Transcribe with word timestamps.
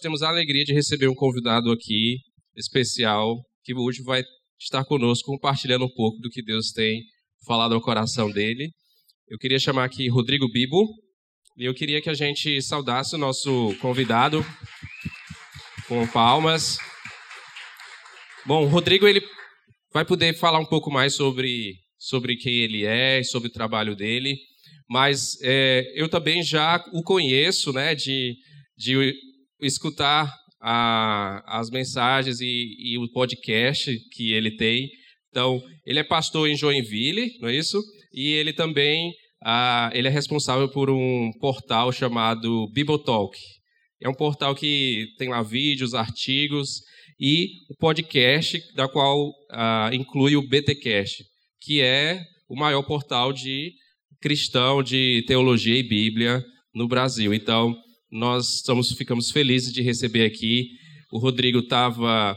temos 0.00 0.22
a 0.22 0.28
alegria 0.28 0.64
de 0.64 0.72
receber 0.72 1.08
um 1.08 1.14
convidado 1.14 1.70
aqui 1.70 2.16
especial 2.56 3.36
que 3.62 3.74
hoje 3.74 4.02
vai 4.02 4.22
estar 4.58 4.84
conosco 4.84 5.30
compartilhando 5.30 5.84
um 5.84 5.94
pouco 5.94 6.18
do 6.20 6.30
que 6.30 6.42
Deus 6.42 6.72
tem 6.72 7.02
falado 7.46 7.74
ao 7.74 7.80
coração 7.80 8.30
dele. 8.30 8.70
Eu 9.28 9.38
queria 9.38 9.58
chamar 9.58 9.84
aqui 9.84 10.08
Rodrigo 10.08 10.50
Bibo 10.50 10.86
e 11.56 11.64
eu 11.64 11.74
queria 11.74 12.00
que 12.00 12.08
a 12.08 12.14
gente 12.14 12.60
saudasse 12.62 13.14
o 13.14 13.18
nosso 13.18 13.74
convidado 13.80 14.44
com 15.86 16.06
palmas. 16.08 16.78
Bom, 18.46 18.64
o 18.64 18.68
Rodrigo 18.68 19.06
ele 19.06 19.22
vai 19.92 20.04
poder 20.04 20.34
falar 20.34 20.58
um 20.58 20.66
pouco 20.66 20.90
mais 20.90 21.14
sobre 21.14 21.74
sobre 21.98 22.36
quem 22.36 22.54
ele 22.54 22.86
é, 22.86 23.22
sobre 23.22 23.50
o 23.50 23.52
trabalho 23.52 23.94
dele, 23.94 24.34
mas 24.88 25.38
é, 25.42 25.84
eu 25.94 26.08
também 26.08 26.42
já 26.42 26.82
o 26.94 27.02
conheço, 27.02 27.74
né, 27.74 27.94
de, 27.94 28.34
de 28.74 29.14
escutar 29.60 30.32
a, 30.60 31.58
as 31.58 31.70
mensagens 31.70 32.40
e, 32.40 32.76
e, 32.78 32.98
o 32.98 33.10
podcast 33.12 33.98
que 34.12 34.32
ele 34.32 34.56
tem. 34.56 34.88
Então, 35.30 35.62
ele 35.86 35.98
é 35.98 36.04
pastor 36.04 36.48
em 36.48 36.56
Joinville, 36.56 37.38
não 37.40 37.48
é 37.48 37.56
isso? 37.56 37.82
E 38.12 38.32
ele 38.32 38.52
também 38.52 39.12
ah, 39.42 39.90
ele 39.94 40.08
é 40.08 40.10
responsável 40.10 40.68
por 40.68 40.90
um 40.90 41.30
portal 41.40 41.90
chamado 41.92 42.68
Bibotalk. 42.72 43.38
É 44.02 44.08
um 44.08 44.14
portal 44.14 44.54
que 44.54 45.08
tem 45.18 45.28
lá 45.28 45.42
vídeos, 45.42 45.94
artigos 45.94 46.82
e 47.18 47.48
o 47.70 47.76
podcast, 47.76 48.60
da 48.74 48.88
qual 48.88 49.32
ah, 49.50 49.90
inclui 49.92 50.36
o 50.36 50.46
BTcast, 50.46 51.24
que 51.60 51.80
é 51.80 52.22
o 52.48 52.56
maior 52.56 52.82
portal 52.82 53.32
de 53.32 53.72
cristão 54.20 54.82
de 54.82 55.24
teologia 55.26 55.76
e 55.76 55.82
Bíblia 55.82 56.44
no 56.74 56.86
Brasil. 56.86 57.32
Então, 57.32 57.74
nós 58.10 58.56
estamos, 58.56 58.92
ficamos 58.92 59.30
felizes 59.30 59.72
de 59.72 59.82
receber 59.82 60.24
aqui. 60.24 60.68
O 61.12 61.18
Rodrigo 61.18 61.60
estava 61.60 62.36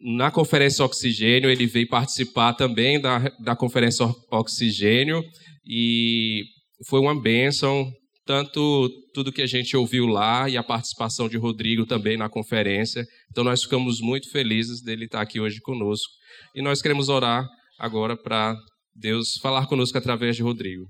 na 0.00 0.30
Conferência 0.30 0.84
Oxigênio, 0.84 1.50
ele 1.50 1.66
veio 1.66 1.88
participar 1.88 2.54
também 2.54 3.00
da, 3.00 3.18
da 3.40 3.54
Conferência 3.54 4.04
Oxigênio 4.30 5.22
e 5.64 6.42
foi 6.86 7.00
uma 7.00 7.18
bênção, 7.18 7.92
tanto 8.26 8.90
tudo 9.14 9.32
que 9.32 9.42
a 9.42 9.46
gente 9.46 9.76
ouviu 9.76 10.06
lá 10.06 10.48
e 10.48 10.56
a 10.56 10.62
participação 10.62 11.28
de 11.28 11.36
Rodrigo 11.36 11.86
também 11.86 12.16
na 12.16 12.28
conferência. 12.28 13.06
Então 13.30 13.44
nós 13.44 13.62
ficamos 13.62 14.00
muito 14.00 14.30
felizes 14.30 14.82
dele 14.82 15.04
estar 15.04 15.20
aqui 15.20 15.40
hoje 15.40 15.60
conosco. 15.60 16.10
E 16.54 16.62
nós 16.62 16.82
queremos 16.82 17.08
orar 17.08 17.46
agora 17.78 18.16
para 18.16 18.56
Deus 18.94 19.36
falar 19.40 19.66
conosco 19.66 19.96
através 19.96 20.36
de 20.36 20.42
Rodrigo. 20.42 20.86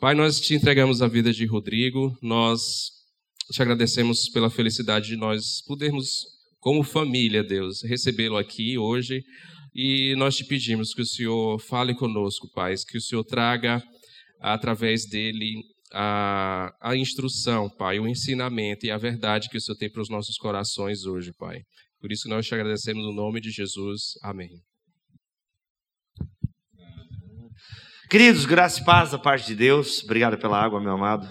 Pai, 0.00 0.14
nós 0.14 0.40
te 0.40 0.54
entregamos 0.54 1.02
a 1.02 1.08
vida 1.08 1.32
de 1.32 1.44
Rodrigo, 1.44 2.16
nós 2.22 2.99
te 3.50 3.60
agradecemos 3.60 4.28
pela 4.28 4.48
felicidade 4.48 5.08
de 5.08 5.16
nós 5.16 5.60
podermos, 5.66 6.08
como 6.60 6.82
família, 6.82 7.42
Deus, 7.42 7.82
recebê-lo 7.82 8.36
aqui 8.36 8.78
hoje. 8.78 9.24
E 9.74 10.14
nós 10.16 10.36
te 10.36 10.44
pedimos 10.44 10.94
que 10.94 11.02
o 11.02 11.06
Senhor 11.06 11.58
fale 11.58 11.94
conosco, 11.94 12.48
Pai, 12.52 12.74
que 12.88 12.98
o 12.98 13.00
Senhor 13.00 13.24
traga 13.24 13.82
através 14.40 15.08
dele 15.08 15.62
a, 15.92 16.72
a 16.80 16.96
instrução, 16.96 17.68
Pai, 17.68 17.98
o 17.98 18.06
ensinamento 18.06 18.86
e 18.86 18.90
a 18.90 18.98
verdade 18.98 19.48
que 19.48 19.56
o 19.56 19.60
Senhor 19.60 19.76
tem 19.76 19.90
para 19.90 20.02
os 20.02 20.08
nossos 20.08 20.36
corações 20.36 21.04
hoje, 21.04 21.32
Pai. 21.38 21.60
Por 22.00 22.12
isso 22.12 22.28
nós 22.28 22.46
te 22.46 22.54
agradecemos 22.54 23.04
no 23.04 23.12
nome 23.12 23.40
de 23.40 23.50
Jesus. 23.50 24.14
Amém. 24.22 24.50
Queridos, 28.08 28.44
graça 28.44 28.80
e 28.80 28.84
paz 28.84 29.12
da 29.12 29.18
parte 29.18 29.46
de 29.46 29.54
Deus. 29.54 30.02
Obrigado 30.02 30.36
pela 30.38 30.60
água, 30.60 30.80
meu 30.80 30.92
amado. 30.92 31.28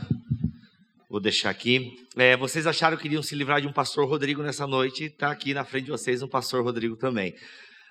Vou 1.10 1.20
deixar 1.20 1.50
aqui. 1.50 2.06
É, 2.16 2.38
vocês 2.38 2.68
acharam 2.68 2.96
que 2.96 3.08
iriam 3.08 3.24
se 3.24 3.34
livrar 3.34 3.60
de 3.60 3.68
um 3.68 3.74
pastor 3.74 4.08
Rodrigo 4.08 4.44
nessa 4.44 4.68
noite? 4.68 5.06
Está 5.06 5.32
aqui 5.32 5.56
na 5.56 5.66
frente 5.66 5.86
de 5.86 5.92
vocês 5.92 6.22
um 6.22 6.28
pastor 6.28 6.64
Rodrigo 6.64 6.96
também. 6.96 7.34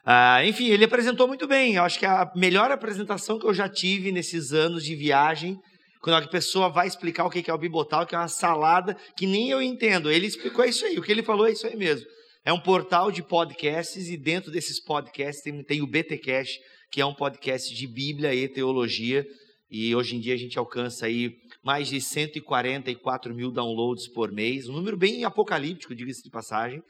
Ah, 0.06 0.46
enfim, 0.46 0.68
ele 0.68 0.84
apresentou 0.84 1.26
muito 1.26 1.44
bem. 1.48 1.74
Eu 1.74 1.82
acho 1.82 1.98
que 1.98 2.06
é 2.06 2.08
a 2.08 2.30
melhor 2.36 2.70
apresentação 2.70 3.36
que 3.36 3.44
eu 3.44 3.52
já 3.52 3.68
tive 3.68 4.12
nesses 4.12 4.52
anos 4.52 4.84
de 4.84 4.94
viagem, 4.94 5.58
quando 6.00 6.14
a 6.14 6.28
pessoa 6.28 6.68
vai 6.68 6.86
explicar 6.86 7.24
o 7.24 7.30
que 7.30 7.50
é 7.50 7.52
o 7.52 7.58
Bibotal, 7.58 8.06
que 8.06 8.14
é 8.14 8.18
uma 8.18 8.28
salada 8.28 8.96
que 9.16 9.26
nem 9.26 9.50
eu 9.50 9.60
entendo. 9.60 10.12
Ele 10.12 10.28
explicou 10.28 10.64
isso 10.64 10.86
aí. 10.86 10.96
O 10.96 11.02
que 11.02 11.10
ele 11.10 11.24
falou 11.24 11.48
é 11.48 11.50
isso 11.50 11.66
aí 11.66 11.74
mesmo. 11.74 12.06
É 12.44 12.52
um 12.52 12.60
portal 12.60 13.10
de 13.10 13.20
podcasts 13.20 14.08
e 14.08 14.16
dentro 14.16 14.52
desses 14.52 14.78
podcasts 14.78 15.42
tem, 15.42 15.60
tem 15.64 15.82
o 15.82 15.88
BTcast, 15.88 16.56
que 16.88 17.00
é 17.00 17.04
um 17.04 17.14
podcast 17.14 17.74
de 17.74 17.86
Bíblia 17.88 18.32
e 18.32 18.46
teologia. 18.46 19.26
E 19.70 19.94
hoje 19.94 20.16
em 20.16 20.20
dia 20.20 20.34
a 20.34 20.38
gente 20.38 20.58
alcança 20.58 21.06
aí 21.06 21.36
mais 21.62 21.88
de 21.88 22.00
144 22.00 23.34
mil 23.34 23.50
downloads 23.50 24.08
por 24.08 24.32
mês, 24.32 24.68
um 24.68 24.72
número 24.72 24.96
bem 24.96 25.24
apocalíptico, 25.24 25.94
diga-se 25.94 26.22
de 26.22 26.30
passagem. 26.30 26.82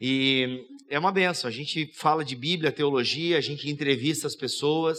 E 0.00 0.66
é 0.88 0.98
uma 0.98 1.12
benção. 1.12 1.48
A 1.48 1.52
gente 1.52 1.90
fala 1.94 2.24
de 2.24 2.34
Bíblia, 2.34 2.72
teologia, 2.72 3.38
a 3.38 3.40
gente 3.40 3.70
entrevista 3.70 4.26
as 4.26 4.34
pessoas 4.34 4.98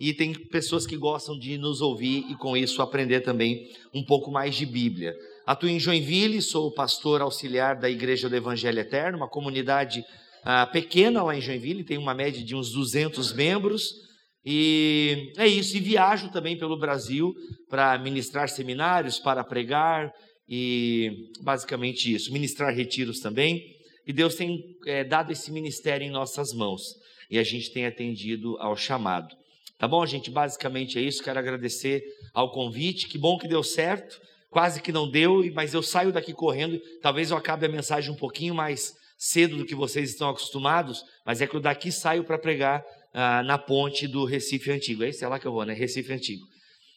e 0.00 0.14
tem 0.14 0.32
pessoas 0.32 0.86
que 0.86 0.96
gostam 0.96 1.38
de 1.38 1.58
nos 1.58 1.82
ouvir 1.82 2.24
e 2.30 2.34
com 2.34 2.56
isso 2.56 2.80
aprender 2.80 3.20
também 3.20 3.70
um 3.94 4.02
pouco 4.02 4.30
mais 4.30 4.56
de 4.56 4.64
Bíblia. 4.64 5.14
Atuo 5.46 5.68
em 5.68 5.78
Joinville, 5.78 6.40
sou 6.40 6.72
pastor 6.72 7.20
auxiliar 7.20 7.76
da 7.76 7.90
Igreja 7.90 8.28
do 8.28 8.34
Evangelho 8.34 8.80
Eterno, 8.80 9.18
uma 9.18 9.28
comunidade 9.28 10.02
ah, 10.42 10.66
pequena 10.66 11.22
lá 11.22 11.36
em 11.36 11.40
Joinville, 11.40 11.84
tem 11.84 11.98
uma 11.98 12.14
média 12.14 12.42
de 12.42 12.56
uns 12.56 12.72
200 12.72 13.32
membros. 13.34 14.09
E 14.44 15.32
é 15.36 15.46
isso, 15.46 15.76
e 15.76 15.80
viajo 15.80 16.30
também 16.30 16.56
pelo 16.56 16.78
Brasil 16.78 17.34
para 17.68 17.98
ministrar 17.98 18.48
seminários, 18.48 19.18
para 19.18 19.44
pregar 19.44 20.10
e 20.48 21.28
basicamente 21.42 22.12
isso, 22.12 22.32
ministrar 22.32 22.74
retiros 22.74 23.20
também. 23.20 23.62
E 24.06 24.12
Deus 24.12 24.34
tem 24.34 24.76
é, 24.86 25.04
dado 25.04 25.30
esse 25.30 25.52
ministério 25.52 26.06
em 26.06 26.10
nossas 26.10 26.52
mãos 26.52 26.82
e 27.30 27.38
a 27.38 27.44
gente 27.44 27.70
tem 27.70 27.86
atendido 27.86 28.56
ao 28.58 28.76
chamado. 28.76 29.34
Tá 29.78 29.86
bom, 29.86 30.04
gente? 30.04 30.30
Basicamente 30.30 30.98
é 30.98 31.02
isso. 31.02 31.22
Quero 31.22 31.38
agradecer 31.38 32.02
ao 32.34 32.50
convite. 32.50 33.08
Que 33.08 33.16
bom 33.16 33.38
que 33.38 33.48
deu 33.48 33.62
certo. 33.62 34.20
Quase 34.50 34.82
que 34.82 34.90
não 34.90 35.08
deu, 35.08 35.42
mas 35.54 35.72
eu 35.72 35.82
saio 35.82 36.12
daqui 36.12 36.32
correndo. 36.34 36.80
Talvez 37.00 37.30
eu 37.30 37.36
acabe 37.36 37.64
a 37.64 37.68
mensagem 37.68 38.10
um 38.10 38.16
pouquinho 38.16 38.54
mais 38.54 38.92
cedo 39.16 39.56
do 39.56 39.64
que 39.64 39.74
vocês 39.74 40.10
estão 40.10 40.28
acostumados, 40.28 41.04
mas 41.24 41.40
é 41.40 41.46
que 41.46 41.54
eu 41.54 41.60
daqui 41.60 41.92
saio 41.92 42.24
para 42.24 42.38
pregar 42.38 42.82
ah, 43.12 43.42
na 43.42 43.58
ponte 43.58 44.06
do 44.06 44.24
Recife 44.24 44.70
Antigo. 44.70 45.02
É 45.04 45.28
lá 45.28 45.38
que 45.38 45.46
eu 45.46 45.52
vou, 45.52 45.64
né? 45.64 45.74
Recife 45.74 46.12
Antigo. 46.12 46.44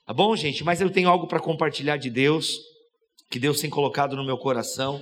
Tá 0.05 0.13
bom, 0.13 0.35
gente? 0.35 0.63
Mas 0.63 0.81
eu 0.81 0.89
tenho 0.89 1.09
algo 1.09 1.27
para 1.27 1.39
compartilhar 1.39 1.97
de 1.97 2.09
Deus, 2.09 2.57
que 3.29 3.39
Deus 3.39 3.59
tem 3.59 3.69
colocado 3.69 4.15
no 4.15 4.25
meu 4.25 4.37
coração, 4.37 5.01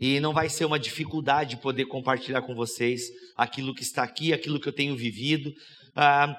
e 0.00 0.20
não 0.20 0.32
vai 0.32 0.48
ser 0.48 0.64
uma 0.64 0.78
dificuldade 0.78 1.56
poder 1.58 1.86
compartilhar 1.86 2.42
com 2.42 2.54
vocês 2.54 3.02
aquilo 3.36 3.74
que 3.74 3.82
está 3.82 4.02
aqui, 4.02 4.32
aquilo 4.32 4.60
que 4.60 4.68
eu 4.68 4.72
tenho 4.72 4.96
vivido. 4.96 5.52
Ah, 5.94 6.34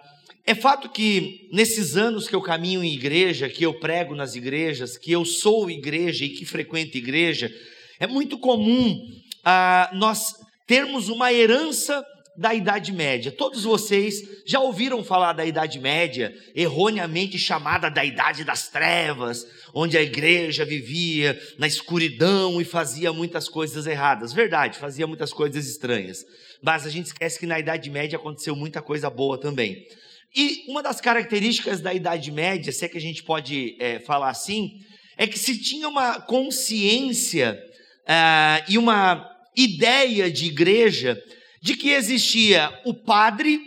é 0.46 0.56
fato 0.56 0.90
que 0.90 1.48
nesses 1.52 1.96
anos 1.96 2.28
que 2.28 2.36
eu 2.36 2.42
caminho 2.42 2.84
em 2.84 2.94
igreja, 2.94 3.50
que 3.50 3.64
eu 3.64 3.80
prego 3.80 4.16
nas 4.16 4.36
igrejas, 4.36 4.98
que 4.98 5.12
eu 5.12 5.24
sou 5.24 5.70
igreja 5.70 6.26
e 6.26 6.30
que 6.30 6.46
frequento 6.46 6.98
igreja, 6.98 7.54
é 8.00 8.08
muito 8.08 8.40
comum 8.40 9.00
ah, 9.44 9.92
nós 9.94 10.34
termos 10.66 11.10
uma 11.10 11.32
herança 11.32 12.04
da 12.40 12.54
Idade 12.54 12.94
Média. 12.94 13.34
Todos 13.34 13.66
vocês 13.66 14.24
já 14.46 14.62
ouviram 14.62 15.04
falar 15.04 15.34
da 15.34 15.46
Idade 15.46 15.78
Média, 15.78 16.34
erroneamente 16.56 17.38
chamada 17.38 17.90
da 17.90 18.06
Idade 18.06 18.46
das 18.46 18.70
Trevas, 18.70 19.46
onde 19.74 19.98
a 19.98 20.02
igreja 20.02 20.64
vivia 20.64 21.38
na 21.58 21.68
escuridão 21.68 22.62
e 22.62 22.64
fazia 22.64 23.12
muitas 23.12 23.50
coisas 23.50 23.86
erradas. 23.86 24.32
Verdade, 24.32 24.80
fazia 24.80 25.06
muitas 25.06 25.34
coisas 25.34 25.68
estranhas. 25.68 26.26
Mas 26.62 26.86
a 26.86 26.90
gente 26.90 27.08
esquece 27.08 27.38
que 27.38 27.46
na 27.46 27.60
Idade 27.60 27.90
Média 27.90 28.18
aconteceu 28.18 28.56
muita 28.56 28.82
coisa 28.82 29.10
boa 29.10 29.38
também. 29.38 29.86
E 30.34 30.64
uma 30.70 30.82
das 30.82 31.02
características 31.02 31.82
da 31.82 31.94
Idade 31.94 32.32
Média, 32.32 32.72
se 32.72 32.86
é 32.86 32.88
que 32.88 32.98
a 32.98 33.02
gente 33.02 33.22
pode 33.22 33.76
é, 33.82 34.00
falar 34.00 34.30
assim, 34.30 34.80
é 35.18 35.28
que 35.28 35.38
se 35.38 35.60
tinha 35.60 35.90
uma 35.90 36.22
consciência 36.22 37.62
uh, 38.04 38.64
e 38.72 38.78
uma 38.78 39.30
ideia 39.58 40.32
de 40.32 40.46
igreja 40.46 41.22
de 41.62 41.76
que 41.76 41.90
existia 41.90 42.72
o 42.86 42.94
padre 42.94 43.62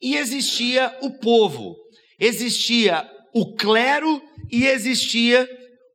e 0.00 0.16
existia 0.16 0.96
o 1.02 1.10
povo, 1.18 1.76
existia 2.18 3.08
o 3.34 3.54
clero 3.54 4.22
e 4.50 4.66
existia 4.66 5.48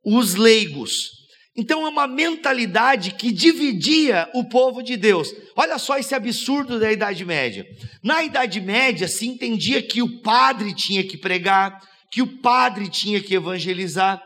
os 0.04 0.34
leigos. 0.34 1.16
Então 1.56 1.86
é 1.86 1.88
uma 1.88 2.06
mentalidade 2.06 3.12
que 3.12 3.32
dividia 3.32 4.28
o 4.34 4.44
povo 4.44 4.82
de 4.82 4.96
Deus. 4.96 5.34
Olha 5.56 5.78
só 5.78 5.98
esse 5.98 6.14
absurdo 6.14 6.78
da 6.78 6.92
Idade 6.92 7.24
Média. 7.24 7.66
Na 8.02 8.22
Idade 8.22 8.60
Média 8.60 9.08
se 9.08 9.26
entendia 9.26 9.82
que 9.82 10.02
o 10.02 10.20
padre 10.20 10.74
tinha 10.74 11.02
que 11.02 11.16
pregar, 11.16 11.80
que 12.10 12.20
o 12.20 12.40
padre 12.40 12.88
tinha 12.88 13.22
que 13.22 13.34
evangelizar. 13.34 14.22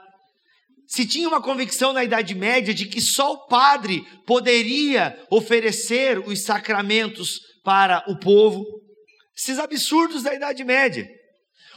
Se 0.91 1.07
tinha 1.07 1.29
uma 1.29 1.41
convicção 1.41 1.93
na 1.93 2.03
Idade 2.03 2.35
Média 2.35 2.75
de 2.75 2.85
que 2.85 3.01
só 3.01 3.35
o 3.35 3.47
padre 3.47 4.05
poderia 4.27 5.17
oferecer 5.31 6.19
os 6.19 6.43
sacramentos 6.43 7.39
para 7.63 8.03
o 8.09 8.19
povo, 8.19 8.67
esses 9.37 9.61
absurdos 9.61 10.25
da 10.25 10.35
Idade 10.35 10.65
Média. 10.65 11.09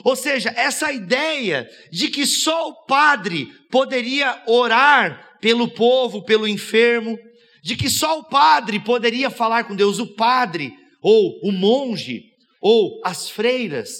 Ou 0.03 0.15
seja, 0.15 0.51
essa 0.57 0.91
ideia 0.91 1.69
de 1.91 2.07
que 2.07 2.25
só 2.25 2.69
o 2.69 2.85
padre 2.85 3.45
poderia 3.69 4.41
orar 4.47 5.37
pelo 5.39 5.69
povo, 5.69 6.25
pelo 6.25 6.47
enfermo, 6.47 7.15
de 7.61 7.75
que 7.75 7.91
só 7.91 8.17
o 8.17 8.23
padre 8.23 8.79
poderia 8.79 9.29
falar 9.29 9.65
com 9.65 9.75
Deus, 9.75 9.99
o 9.99 10.15
padre, 10.15 10.73
ou 11.03 11.39
o 11.43 11.51
monge, 11.51 12.23
ou 12.59 12.99
as 13.05 13.29
freiras, 13.29 13.91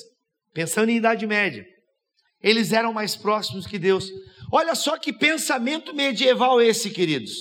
pensando 0.56 0.90
em 0.90 0.98
Idade 0.98 1.28
Média, 1.28 1.64
eles 2.42 2.74
eram 2.74 2.92
mais 2.92 3.16
próximos 3.16 3.68
que 3.68 3.78
Deus. 3.78 4.10
Olha 4.56 4.76
só 4.76 5.00
que 5.00 5.12
pensamento 5.12 5.96
medieval 5.96 6.62
esse, 6.62 6.92
queridos. 6.92 7.32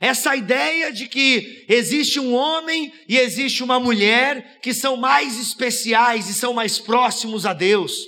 Essa 0.00 0.34
ideia 0.34 0.90
de 0.90 1.06
que 1.06 1.66
existe 1.68 2.18
um 2.18 2.32
homem 2.32 2.90
e 3.06 3.18
existe 3.18 3.62
uma 3.62 3.78
mulher 3.78 4.58
que 4.62 4.72
são 4.72 4.96
mais 4.96 5.38
especiais 5.38 6.30
e 6.30 6.32
são 6.32 6.54
mais 6.54 6.78
próximos 6.78 7.44
a 7.44 7.52
Deus, 7.52 8.06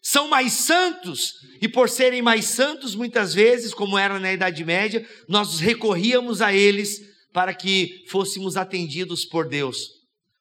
são 0.00 0.28
mais 0.28 0.52
santos, 0.52 1.32
e 1.60 1.66
por 1.66 1.90
serem 1.90 2.22
mais 2.22 2.44
santos, 2.44 2.94
muitas 2.94 3.34
vezes, 3.34 3.74
como 3.74 3.98
era 3.98 4.20
na 4.20 4.32
Idade 4.32 4.64
Média, 4.64 5.04
nós 5.28 5.58
recorríamos 5.58 6.40
a 6.40 6.54
eles 6.54 7.00
para 7.32 7.52
que 7.52 8.04
fôssemos 8.08 8.56
atendidos 8.56 9.24
por 9.24 9.48
Deus, 9.48 9.88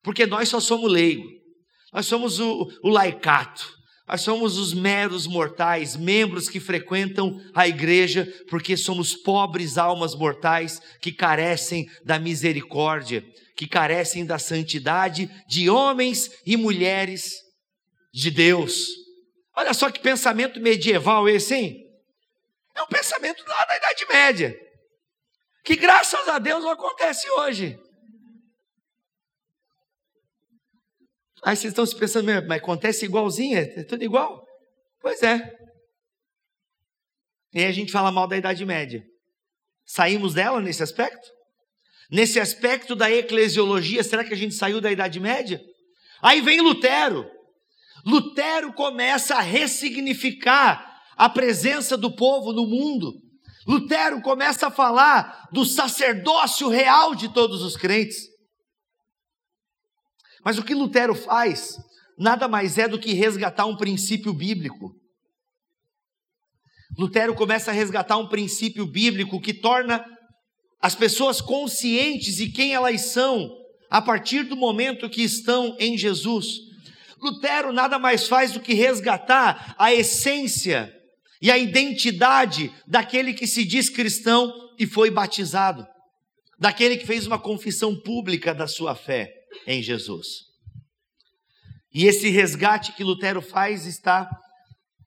porque 0.03 0.27
nós 0.27 0.49
só 0.49 0.59
somos 0.59 0.91
leigos, 0.91 1.31
nós 1.91 2.05
somos 2.05 2.39
o, 2.39 2.69
o 2.83 2.89
laicato, 2.89 3.73
nós 4.07 4.21
somos 4.21 4.57
os 4.57 4.73
meros 4.73 5.25
mortais, 5.25 5.95
membros 5.95 6.49
que 6.49 6.59
frequentam 6.59 7.39
a 7.53 7.67
igreja, 7.67 8.27
porque 8.49 8.75
somos 8.75 9.15
pobres 9.15 9.77
almas 9.77 10.13
mortais 10.13 10.81
que 10.99 11.11
carecem 11.11 11.89
da 12.03 12.19
misericórdia, 12.19 13.23
que 13.55 13.65
carecem 13.65 14.25
da 14.25 14.37
santidade 14.37 15.29
de 15.47 15.69
homens 15.69 16.29
e 16.45 16.57
mulheres 16.57 17.35
de 18.13 18.29
Deus. 18.29 18.89
Olha 19.55 19.73
só 19.73 19.89
que 19.89 20.01
pensamento 20.01 20.59
medieval 20.59 21.29
esse, 21.29 21.55
hein? 21.55 21.83
É 22.75 22.81
um 22.81 22.87
pensamento 22.87 23.43
lá 23.47 23.65
da 23.65 23.77
Idade 23.77 24.05
Média, 24.07 24.55
que 25.63 25.75
graças 25.75 26.27
a 26.27 26.39
Deus 26.39 26.61
não 26.61 26.71
acontece 26.71 27.29
hoje. 27.29 27.79
Aí 31.45 31.55
vocês 31.55 31.71
estão 31.71 31.85
se 31.85 31.95
pensando, 31.95 32.25
mas 32.25 32.57
acontece 32.57 33.05
igualzinho, 33.05 33.57
é, 33.57 33.61
é 33.61 33.83
tudo 33.83 34.03
igual? 34.03 34.43
Pois 35.01 35.21
é. 35.21 35.51
E 37.53 37.59
aí 37.59 37.65
a 37.65 37.71
gente 37.71 37.91
fala 37.91 38.11
mal 38.11 38.27
da 38.27 38.37
Idade 38.37 38.65
Média. 38.65 39.03
Saímos 39.85 40.33
dela 40.33 40.61
nesse 40.61 40.81
aspecto? 40.81 41.27
Nesse 42.09 42.39
aspecto 42.39 42.95
da 42.95 43.11
eclesiologia, 43.11 44.03
será 44.03 44.23
que 44.23 44.33
a 44.33 44.37
gente 44.37 44.55
saiu 44.55 44.79
da 44.79 44.91
Idade 44.91 45.19
Média? 45.19 45.59
Aí 46.21 46.41
vem 46.41 46.61
Lutero. 46.61 47.25
Lutero 48.05 48.73
começa 48.73 49.35
a 49.35 49.41
ressignificar 49.41 51.01
a 51.15 51.29
presença 51.29 51.97
do 51.97 52.15
povo 52.15 52.53
no 52.53 52.65
mundo. 52.65 53.13
Lutero 53.67 54.21
começa 54.21 54.67
a 54.67 54.71
falar 54.71 55.47
do 55.51 55.65
sacerdócio 55.65 56.69
real 56.69 57.15
de 57.15 57.33
todos 57.33 57.61
os 57.61 57.77
crentes. 57.77 58.32
Mas 60.43 60.57
o 60.57 60.63
que 60.63 60.75
Lutero 60.75 61.15
faz 61.15 61.77
nada 62.17 62.47
mais 62.47 62.77
é 62.77 62.87
do 62.87 62.99
que 62.99 63.13
resgatar 63.13 63.65
um 63.65 63.77
princípio 63.77 64.33
bíblico. 64.33 64.95
Lutero 66.97 67.33
começa 67.33 67.71
a 67.71 67.73
resgatar 67.73 68.17
um 68.17 68.27
princípio 68.27 68.85
bíblico 68.85 69.41
que 69.41 69.53
torna 69.53 70.05
as 70.81 70.93
pessoas 70.93 71.41
conscientes 71.41 72.35
de 72.35 72.49
quem 72.49 72.73
elas 72.73 73.01
são 73.01 73.49
a 73.89 74.01
partir 74.01 74.43
do 74.43 74.55
momento 74.55 75.09
que 75.09 75.23
estão 75.23 75.75
em 75.79 75.97
Jesus. 75.97 76.59
Lutero 77.21 77.71
nada 77.71 77.97
mais 77.97 78.27
faz 78.27 78.51
do 78.51 78.59
que 78.59 78.73
resgatar 78.73 79.75
a 79.77 79.93
essência 79.93 80.93
e 81.41 81.49
a 81.49 81.57
identidade 81.57 82.71
daquele 82.85 83.33
que 83.33 83.47
se 83.47 83.63
diz 83.63 83.89
cristão 83.89 84.53
e 84.77 84.85
foi 84.85 85.09
batizado, 85.09 85.87
daquele 86.59 86.97
que 86.97 87.07
fez 87.07 87.25
uma 87.25 87.39
confissão 87.39 87.95
pública 87.95 88.53
da 88.53 88.67
sua 88.67 88.93
fé 88.93 89.42
em 89.67 89.81
Jesus. 89.81 90.27
E 91.93 92.05
esse 92.05 92.29
resgate 92.29 92.93
que 92.93 93.03
Lutero 93.03 93.41
faz 93.41 93.85
está 93.85 94.29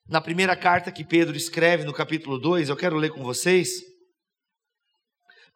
na 0.09 0.21
primeira 0.21 0.55
carta 0.55 0.93
que 0.93 1.05
Pedro 1.05 1.37
escreve, 1.37 1.85
no 1.85 1.93
capítulo 1.93 2.39
2, 2.39 2.69
eu 2.69 2.77
quero 2.77 2.97
ler 2.97 3.11
com 3.11 3.25
vocês. 3.25 3.71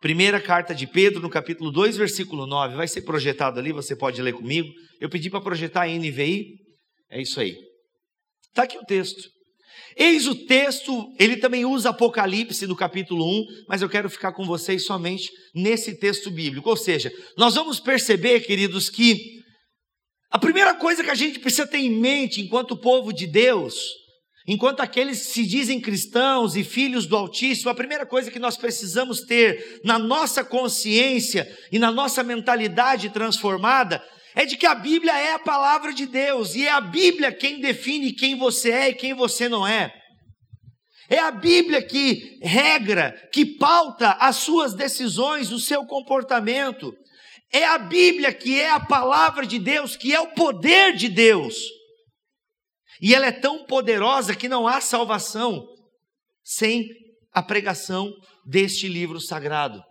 Primeira 0.00 0.40
carta 0.40 0.74
de 0.74 0.86
Pedro, 0.86 1.20
no 1.20 1.30
capítulo 1.30 1.70
2, 1.70 1.96
versículo 1.96 2.46
9, 2.46 2.74
vai 2.74 2.88
ser 2.88 3.02
projetado 3.02 3.60
ali, 3.60 3.70
você 3.70 3.94
pode 3.94 4.20
ler 4.20 4.32
comigo. 4.32 4.68
Eu 5.00 5.08
pedi 5.08 5.30
para 5.30 5.40
projetar 5.40 5.86
em 5.86 5.98
NVI, 5.98 6.56
é 7.10 7.20
isso 7.20 7.38
aí. 7.38 7.56
Está 8.48 8.64
aqui 8.64 8.76
o 8.78 8.84
texto. 8.84 9.28
Eis 9.96 10.26
o 10.26 10.34
texto, 10.34 11.12
ele 11.18 11.36
também 11.36 11.64
usa 11.64 11.90
Apocalipse 11.90 12.66
no 12.66 12.76
capítulo 12.76 13.24
1, 13.24 13.46
mas 13.68 13.82
eu 13.82 13.88
quero 13.88 14.08
ficar 14.08 14.32
com 14.32 14.44
vocês 14.44 14.84
somente 14.84 15.30
nesse 15.54 15.98
texto 15.98 16.30
bíblico. 16.30 16.68
Ou 16.68 16.76
seja, 16.76 17.12
nós 17.36 17.54
vamos 17.54 17.80
perceber, 17.80 18.40
queridos, 18.40 18.88
que 18.88 19.40
a 20.30 20.38
primeira 20.38 20.74
coisa 20.74 21.02
que 21.02 21.10
a 21.10 21.14
gente 21.14 21.40
precisa 21.40 21.66
ter 21.66 21.78
em 21.78 21.90
mente 21.90 22.40
enquanto 22.40 22.76
povo 22.76 23.12
de 23.12 23.26
Deus, 23.26 23.74
enquanto 24.46 24.80
aqueles 24.80 25.26
que 25.26 25.32
se 25.32 25.46
dizem 25.46 25.80
cristãos 25.80 26.54
e 26.54 26.62
filhos 26.62 27.04
do 27.04 27.16
Altíssimo, 27.16 27.68
a 27.68 27.74
primeira 27.74 28.06
coisa 28.06 28.30
que 28.30 28.38
nós 28.38 28.56
precisamos 28.56 29.22
ter 29.22 29.80
na 29.84 29.98
nossa 29.98 30.44
consciência 30.44 31.48
e 31.72 31.78
na 31.78 31.90
nossa 31.90 32.22
mentalidade 32.22 33.10
transformada 33.10 34.00
é 34.34 34.44
de 34.44 34.56
que 34.56 34.66
a 34.66 34.74
Bíblia 34.74 35.16
é 35.16 35.34
a 35.34 35.38
palavra 35.38 35.92
de 35.92 36.06
Deus 36.06 36.54
e 36.54 36.66
é 36.66 36.70
a 36.70 36.80
Bíblia 36.80 37.32
quem 37.32 37.60
define 37.60 38.12
quem 38.12 38.36
você 38.36 38.70
é 38.70 38.88
e 38.90 38.94
quem 38.94 39.14
você 39.14 39.48
não 39.48 39.66
é. 39.66 39.94
É 41.08 41.18
a 41.18 41.30
Bíblia 41.32 41.82
que 41.82 42.38
regra, 42.40 43.12
que 43.32 43.44
pauta 43.44 44.12
as 44.12 44.36
suas 44.36 44.74
decisões, 44.74 45.50
o 45.50 45.58
seu 45.58 45.84
comportamento. 45.84 46.94
É 47.52 47.66
a 47.66 47.78
Bíblia 47.78 48.32
que 48.32 48.60
é 48.60 48.70
a 48.70 48.78
palavra 48.78 49.44
de 49.44 49.58
Deus, 49.58 49.96
que 49.96 50.14
é 50.14 50.20
o 50.20 50.28
poder 50.28 50.94
de 50.94 51.08
Deus. 51.08 51.56
E 53.00 53.12
ela 53.12 53.26
é 53.26 53.32
tão 53.32 53.64
poderosa 53.64 54.36
que 54.36 54.48
não 54.48 54.68
há 54.68 54.80
salvação 54.80 55.66
sem 56.44 56.86
a 57.32 57.42
pregação 57.42 58.12
deste 58.46 58.86
livro 58.86 59.20
sagrado. 59.20 59.82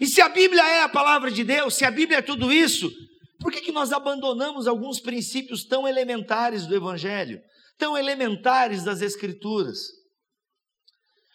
E 0.00 0.06
se 0.06 0.20
a 0.20 0.28
Bíblia 0.28 0.62
é 0.62 0.82
a 0.82 0.88
palavra 0.88 1.30
de 1.30 1.44
Deus, 1.44 1.74
se 1.74 1.84
a 1.84 1.90
Bíblia 1.90 2.18
é 2.18 2.22
tudo 2.22 2.52
isso, 2.52 2.90
por 3.40 3.52
que, 3.52 3.60
que 3.60 3.72
nós 3.72 3.92
abandonamos 3.92 4.66
alguns 4.66 5.00
princípios 5.00 5.64
tão 5.64 5.86
elementares 5.86 6.66
do 6.66 6.74
Evangelho, 6.74 7.40
tão 7.78 7.96
elementares 7.96 8.82
das 8.82 9.02
Escrituras? 9.02 9.78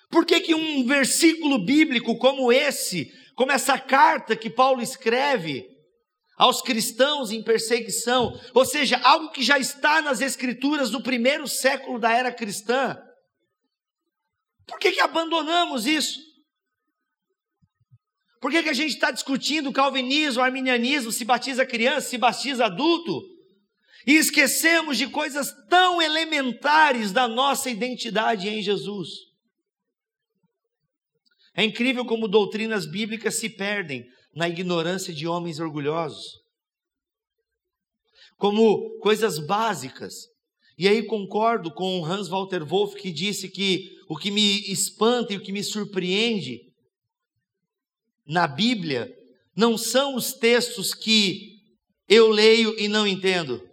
Por 0.09 0.25
que, 0.25 0.39
que 0.39 0.55
um 0.55 0.85
versículo 0.85 1.63
bíblico 1.63 2.17
como 2.17 2.51
esse, 2.51 3.11
como 3.35 3.51
essa 3.51 3.77
carta 3.77 4.35
que 4.35 4.49
Paulo 4.49 4.81
escreve 4.81 5.65
aos 6.35 6.61
cristãos 6.61 7.31
em 7.31 7.43
perseguição, 7.43 8.33
ou 8.53 8.65
seja, 8.65 8.97
algo 9.03 9.29
que 9.29 9.43
já 9.43 9.59
está 9.59 10.01
nas 10.01 10.21
Escrituras 10.21 10.89
do 10.89 11.03
primeiro 11.03 11.47
século 11.47 11.99
da 11.99 12.11
era 12.11 12.31
cristã, 12.31 12.97
por 14.65 14.79
que, 14.79 14.93
que 14.93 15.01
abandonamos 15.01 15.85
isso? 15.85 16.28
Por 18.39 18.51
que, 18.51 18.63
que 18.63 18.69
a 18.69 18.73
gente 18.73 18.93
está 18.93 19.11
discutindo 19.11 19.71
calvinismo, 19.71 20.41
arminianismo, 20.41 21.11
se 21.11 21.25
batiza 21.25 21.65
criança, 21.65 22.09
se 22.09 22.17
batiza 22.17 22.65
adulto? 22.65 23.21
E 24.07 24.13
esquecemos 24.13 24.97
de 24.97 25.07
coisas 25.07 25.53
tão 25.69 26.01
elementares 26.01 27.11
da 27.11 27.27
nossa 27.27 27.69
identidade 27.69 28.47
em 28.47 28.61
Jesus. 28.61 29.09
É 31.53 31.63
incrível 31.63 32.05
como 32.05 32.27
doutrinas 32.27 32.89
bíblicas 32.89 33.35
se 33.35 33.49
perdem 33.49 34.05
na 34.33 34.47
ignorância 34.47 35.13
de 35.13 35.27
homens 35.27 35.59
orgulhosos. 35.59 36.39
Como 38.37 38.97
coisas 38.99 39.37
básicas. 39.37 40.13
E 40.77 40.87
aí 40.87 41.03
concordo 41.03 41.73
com 41.73 42.05
Hans 42.05 42.29
Walter 42.29 42.63
Wolff 42.63 42.95
que 42.95 43.11
disse 43.11 43.49
que 43.49 43.89
o 44.07 44.15
que 44.15 44.31
me 44.31 44.71
espanta 44.71 45.33
e 45.33 45.37
o 45.37 45.41
que 45.41 45.51
me 45.51 45.61
surpreende 45.61 46.68
na 48.29 48.45
Bíblia 48.45 49.11
não 49.57 49.75
são 49.75 50.15
os 50.15 50.33
textos 50.33 50.93
que 50.93 51.57
eu 52.07 52.29
leio 52.29 52.79
e 52.79 52.87
não 52.87 53.07
entendo. 53.07 53.67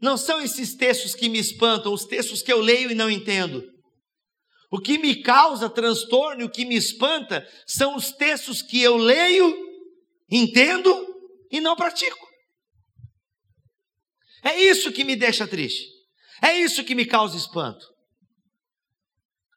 Não 0.00 0.16
são 0.16 0.40
esses 0.40 0.74
textos 0.74 1.14
que 1.14 1.28
me 1.28 1.38
espantam, 1.38 1.92
os 1.92 2.06
textos 2.06 2.42
que 2.42 2.50
eu 2.50 2.58
leio 2.58 2.90
e 2.90 2.94
não 2.94 3.10
entendo. 3.10 3.62
O 4.70 4.80
que 4.80 4.98
me 4.98 5.22
causa 5.22 5.68
transtorno 5.68 6.40
e 6.40 6.44
o 6.44 6.50
que 6.50 6.64
me 6.64 6.74
espanta 6.74 7.46
são 7.66 7.94
os 7.94 8.12
textos 8.12 8.62
que 8.62 8.80
eu 8.80 8.96
leio, 8.96 9.54
entendo 10.30 11.06
e 11.50 11.60
não 11.60 11.76
pratico. 11.76 12.26
É 14.42 14.58
isso 14.60 14.90
que 14.90 15.04
me 15.04 15.14
deixa 15.14 15.46
triste. 15.46 15.84
É 16.42 16.58
isso 16.58 16.82
que 16.82 16.94
me 16.94 17.06
causa 17.06 17.36
espanto. 17.36 17.86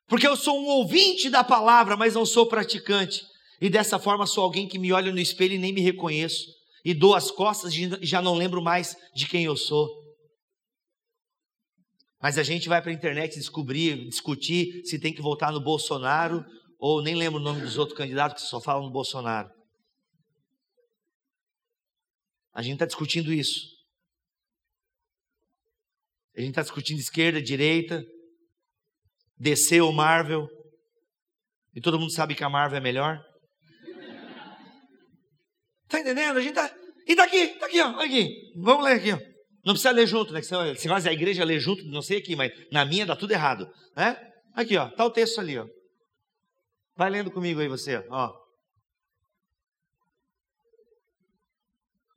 Porque 0.07 0.27
eu 0.27 0.35
sou 0.35 0.61
um 0.61 0.65
ouvinte 0.65 1.29
da 1.29 1.43
palavra, 1.43 1.97
mas 1.97 2.13
não 2.13 2.25
sou 2.25 2.47
praticante. 2.47 3.25
E 3.59 3.69
dessa 3.69 3.97
forma 3.97 4.25
sou 4.27 4.43
alguém 4.43 4.67
que 4.67 4.77
me 4.77 4.91
olha 4.91 5.11
no 5.11 5.19
espelho 5.19 5.53
e 5.53 5.57
nem 5.57 5.73
me 5.73 5.81
reconheço. 5.81 6.45
E 6.85 6.93
dou 6.93 7.15
as 7.15 7.31
costas 7.31 7.73
e 7.73 7.89
já 8.05 8.21
não 8.21 8.35
lembro 8.35 8.61
mais 8.61 8.95
de 9.13 9.27
quem 9.27 9.43
eu 9.43 9.57
sou. 9.57 9.89
Mas 12.21 12.37
a 12.37 12.43
gente 12.43 12.69
vai 12.69 12.81
para 12.81 12.91
a 12.91 12.93
internet 12.93 13.35
descobrir, 13.35 14.07
discutir 14.07 14.83
se 14.85 14.99
tem 14.99 15.13
que 15.13 15.21
votar 15.21 15.51
no 15.51 15.61
Bolsonaro 15.61 16.43
ou 16.79 17.01
nem 17.01 17.15
lembro 17.15 17.39
o 17.39 17.43
nome 17.43 17.61
dos 17.61 17.77
outros 17.77 17.97
candidatos 17.97 18.43
que 18.43 18.49
só 18.49 18.61
falam 18.61 18.85
no 18.85 18.91
Bolsonaro. 18.91 19.49
A 22.53 22.61
gente 22.61 22.73
está 22.73 22.85
discutindo 22.85 23.31
isso. 23.31 23.77
A 26.35 26.39
gente 26.39 26.49
está 26.49 26.61
discutindo 26.61 26.99
esquerda, 26.99 27.41
direita, 27.41 28.03
DC 29.37 29.81
ou 29.81 29.91
Marvel. 29.91 30.47
E 31.75 31.81
todo 31.81 31.99
mundo 31.99 32.11
sabe 32.11 32.33
que 32.33 32.43
a 32.43 32.49
Marvel 32.49 32.77
é 32.77 32.81
melhor. 32.81 33.23
Tá 35.87 35.99
entendendo? 35.99 36.37
A 36.37 36.41
gente 36.41 36.53
tá. 36.53 36.73
E 37.05 37.15
daqui, 37.15 37.47
tá 37.59 37.65
aqui, 37.65 37.81
ó. 37.81 37.87
Aqui. 37.99 38.51
Vamos 38.55 38.85
ler 38.85 38.93
aqui, 38.93 39.13
ó. 39.13 39.19
Não 39.65 39.73
precisa 39.73 39.91
ler 39.91 40.07
junto, 40.07 40.33
né? 40.33 40.41
Se 40.41 40.87
faz 40.87 41.05
a 41.05 41.11
igreja 41.11 41.43
ler 41.43 41.59
junto, 41.59 41.83
não 41.85 42.01
sei 42.01 42.19
aqui, 42.19 42.35
mas 42.35 42.51
na 42.71 42.85
minha 42.85 43.05
dá 43.05 43.15
tudo 43.15 43.31
errado. 43.31 43.67
Né? 43.95 44.17
Aqui, 44.53 44.77
ó. 44.77 44.89
Tá 44.89 45.05
o 45.05 45.11
texto 45.11 45.39
ali, 45.39 45.57
ó. 45.57 45.67
Vai 46.95 47.09
lendo 47.09 47.29
comigo 47.29 47.59
aí, 47.59 47.67
você, 47.67 48.03
ó. 48.09 48.33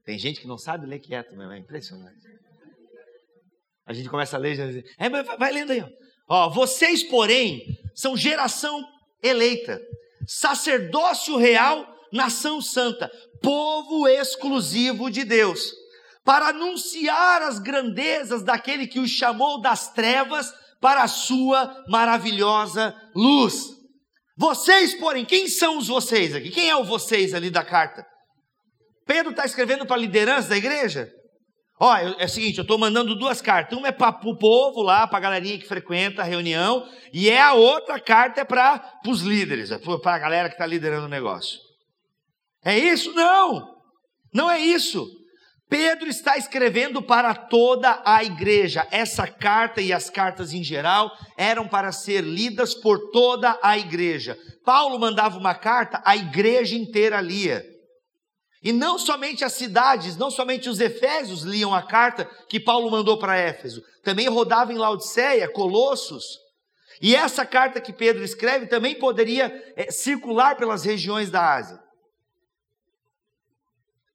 Tem 0.05 0.19
gente 0.19 0.41
que 0.41 0.47
não 0.47 0.59
sabe 0.59 0.87
ler 0.87 0.99
quieto, 0.99 1.37
meu, 1.37 1.51
é 1.51 1.59
impressionante. 1.59 2.19
A 3.87 3.93
gente 3.93 4.09
começa 4.09 4.37
a 4.37 4.41
ler, 4.41 4.55
já 4.55 4.67
diz, 4.67 4.83
é, 4.99 5.09
mas 5.09 5.27
vai 5.27 5.53
lendo 5.53 5.73
aí, 5.73 5.83
ó. 5.83 5.89
ó. 6.29 6.51
Vocês, 6.51 7.03
porém, 7.03 7.63
são 7.95 8.17
geração 8.17 8.83
eleita, 9.23 9.81
sacerdócio 10.27 11.37
real, 11.37 11.87
nação 12.13 12.61
santa, 12.61 13.11
povo 13.43 14.07
exclusivo 14.07 15.11
de 15.11 15.25
Deus, 15.25 15.73
para 16.25 16.49
anunciar 16.49 17.43
as 17.43 17.59
grandezas 17.59 18.43
daquele 18.43 18.87
que 18.87 19.01
os 19.01 19.11
chamou 19.11 19.61
das 19.61 19.93
trevas 19.93 20.53
para 20.81 21.03
a 21.03 21.09
sua 21.09 21.85
maravilhosa 21.89 22.95
luz. 23.15 23.67
Vocês, 24.37 24.95
porém, 24.95 25.25
quem 25.25 25.49
são 25.49 25.79
os 25.79 25.89
vocês 25.89 26.35
aqui? 26.35 26.51
Quem 26.51 26.71
é 26.71 26.77
o 26.77 26.85
vocês 26.85 27.35
ali 27.35 27.51
da 27.51 27.65
carta? 27.65 28.07
Pedro 29.07 29.33
está 29.33 29.45
escrevendo 29.45 29.85
para 29.85 29.97
a 29.97 30.01
liderança 30.01 30.49
da 30.49 30.57
igreja? 30.57 31.11
Ó, 31.83 31.97
é 31.97 32.25
o 32.25 32.29
seguinte, 32.29 32.59
eu 32.59 32.63
estou 32.63 32.79
mandando 32.79 33.17
duas 33.17 33.41
cartas. 33.41 33.77
Uma 33.77 33.89
é 33.89 33.93
para 33.93 34.21
o 34.25 34.37
povo 34.37 34.83
lá, 34.83 35.07
para 35.07 35.17
a 35.17 35.23
galerinha 35.23 35.59
que 35.59 35.67
frequenta 35.67 36.21
a 36.21 36.25
reunião, 36.25 36.87
e 37.13 37.31
é 37.31 37.41
a 37.41 37.55
outra 37.55 37.99
carta 37.99 38.43
é 38.43 38.45
para 38.45 39.01
os 39.07 39.23
líderes, 39.23 39.71
é 39.71 39.79
para 39.79 40.15
a 40.15 40.19
galera 40.19 40.49
que 40.49 40.55
está 40.55 40.67
liderando 40.67 41.07
o 41.07 41.09
negócio. 41.09 41.59
É 42.65 42.79
isso? 42.79 43.13
Não! 43.13 43.77
Não 44.33 44.51
é 44.51 44.61
isso. 44.61 45.07
Pedro 45.69 46.09
está 46.09 46.37
escrevendo 46.37 47.01
para 47.01 47.33
toda 47.33 48.03
a 48.05 48.25
igreja. 48.25 48.87
Essa 48.91 49.27
carta 49.29 49.81
e 49.81 49.93
as 49.93 50.11
cartas 50.11 50.53
em 50.53 50.65
geral 50.65 51.11
eram 51.39 51.69
para 51.69 51.93
ser 51.93 52.23
lidas 52.23 52.75
por 52.75 53.11
toda 53.13 53.57
a 53.63 53.79
igreja. 53.79 54.37
Paulo 54.65 54.99
mandava 54.99 55.39
uma 55.39 55.55
carta, 55.55 56.03
a 56.05 56.17
igreja 56.17 56.75
inteira 56.75 57.21
lia. 57.21 57.65
E 58.63 58.73
não 58.73 58.99
somente 58.99 59.45
as 59.45 59.55
cidades, 59.55 60.17
não 60.17 60.31
somente 60.31 60.69
os 60.69 60.81
efésios 60.81 61.43
liam 61.43 61.75
a 61.75 61.83
carta 61.83 62.29
que 62.49 62.61
Paulo 62.61 62.91
mandou 62.91 63.19
para 63.19 63.37
Éfeso, 63.37 63.81
também 64.03 64.29
rodava 64.29 64.73
em 64.73 64.77
Laodiceia, 64.77 65.51
Colossos. 65.51 66.25
E 67.01 67.15
essa 67.15 67.47
carta 67.47 67.81
que 67.81 67.93
Pedro 67.93 68.23
escreve 68.23 68.67
também 68.67 68.99
poderia 68.99 69.73
é, 69.77 69.91
circular 69.91 70.57
pelas 70.57 70.85
regiões 70.85 71.31
da 71.31 71.55
Ásia. 71.55 71.79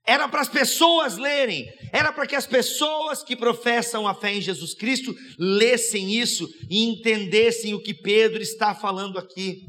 Era 0.07 0.27
para 0.27 0.41
as 0.41 0.50
pessoas 0.50 1.17
lerem, 1.17 1.65
era 1.91 2.13
para 2.13 2.27
que 2.27 2.35
as 2.35 2.45
pessoas 2.45 3.24
que 3.24 3.35
professam 3.35 4.07
a 4.07 4.13
fé 4.13 4.35
em 4.35 4.41
Jesus 4.41 4.75
Cristo 4.75 5.15
lessem 5.39 6.12
isso 6.12 6.47
e 6.69 6.85
entendessem 6.85 7.74
o 7.74 7.81
que 7.81 7.93
Pedro 7.93 8.41
está 8.41 8.75
falando 8.75 9.17
aqui. 9.17 9.62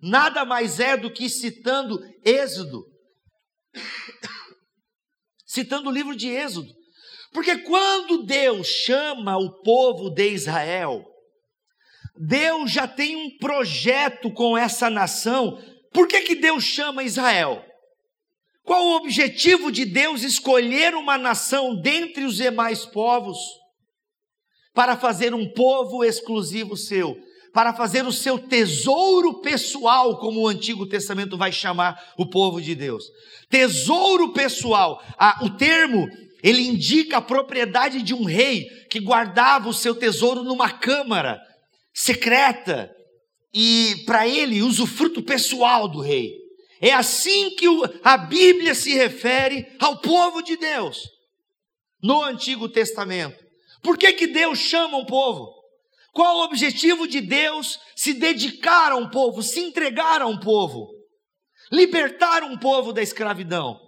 Nada 0.00 0.44
mais 0.44 0.80
é 0.80 0.96
do 0.96 1.10
que 1.10 1.28
citando 1.28 1.98
Êxodo, 2.24 2.84
citando 5.46 5.90
o 5.90 5.92
livro 5.92 6.16
de 6.16 6.28
Êxodo. 6.28 6.72
Porque 7.32 7.58
quando 7.58 8.24
Deus 8.24 8.66
chama 8.66 9.36
o 9.36 9.60
povo 9.62 10.08
de 10.08 10.30
Israel, 10.30 11.04
Deus 12.16 12.70
já 12.70 12.86
tem 12.86 13.16
um 13.16 13.36
projeto 13.38 14.32
com 14.32 14.56
essa 14.56 14.88
nação. 14.88 15.60
Por 15.92 16.06
que, 16.06 16.20
que 16.22 16.34
Deus 16.36 16.62
chama 16.62 17.02
Israel? 17.02 17.64
Qual 18.64 18.82
o 18.82 18.96
objetivo 18.96 19.70
de 19.70 19.84
Deus 19.84 20.22
escolher 20.22 20.94
uma 20.94 21.18
nação 21.18 21.80
dentre 21.80 22.24
os 22.24 22.36
demais 22.36 22.86
povos 22.86 23.36
para 24.72 24.96
fazer 24.96 25.34
um 25.34 25.52
povo 25.52 26.02
exclusivo 26.02 26.76
seu? 26.76 27.14
Para 27.52 27.72
fazer 27.74 28.04
o 28.04 28.10
seu 28.10 28.38
tesouro 28.38 29.40
pessoal, 29.40 30.18
como 30.18 30.40
o 30.40 30.48
Antigo 30.48 30.88
Testamento 30.88 31.36
vai 31.36 31.52
chamar 31.52 32.02
o 32.18 32.28
povo 32.28 32.60
de 32.60 32.74
Deus. 32.74 33.04
Tesouro 33.48 34.32
pessoal. 34.32 35.00
O 35.42 35.50
termo 35.50 36.08
ele 36.42 36.62
indica 36.62 37.18
a 37.18 37.22
propriedade 37.22 38.02
de 38.02 38.12
um 38.12 38.24
rei 38.24 38.64
que 38.90 38.98
guardava 38.98 39.68
o 39.68 39.74
seu 39.74 39.94
tesouro 39.94 40.42
numa 40.42 40.70
câmara 40.70 41.40
secreta 41.92 42.90
e 43.54 44.02
para 44.04 44.26
ele 44.26 44.62
usufruto 44.62 45.22
pessoal 45.22 45.86
do 45.86 46.00
rei. 46.00 46.43
É 46.84 46.92
assim 46.92 47.48
que 47.56 47.64
a 48.02 48.18
Bíblia 48.18 48.74
se 48.74 48.92
refere 48.92 49.74
ao 49.80 50.02
povo 50.02 50.42
de 50.42 50.54
Deus 50.54 51.08
no 52.02 52.22
Antigo 52.22 52.68
Testamento. 52.68 53.42
Por 53.82 53.96
que, 53.96 54.12
que 54.12 54.26
Deus 54.26 54.58
chama 54.58 54.98
um 54.98 55.06
povo? 55.06 55.50
Qual 56.12 56.36
o 56.36 56.44
objetivo 56.44 57.08
de 57.08 57.22
Deus 57.22 57.80
se 57.96 58.12
dedicar 58.12 58.92
a 58.92 58.96
um 58.96 59.08
povo, 59.08 59.42
se 59.42 59.60
entregar 59.60 60.20
a 60.20 60.26
um 60.26 60.38
povo, 60.38 60.90
libertar 61.72 62.42
um 62.42 62.58
povo 62.58 62.92
da 62.92 63.00
escravidão? 63.00 63.80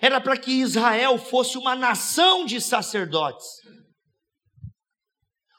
Era 0.00 0.22
para 0.22 0.38
que 0.38 0.52
Israel 0.52 1.18
fosse 1.18 1.58
uma 1.58 1.76
nação 1.76 2.46
de 2.46 2.62
sacerdotes. 2.62 3.46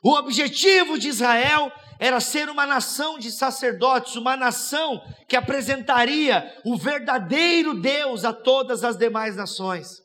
O 0.03 0.13
objetivo 0.13 0.97
de 0.97 1.09
Israel 1.09 1.71
era 2.01 2.19
ser 2.19 2.49
uma 2.49 2.65
nação 2.65 3.19
de 3.19 3.31
sacerdotes, 3.31 4.15
uma 4.15 4.35
nação 4.35 4.99
que 5.29 5.35
apresentaria 5.35 6.51
o 6.65 6.75
verdadeiro 6.75 7.79
Deus 7.79 8.25
a 8.25 8.33
todas 8.33 8.83
as 8.83 8.97
demais 8.97 9.35
nações. 9.35 10.01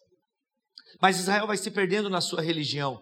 Mas 1.01 1.19
Israel 1.19 1.47
vai 1.47 1.57
se 1.57 1.71
perdendo 1.71 2.11
na 2.11 2.21
sua 2.21 2.43
religião. 2.43 3.01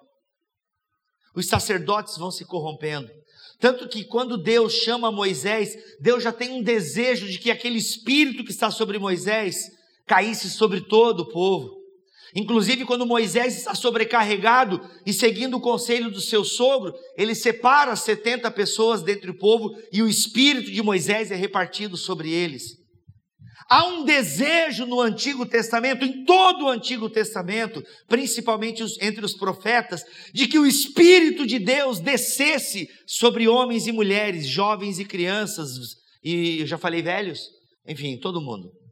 Os 1.35 1.49
sacerdotes 1.49 2.17
vão 2.17 2.31
se 2.31 2.45
corrompendo. 2.45 3.11
Tanto 3.59 3.89
que 3.89 4.05
quando 4.05 4.41
Deus 4.41 4.73
chama 4.73 5.11
Moisés, 5.11 5.75
Deus 6.01 6.23
já 6.23 6.33
tem 6.33 6.53
um 6.53 6.63
desejo 6.63 7.27
de 7.27 7.41
que 7.41 7.51
aquele 7.51 7.79
espírito 7.79 8.45
que 8.45 8.53
está 8.53 8.71
sobre 8.71 8.97
Moisés 9.01 9.57
caísse 10.07 10.49
sobre 10.49 10.83
todo 10.83 11.21
o 11.21 11.29
povo. 11.33 11.74
Inclusive, 12.35 12.85
quando 12.85 13.07
Moisés 13.07 13.57
está 13.57 13.75
sobrecarregado 13.77 14.81
e 15.07 15.13
seguindo 15.13 15.57
o 15.57 15.61
conselho 15.61 16.11
do 16.11 16.21
seu 16.21 16.45
sogro, 16.45 16.93
ele 17.17 17.35
separa 17.35 17.95
70 17.95 18.51
pessoas 18.51 19.03
dentre 19.03 19.31
o 19.31 19.39
povo 19.39 19.71
e 19.93 20.03
o 20.03 20.09
espírito 20.09 20.71
de 20.71 20.83
Moisés 20.83 21.31
é 21.31 21.37
repartido 21.37 21.97
sobre 21.97 22.33
eles. 22.33 22.83
Há 23.71 23.87
um 23.87 24.05
desejo 24.05 24.85
no 24.85 25.01
Antigo 25.01 25.47
Testamento, 25.47 26.05
em 26.05 26.25
todo 26.25 26.65
o 26.65 26.69
Antigo 26.69 27.09
Testamento, 27.09 27.83
principalmente 28.09 28.83
entre 29.01 29.25
os 29.25 29.35
profetas, 29.35 30.03
de 30.35 30.49
que 30.49 30.59
o 30.59 30.67
Espírito 30.67 31.47
de 31.47 31.59
Deus 31.59 31.99
descesse 31.99 32.89
sobre 33.07 33.49
homens 33.49 33.87
e 33.87 33.93
mulheres, 33.93 34.47
jovens 34.47 34.99
e 34.99 35.05
crianças, 35.05 35.69
e 36.23 36.61
eu 36.61 36.67
já 36.67 36.77
falei 36.77 37.01
velhos, 37.01 37.41
enfim, 37.87 38.19
todo 38.19 38.41
mundo 38.41 38.84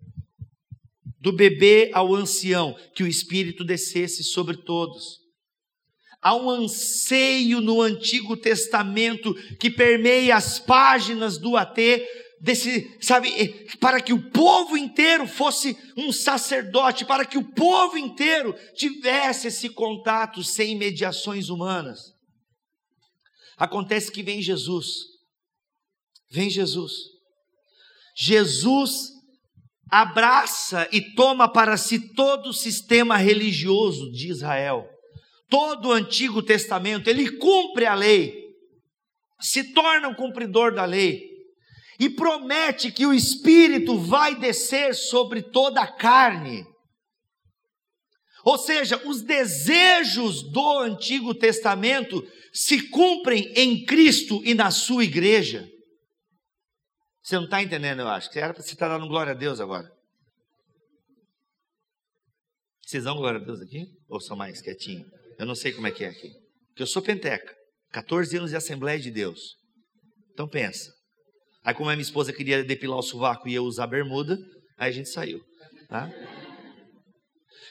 do 1.23 1.33
bebê 1.33 1.88
ao 1.95 2.12
ancião, 2.12 2.76
que 2.97 3.05
o 3.05 3.07
Espírito 3.07 3.62
descesse 3.62 4.25
sobre 4.25 4.57
todos. 4.57 5.21
Há 6.21 6.35
um 6.35 6.50
anseio 6.50 7.61
no 7.61 7.81
Antigo 7.81 8.37
Testamento 8.37 9.33
que 9.59 9.71
permeia 9.71 10.35
as 10.35 10.59
páginas 10.59 11.38
do 11.38 11.57
AT, 11.57 11.76
desse, 12.41 12.99
sabe, 13.00 13.31
para 13.79 14.00
que 14.00 14.12
o 14.12 14.31
povo 14.31 14.76
inteiro 14.76 15.29
fosse 15.29 15.76
um 15.97 16.11
sacerdote, 16.12 17.05
para 17.05 17.25
que 17.25 17.38
o 17.38 17.52
povo 17.52 17.97
inteiro 17.97 18.52
tivesse 18.75 19.47
esse 19.47 19.69
contato 19.69 20.43
sem 20.43 20.76
mediações 20.76 21.49
humanas. 21.49 22.00
Acontece 23.57 24.11
que 24.11 24.25
vem 24.25 24.43
Jesus, 24.43 24.88
vem 26.29 26.50
Jesus. 26.50 26.93
Jesus 28.17 29.12
abraça 29.92 30.88
e 30.90 31.02
toma 31.02 31.46
para 31.52 31.76
si 31.76 32.14
todo 32.14 32.49
o 32.49 32.54
sistema 32.54 33.18
religioso 33.18 34.11
de 34.11 34.28
Israel, 34.28 34.88
todo 35.50 35.90
o 35.90 35.92
Antigo 35.92 36.42
Testamento, 36.42 37.11
ele 37.11 37.37
cumpre 37.37 37.84
a 37.84 37.94
lei, 37.94 38.34
se 39.38 39.75
torna 39.75 40.08
um 40.08 40.14
cumpridor 40.14 40.72
da 40.72 40.87
lei 40.87 41.20
e 42.00 42.08
promete 42.08 42.90
que 42.90 43.04
o 43.04 43.12
Espírito 43.12 43.99
vai 43.99 44.34
descer 44.34 44.94
sobre 44.94 45.42
toda 45.42 45.82
a 45.82 45.87
carne. 45.87 46.64
Ou 48.46 48.56
seja, 48.56 48.96
os 49.06 49.20
desejos 49.20 50.42
do 50.50 50.78
Antigo 50.78 51.34
Testamento 51.34 52.26
se 52.50 52.88
cumprem 52.88 53.52
em 53.54 53.84
Cristo 53.84 54.40
e 54.42 54.54
na 54.54 54.70
sua 54.70 55.04
igreja. 55.04 55.68
Você 57.23 57.37
não 57.37 57.45
está 57.45 57.62
entendendo, 57.62 58.00
eu 58.00 58.09
acho. 58.09 58.29
Você 58.29 58.41
estar 58.41 58.88
tá 58.88 58.99
dando 58.99 59.09
glória 59.09 59.33
a 59.33 59.35
Deus 59.35 59.61
agora. 59.61 59.88
Vocês 62.85 63.05
dão 63.05 63.17
glória 63.17 63.41
a 63.41 63.45
Deus 63.45 63.61
aqui? 63.61 63.87
Ou 64.09 64.21
são 64.21 64.37
mais 64.37 64.61
quietinhos? 64.61 65.09
Eu 65.38 65.47
não 65.47 65.55
sei 65.55 65.73
como 65.73 65.87
é 65.87 65.91
que 65.91 66.05
é 66.05 66.09
aqui. 66.09 66.31
Porque 66.69 66.83
eu 66.83 66.87
sou 66.87 67.00
penteca. 67.00 67.55
14 67.93 68.37
anos 68.37 68.50
de 68.50 68.57
Assembleia 68.57 68.99
de 68.99 69.11
Deus. 69.11 69.57
Então 70.33 70.49
pensa. 70.49 70.91
Aí 71.64 71.75
como 71.75 71.88
a 71.88 71.93
minha 71.93 72.02
esposa 72.02 72.33
queria 72.33 72.64
depilar 72.64 72.99
o 72.99 73.02
sovaco 73.02 73.49
e 73.49 73.55
eu 73.55 73.62
usar 73.64 73.87
bermuda, 73.87 74.37
aí 74.76 74.91
a 74.91 74.93
gente 74.93 75.09
saiu. 75.09 75.41
Tá? 75.88 76.11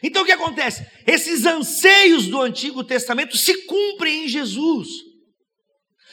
Então 0.02 0.24
o 0.24 0.26
que 0.26 0.32
acontece? 0.32 0.86
Esses 1.06 1.46
anseios 1.46 2.28
do 2.28 2.40
Antigo 2.40 2.84
Testamento 2.84 3.36
se 3.36 3.66
cumprem 3.66 4.26
em 4.26 4.28
Jesus. 4.28 5.11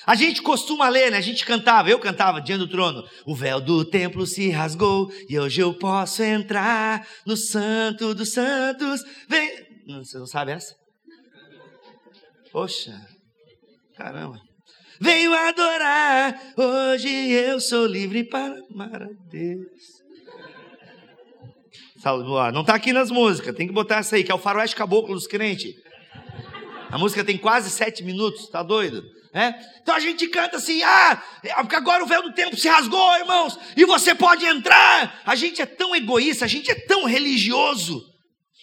A 0.08 0.14
gente 0.14 0.40
costuma 0.40 0.88
ler, 0.88 1.10
né? 1.10 1.18
A 1.18 1.20
gente 1.20 1.44
cantava, 1.44 1.90
eu 1.90 1.98
cantava 1.98 2.40
diante 2.40 2.60
do 2.60 2.68
trono. 2.68 3.06
O 3.26 3.34
véu 3.34 3.60
do 3.60 3.84
templo 3.84 4.26
se 4.26 4.48
rasgou 4.48 5.12
e 5.28 5.38
hoje 5.38 5.60
eu 5.60 5.74
posso 5.74 6.22
entrar 6.22 7.06
no 7.26 7.36
santo 7.36 8.14
dos 8.14 8.32
santos. 8.32 9.04
Vem. 9.28 9.50
Você 9.98 10.16
não 10.16 10.26
sabe 10.26 10.52
essa? 10.52 10.74
Poxa, 12.50 12.98
caramba. 13.98 14.40
Venho 14.98 15.34
adorar, 15.34 16.40
hoje 16.56 17.10
eu 17.10 17.60
sou 17.60 17.84
livre 17.84 18.24
para 18.24 18.56
amar 18.72 19.02
a 19.02 19.08
Deus. 19.30 19.98
Não 22.54 22.62
está 22.62 22.74
aqui 22.74 22.94
nas 22.94 23.10
músicas, 23.10 23.54
tem 23.54 23.66
que 23.66 23.74
botar 23.74 23.98
essa 23.98 24.16
aí, 24.16 24.24
que 24.24 24.32
é 24.32 24.34
o 24.34 24.38
faroeste 24.38 24.74
caboclo 24.74 25.14
dos 25.14 25.26
crentes. 25.26 25.74
A 26.88 26.96
música 26.96 27.22
tem 27.22 27.36
quase 27.36 27.68
sete 27.68 28.02
minutos, 28.02 28.48
tá 28.48 28.62
doido? 28.62 29.17
É? 29.35 29.54
Então 29.82 29.94
a 29.94 30.00
gente 30.00 30.26
canta 30.28 30.56
assim, 30.56 30.82
ah, 30.82 31.23
porque 31.58 31.76
agora 31.76 32.02
o 32.02 32.06
véu 32.06 32.23
do 32.23 32.32
tempo 32.32 32.56
se 32.56 32.66
rasgou, 32.66 33.16
irmãos, 33.16 33.58
e 33.76 33.85
você 33.85 34.14
pode 34.14 34.44
entrar. 34.47 35.20
A 35.25 35.35
gente 35.35 35.61
é 35.61 35.66
tão 35.66 35.94
egoísta, 35.94 36.47
a 36.47 36.49
gente 36.49 36.70
é 36.70 36.75
tão 36.75 37.04
religioso. 37.04 38.02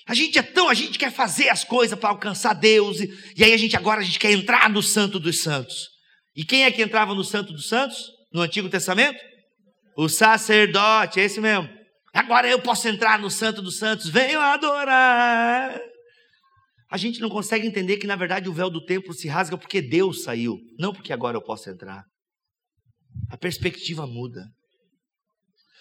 A 0.07 0.13
gente 0.13 0.37
é 0.37 0.41
tão, 0.43 0.69
a 0.69 0.73
gente 0.73 0.99
quer 0.99 1.11
fazer 1.11 1.49
as 1.49 1.63
coisas 1.63 1.97
para 1.97 2.09
alcançar 2.09 2.53
Deus, 2.53 2.99
e, 2.99 3.09
e 3.35 3.43
aí 3.43 3.53
a 3.53 3.57
gente 3.57 3.75
agora 3.75 4.01
a 4.01 4.03
gente 4.03 4.19
quer 4.19 4.31
entrar 4.31 4.69
no 4.69 4.81
Santo 4.81 5.19
dos 5.19 5.41
Santos. 5.41 5.89
E 6.35 6.43
quem 6.43 6.63
é 6.63 6.71
que 6.71 6.81
entrava 6.81 7.15
no 7.15 7.23
Santo 7.23 7.53
dos 7.53 7.67
Santos 7.67 8.11
no 8.31 8.41
Antigo 8.41 8.69
Testamento? 8.69 9.19
O 9.97 10.09
sacerdote, 10.09 11.19
é 11.19 11.23
esse 11.23 11.39
mesmo. 11.39 11.69
Agora 12.13 12.47
eu 12.47 12.59
posso 12.59 12.87
entrar 12.87 13.17
no 13.17 13.31
Santo 13.31 13.61
dos 13.61 13.77
Santos, 13.77 14.09
venho 14.09 14.39
adorar. 14.39 15.79
A 16.89 16.97
gente 16.97 17.19
não 17.19 17.29
consegue 17.29 17.65
entender 17.65 17.97
que, 17.97 18.07
na 18.07 18.15
verdade, 18.15 18.47
o 18.47 18.53
véu 18.53 18.69
do 18.69 18.83
templo 18.83 19.13
se 19.13 19.27
rasga 19.27 19.57
porque 19.57 19.81
Deus 19.81 20.23
saiu, 20.23 20.59
não 20.77 20.93
porque 20.93 21.11
agora 21.11 21.37
eu 21.37 21.41
posso 21.41 21.69
entrar. 21.69 22.03
A 23.29 23.37
perspectiva 23.37 24.05
muda. 24.05 24.45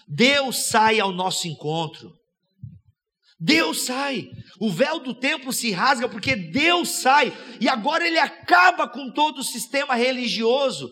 Deus 0.09 0.67
sai 0.67 1.01
ao 1.01 1.13
nosso 1.13 1.47
encontro. 1.49 2.13
Deus 3.39 3.83
sai. 3.83 4.29
O 4.59 4.71
véu 4.71 5.01
do 5.01 5.15
templo 5.15 5.53
se 5.53 5.71
rasga 5.71 6.09
porque 6.09 6.35
Deus 6.35 6.89
sai. 6.89 7.33
E 7.61 7.69
agora 7.69 8.07
ele 8.07 8.19
acaba 8.19 8.89
com 8.89 9.13
todo 9.13 9.39
o 9.39 9.45
sistema 9.45 9.95
religioso. 9.95 10.91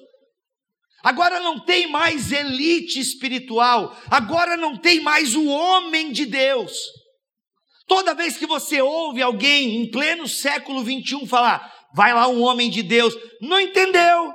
Agora 1.02 1.40
não 1.40 1.64
tem 1.64 1.90
mais 1.90 2.30
elite 2.30 3.00
espiritual. 3.00 3.96
Agora 4.10 4.56
não 4.56 4.76
tem 4.76 5.00
mais 5.00 5.34
o 5.34 5.46
homem 5.46 6.12
de 6.12 6.26
Deus. 6.26 6.72
Toda 7.94 8.14
vez 8.14 8.38
que 8.38 8.46
você 8.46 8.80
ouve 8.80 9.20
alguém 9.20 9.76
em 9.76 9.90
pleno 9.90 10.26
século 10.26 10.82
21 10.82 11.26
falar, 11.26 11.70
vai 11.92 12.14
lá 12.14 12.26
um 12.26 12.40
homem 12.40 12.70
de 12.70 12.82
Deus, 12.82 13.14
não 13.38 13.60
entendeu. 13.60 14.32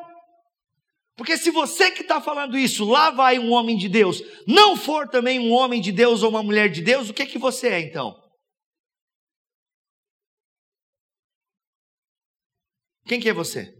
Porque 1.15 1.35
se 1.35 1.49
você 1.49 1.89
que 1.89 2.03
está 2.03 2.21
falando 2.21 2.55
isso, 2.55 2.85
lá 2.85 3.09
vai 3.09 3.39
um 3.39 3.51
homem 3.51 3.75
de 3.75 3.89
Deus, 3.89 4.21
não 4.47 4.77
for 4.77 5.09
também 5.09 5.39
um 5.39 5.51
homem 5.51 5.81
de 5.81 5.91
Deus 5.91 6.21
ou 6.21 6.29
uma 6.29 6.43
mulher 6.43 6.69
de 6.69 6.83
Deus, 6.83 7.09
o 7.09 7.13
que 7.15 7.25
que 7.25 7.39
você 7.39 7.69
é 7.69 7.79
então? 7.79 8.15
Quem 13.07 13.19
que 13.19 13.27
é 13.27 13.33
você? 13.33 13.73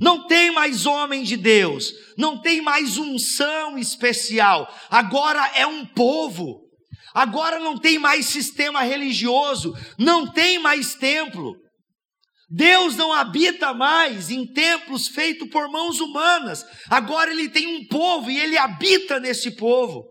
Não 0.00 0.26
tem 0.26 0.50
mais 0.50 0.86
homem 0.86 1.22
de 1.22 1.36
Deus, 1.36 1.92
não 2.16 2.40
tem 2.40 2.62
mais 2.62 2.96
unção 2.96 3.76
especial, 3.76 4.66
agora 4.88 5.46
é 5.58 5.66
um 5.66 5.84
povo. 5.84 6.71
Agora 7.14 7.58
não 7.58 7.78
tem 7.78 7.98
mais 7.98 8.26
sistema 8.26 8.82
religioso, 8.82 9.74
não 9.98 10.30
tem 10.30 10.58
mais 10.58 10.94
templo. 10.94 11.54
Deus 12.48 12.96
não 12.96 13.12
habita 13.12 13.72
mais 13.72 14.30
em 14.30 14.46
templos 14.46 15.08
feitos 15.08 15.48
por 15.48 15.70
mãos 15.70 16.00
humanas. 16.00 16.64
Agora 16.90 17.30
ele 17.30 17.48
tem 17.48 17.66
um 17.66 17.86
povo 17.86 18.30
e 18.30 18.38
ele 18.38 18.58
habita 18.58 19.18
nesse 19.18 19.56
povo. 19.56 20.04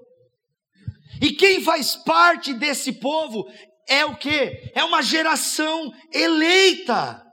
E 1.21 1.33
quem 1.33 1.61
faz 1.61 1.95
parte 1.95 2.51
desse 2.53 2.93
povo 2.93 3.45
é 3.87 4.03
o 4.05 4.15
que? 4.15 4.71
É 4.73 4.83
uma 4.83 5.03
geração 5.03 5.91
eleita. 6.11 7.23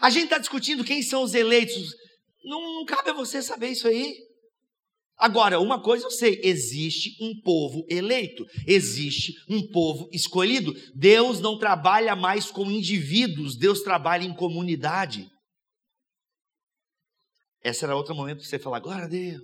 A 0.00 0.10
gente 0.10 0.24
está 0.24 0.38
discutindo 0.38 0.84
quem 0.84 1.00
são 1.00 1.22
os 1.22 1.32
eleitos. 1.32 1.94
Não, 2.44 2.60
não 2.60 2.84
cabe 2.84 3.10
a 3.10 3.14
você 3.14 3.40
saber 3.40 3.68
isso 3.68 3.86
aí. 3.86 4.16
Agora, 5.22 5.60
uma 5.60 5.80
coisa 5.80 6.06
eu 6.06 6.10
sei: 6.10 6.40
existe 6.42 7.16
um 7.22 7.40
povo 7.40 7.86
eleito, 7.88 8.44
existe 8.66 9.32
um 9.48 9.64
povo 9.70 10.08
escolhido. 10.12 10.74
Deus 10.96 11.38
não 11.38 11.56
trabalha 11.56 12.16
mais 12.16 12.50
com 12.50 12.68
indivíduos, 12.68 13.56
Deus 13.56 13.82
trabalha 13.82 14.24
em 14.24 14.34
comunidade. 14.34 15.30
Esse 17.62 17.84
era 17.84 17.94
outro 17.94 18.16
momento 18.16 18.38
para 18.38 18.48
você 18.48 18.58
falar, 18.58 18.80
glória 18.80 19.04
a 19.04 19.08
Deus. 19.08 19.40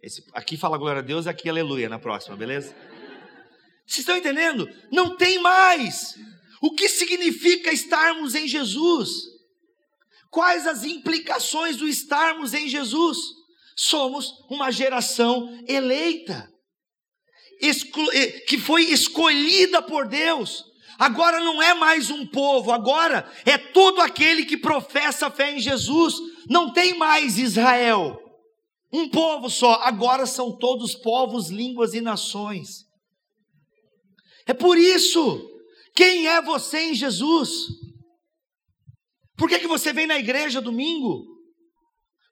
Esse, 0.00 0.24
aqui 0.32 0.56
fala 0.56 0.78
glória 0.78 1.00
a 1.00 1.04
Deus, 1.04 1.26
aqui 1.26 1.48
aleluia 1.48 1.88
na 1.88 1.98
próxima, 1.98 2.36
beleza? 2.36 2.72
Vocês 3.84 3.98
estão 3.98 4.16
entendendo? 4.16 4.68
Não 4.92 5.16
tem 5.16 5.40
mais. 5.40 6.14
O 6.62 6.76
que 6.76 6.88
significa 6.88 7.72
estarmos 7.72 8.36
em 8.36 8.46
Jesus? 8.46 9.35
Quais 10.30 10.66
as 10.66 10.84
implicações 10.84 11.76
do 11.76 11.88
estarmos 11.88 12.54
em 12.54 12.68
Jesus? 12.68 13.18
Somos 13.76 14.32
uma 14.50 14.70
geração 14.70 15.48
eleita, 15.66 16.50
que 18.46 18.58
foi 18.58 18.84
escolhida 18.84 19.82
por 19.82 20.08
Deus. 20.08 20.64
Agora 20.98 21.40
não 21.40 21.62
é 21.62 21.74
mais 21.74 22.10
um 22.10 22.26
povo, 22.26 22.72
agora 22.72 23.30
é 23.44 23.58
todo 23.58 24.00
aquele 24.00 24.46
que 24.46 24.56
professa 24.56 25.26
a 25.26 25.30
fé 25.30 25.52
em 25.52 25.60
Jesus. 25.60 26.14
Não 26.48 26.72
tem 26.72 26.96
mais 26.96 27.38
Israel, 27.38 28.18
um 28.92 29.08
povo 29.08 29.50
só, 29.50 29.74
agora 29.82 30.24
são 30.26 30.56
todos 30.56 30.94
povos, 30.94 31.50
línguas 31.50 31.92
e 31.92 32.00
nações. 32.00 32.86
É 34.46 34.54
por 34.54 34.78
isso, 34.78 35.50
quem 35.94 36.28
é 36.28 36.40
você 36.40 36.90
em 36.90 36.94
Jesus? 36.94 37.66
Por 39.36 39.48
que, 39.48 39.58
que 39.58 39.66
você 39.66 39.92
vem 39.92 40.06
na 40.06 40.18
igreja 40.18 40.60
domingo? 40.60 41.24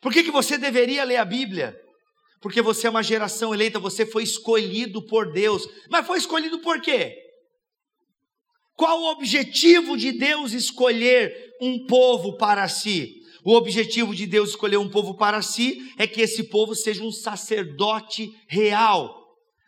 Por 0.01 0.13
que, 0.13 0.23
que 0.23 0.31
você 0.31 0.57
deveria 0.59 1.05
ler 1.05 1.17
a 1.17 1.25
Bíblia? 1.25 1.79
Porque 2.41 2.61
você 2.61 2.87
é 2.87 2.91
uma 2.91 3.03
geração 3.03 3.55
eleita, 3.55 3.79
você 3.79 4.05
foi 4.05 4.23
escolhido 4.23 5.03
por 5.07 5.33
Deus. 5.33 5.67
Mas 5.91 6.07
foi 6.07 6.19
escolhido 6.19 6.61
por 6.61 6.81
quê? 6.81 7.17
Qual 8.77 9.01
o 9.01 9.11
objetivo 9.13 9.97
de 9.97 10.13
Deus 10.13 10.53
escolher 10.53 11.55
um 11.61 11.87
povo 11.87 12.37
para 12.37 12.69
si? 12.69 13.15
O 13.45 13.55
objetivo 13.55 14.15
de 14.15 14.27
Deus 14.27 14.51
escolher 14.51 14.79
um 14.79 14.89
povo 14.89 15.17
para 15.17 15.43
si 15.43 15.93
é 15.99 16.07
que 16.07 16.21
esse 16.21 16.45
povo 16.45 16.75
seja 16.75 17.03
um 17.03 17.13
sacerdote 17.13 18.31
real 18.49 19.24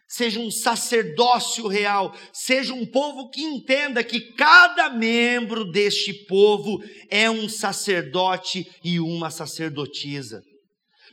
seja 0.08 0.38
um 0.38 0.50
sacerdócio 0.50 1.66
real, 1.66 2.14
seja 2.32 2.72
um 2.72 2.86
povo 2.86 3.28
que 3.30 3.42
entenda 3.42 4.04
que 4.04 4.32
cada 4.34 4.88
membro 4.90 5.64
deste 5.64 6.12
povo 6.26 6.82
é 7.10 7.28
um 7.30 7.48
sacerdote 7.48 8.66
e 8.84 9.00
uma 9.00 9.30
sacerdotisa. 9.30 10.42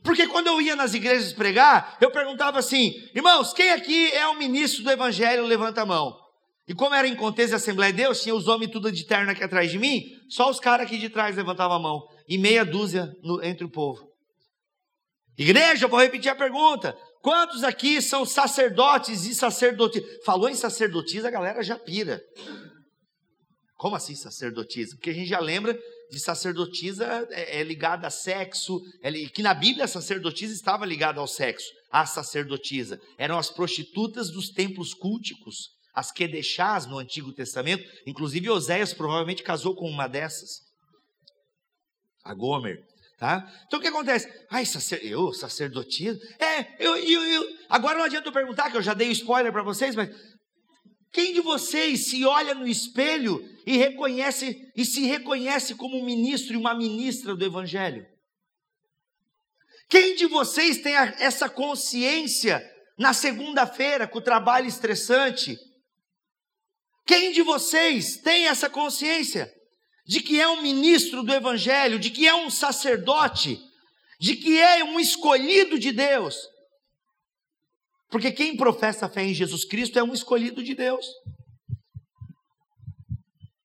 Porque 0.03 0.27
quando 0.27 0.47
eu 0.47 0.61
ia 0.61 0.75
nas 0.75 0.93
igrejas 0.93 1.33
pregar, 1.33 1.97
eu 2.01 2.11
perguntava 2.11 2.59
assim: 2.59 2.93
irmãos, 3.15 3.53
quem 3.53 3.71
aqui 3.71 4.11
é 4.11 4.27
o 4.27 4.37
ministro 4.37 4.83
do 4.83 4.91
evangelho? 4.91 5.45
Levanta 5.45 5.81
a 5.81 5.85
mão. 5.85 6.13
E 6.67 6.73
como 6.73 6.95
era 6.95 7.07
em 7.07 7.15
contexto 7.15 7.49
de 7.49 7.55
Assembleia 7.55 7.91
de 7.91 8.03
Deus, 8.03 8.21
tinha 8.21 8.35
os 8.35 8.47
homens 8.47 8.71
tudo 8.71 8.91
de 8.91 9.05
terno 9.05 9.31
aqui 9.31 9.43
atrás 9.43 9.69
de 9.69 9.77
mim, 9.77 10.01
só 10.29 10.49
os 10.49 10.59
caras 10.59 10.85
aqui 10.85 10.97
de 10.97 11.09
trás 11.09 11.35
levantavam 11.35 11.77
a 11.77 11.79
mão. 11.79 12.01
E 12.27 12.37
meia 12.37 12.63
dúzia 12.63 13.11
no, 13.21 13.43
entre 13.43 13.65
o 13.65 13.69
povo. 13.69 14.07
Igreja, 15.37 15.85
eu 15.85 15.89
vou 15.89 15.99
repetir 15.99 16.31
a 16.31 16.35
pergunta. 16.35 16.97
Quantos 17.23 17.63
aqui 17.63 18.01
são 18.01 18.25
sacerdotes 18.25 19.25
e 19.25 19.33
sacerdotisas? 19.33 20.19
Falou 20.25 20.49
em 20.49 20.55
sacerdotisa, 20.55 21.29
a 21.29 21.31
galera 21.31 21.63
já 21.63 21.79
pira. 21.79 22.21
Como 23.77 23.95
assim 23.95 24.13
sacerdotisa? 24.13 24.97
Porque 24.97 25.09
a 25.09 25.13
gente 25.13 25.29
já 25.29 25.39
lembra 25.39 25.73
de 26.11 26.19
sacerdotisa 26.19 27.25
é, 27.31 27.61
é 27.61 27.63
ligada 27.63 28.07
a 28.07 28.09
sexo, 28.09 28.81
é, 29.01 29.09
que 29.29 29.41
na 29.41 29.53
Bíblia 29.53 29.85
a 29.85 29.87
sacerdotisa 29.87 30.53
estava 30.53 30.85
ligada 30.85 31.21
ao 31.21 31.27
sexo. 31.27 31.71
A 31.89 32.05
sacerdotisa 32.05 32.99
eram 33.17 33.37
as 33.37 33.49
prostitutas 33.49 34.29
dos 34.29 34.49
templos 34.49 34.93
culticos, 34.93 35.69
as 35.95 36.11
que 36.11 36.27
deixás 36.27 36.85
no 36.85 36.97
Antigo 36.97 37.31
Testamento. 37.31 37.89
Inclusive 38.05 38.49
Oséias 38.49 38.93
provavelmente 38.93 39.43
casou 39.43 39.73
com 39.73 39.89
uma 39.89 40.09
dessas, 40.09 40.61
a 42.21 42.33
Gomer. 42.33 42.83
Tá? 43.23 43.49
Então 43.65 43.79
o 43.79 43.81
que 43.81 43.87
acontece? 43.87 44.29
Ai, 44.51 44.65
sacer... 44.65 45.01
eu, 45.01 45.31
sacerdotisa? 45.31 46.19
É, 46.37 46.75
eu, 46.77 46.97
eu, 46.97 47.23
eu. 47.23 47.57
Agora 47.69 47.97
não 47.97 48.03
adianta 48.03 48.27
eu 48.27 48.33
perguntar, 48.33 48.69
que 48.69 48.75
eu 48.75 48.81
já 48.81 48.93
dei 48.93 49.11
spoiler 49.11 49.49
para 49.49 49.63
vocês, 49.63 49.95
mas 49.95 50.09
quem 51.09 51.33
de 51.33 51.39
vocês 51.39 52.09
se 52.09 52.25
olha 52.25 52.53
no 52.53 52.67
espelho 52.67 53.39
e 53.65 53.77
reconhece 53.77 54.69
e 54.75 54.83
se 54.83 55.05
reconhece 55.05 55.73
como 55.73 55.97
um 55.97 56.03
ministro 56.03 56.53
e 56.53 56.57
uma 56.57 56.75
ministra 56.75 57.33
do 57.33 57.45
Evangelho? 57.45 58.05
Quem 59.87 60.15
de 60.15 60.25
vocês 60.25 60.79
tem 60.79 60.93
essa 60.93 61.47
consciência 61.47 62.61
na 62.99 63.13
segunda-feira 63.13 64.05
com 64.05 64.17
o 64.17 64.21
trabalho 64.21 64.67
estressante? 64.67 65.57
Quem 67.05 67.31
de 67.31 67.41
vocês 67.41 68.17
tem 68.17 68.47
essa 68.47 68.69
consciência 68.69 69.49
de 70.05 70.21
que 70.21 70.39
é 70.39 70.47
um 70.47 70.61
ministro 70.61 71.23
do 71.23 71.33
Evangelho, 71.33 71.99
de 71.99 72.09
que 72.09 72.27
é 72.27 72.35
um 72.35 72.49
sacerdote, 72.49 73.59
de 74.19 74.35
que 74.35 74.59
é 74.59 74.83
um 74.83 74.99
escolhido 74.99 75.79
de 75.79 75.91
Deus? 75.91 76.35
Porque 78.09 78.31
quem 78.31 78.55
professa 78.55 79.09
fé 79.09 79.23
em 79.23 79.33
Jesus 79.33 79.65
Cristo 79.65 79.97
é 79.97 80.03
um 80.03 80.13
escolhido 80.13 80.63
de 80.63 80.75
Deus. 80.75 81.05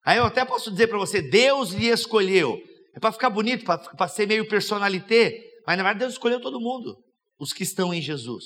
Aí 0.05 0.17
eu 0.17 0.25
até 0.25 0.45
posso 0.45 0.71
dizer 0.71 0.87
para 0.87 0.97
você: 0.97 1.21
Deus 1.21 1.73
lhe 1.73 1.89
escolheu. 1.89 2.59
É 2.95 3.01
para 3.01 3.13
ficar 3.13 3.31
bonito, 3.31 3.65
para 3.65 4.09
ser 4.09 4.27
meio 4.27 4.49
personalité, 4.49 5.39
mas 5.67 5.77
na 5.77 5.85
verdade 5.85 6.01
Deus 6.01 6.15
escolheu 6.15 6.41
todo 6.41 6.61
mundo, 6.61 6.97
os 7.39 7.53
que 7.53 7.63
estão 7.63 7.93
em 7.93 8.01
Jesus. 8.01 8.45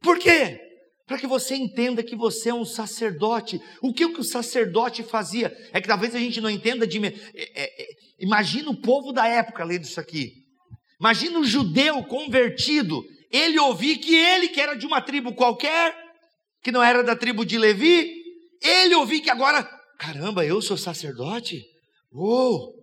Por 0.00 0.18
quê? 0.18 0.65
Para 1.06 1.18
que 1.18 1.26
você 1.26 1.54
entenda 1.54 2.02
que 2.02 2.16
você 2.16 2.48
é 2.48 2.54
um 2.54 2.64
sacerdote. 2.64 3.60
O 3.80 3.92
que, 3.92 4.04
o 4.04 4.24
sacerdote 4.24 5.04
fazia? 5.04 5.56
É 5.72 5.80
que 5.80 5.86
talvez 5.86 6.14
a 6.14 6.18
gente 6.18 6.40
não 6.40 6.50
entenda 6.50 6.84
de. 6.84 6.98
É, 7.04 7.12
é, 7.34 7.82
é, 7.82 7.88
imagina 8.18 8.70
o 8.70 8.80
povo 8.80 9.12
da 9.12 9.26
época 9.26 9.64
lendo 9.64 9.84
isso 9.84 10.00
aqui. 10.00 10.32
Imagina 10.98 11.38
o 11.38 11.44
judeu 11.44 12.02
convertido. 12.04 13.04
Ele 13.30 13.58
ouvir 13.58 13.98
que 13.98 14.14
ele, 14.14 14.48
que 14.48 14.60
era 14.60 14.74
de 14.74 14.84
uma 14.84 15.00
tribo 15.00 15.32
qualquer, 15.32 15.94
que 16.62 16.72
não 16.72 16.82
era 16.82 17.04
da 17.04 17.14
tribo 17.14 17.44
de 17.44 17.56
Levi, 17.56 18.12
ele 18.62 18.94
ouvir 18.94 19.20
que 19.20 19.30
agora, 19.30 19.62
caramba, 19.98 20.44
eu 20.44 20.60
sou 20.60 20.76
sacerdote? 20.76 21.62
Uou! 22.12 22.75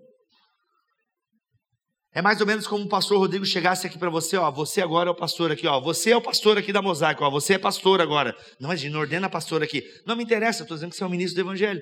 É 2.15 2.21
mais 2.21 2.39
ou 2.39 2.45
menos 2.45 2.67
como 2.67 2.85
o 2.85 2.87
pastor 2.87 3.17
Rodrigo 3.17 3.43
chegasse 3.43 3.87
aqui 3.87 3.97
para 3.97 4.09
você, 4.09 4.37
ó, 4.37 4.51
você 4.51 4.81
agora 4.81 5.09
é 5.09 5.11
o 5.11 5.15
pastor 5.15 5.51
aqui, 5.51 5.65
ó, 5.65 5.81
você 5.81 6.11
é 6.11 6.17
o 6.17 6.21
pastor 6.21 6.59
aqui 6.59 6.71
da 6.71 6.79
Mosaico, 6.79 7.23
ó, 7.23 7.29
você 7.29 7.55
é 7.55 7.57
pastor 7.57 7.99
agora. 7.99 8.37
Não, 8.59 8.69
não 8.69 8.99
ordena 8.99 9.27
pastor 9.27 9.63
aqui. 9.63 9.83
Não 10.05 10.15
me 10.15 10.23
interessa, 10.23 10.61
estou 10.61 10.77
dizendo 10.77 10.91
que 10.91 10.95
você 10.95 11.03
é 11.03 11.07
o 11.07 11.09
ministro 11.09 11.41
do 11.41 11.47
evangelho. 11.47 11.81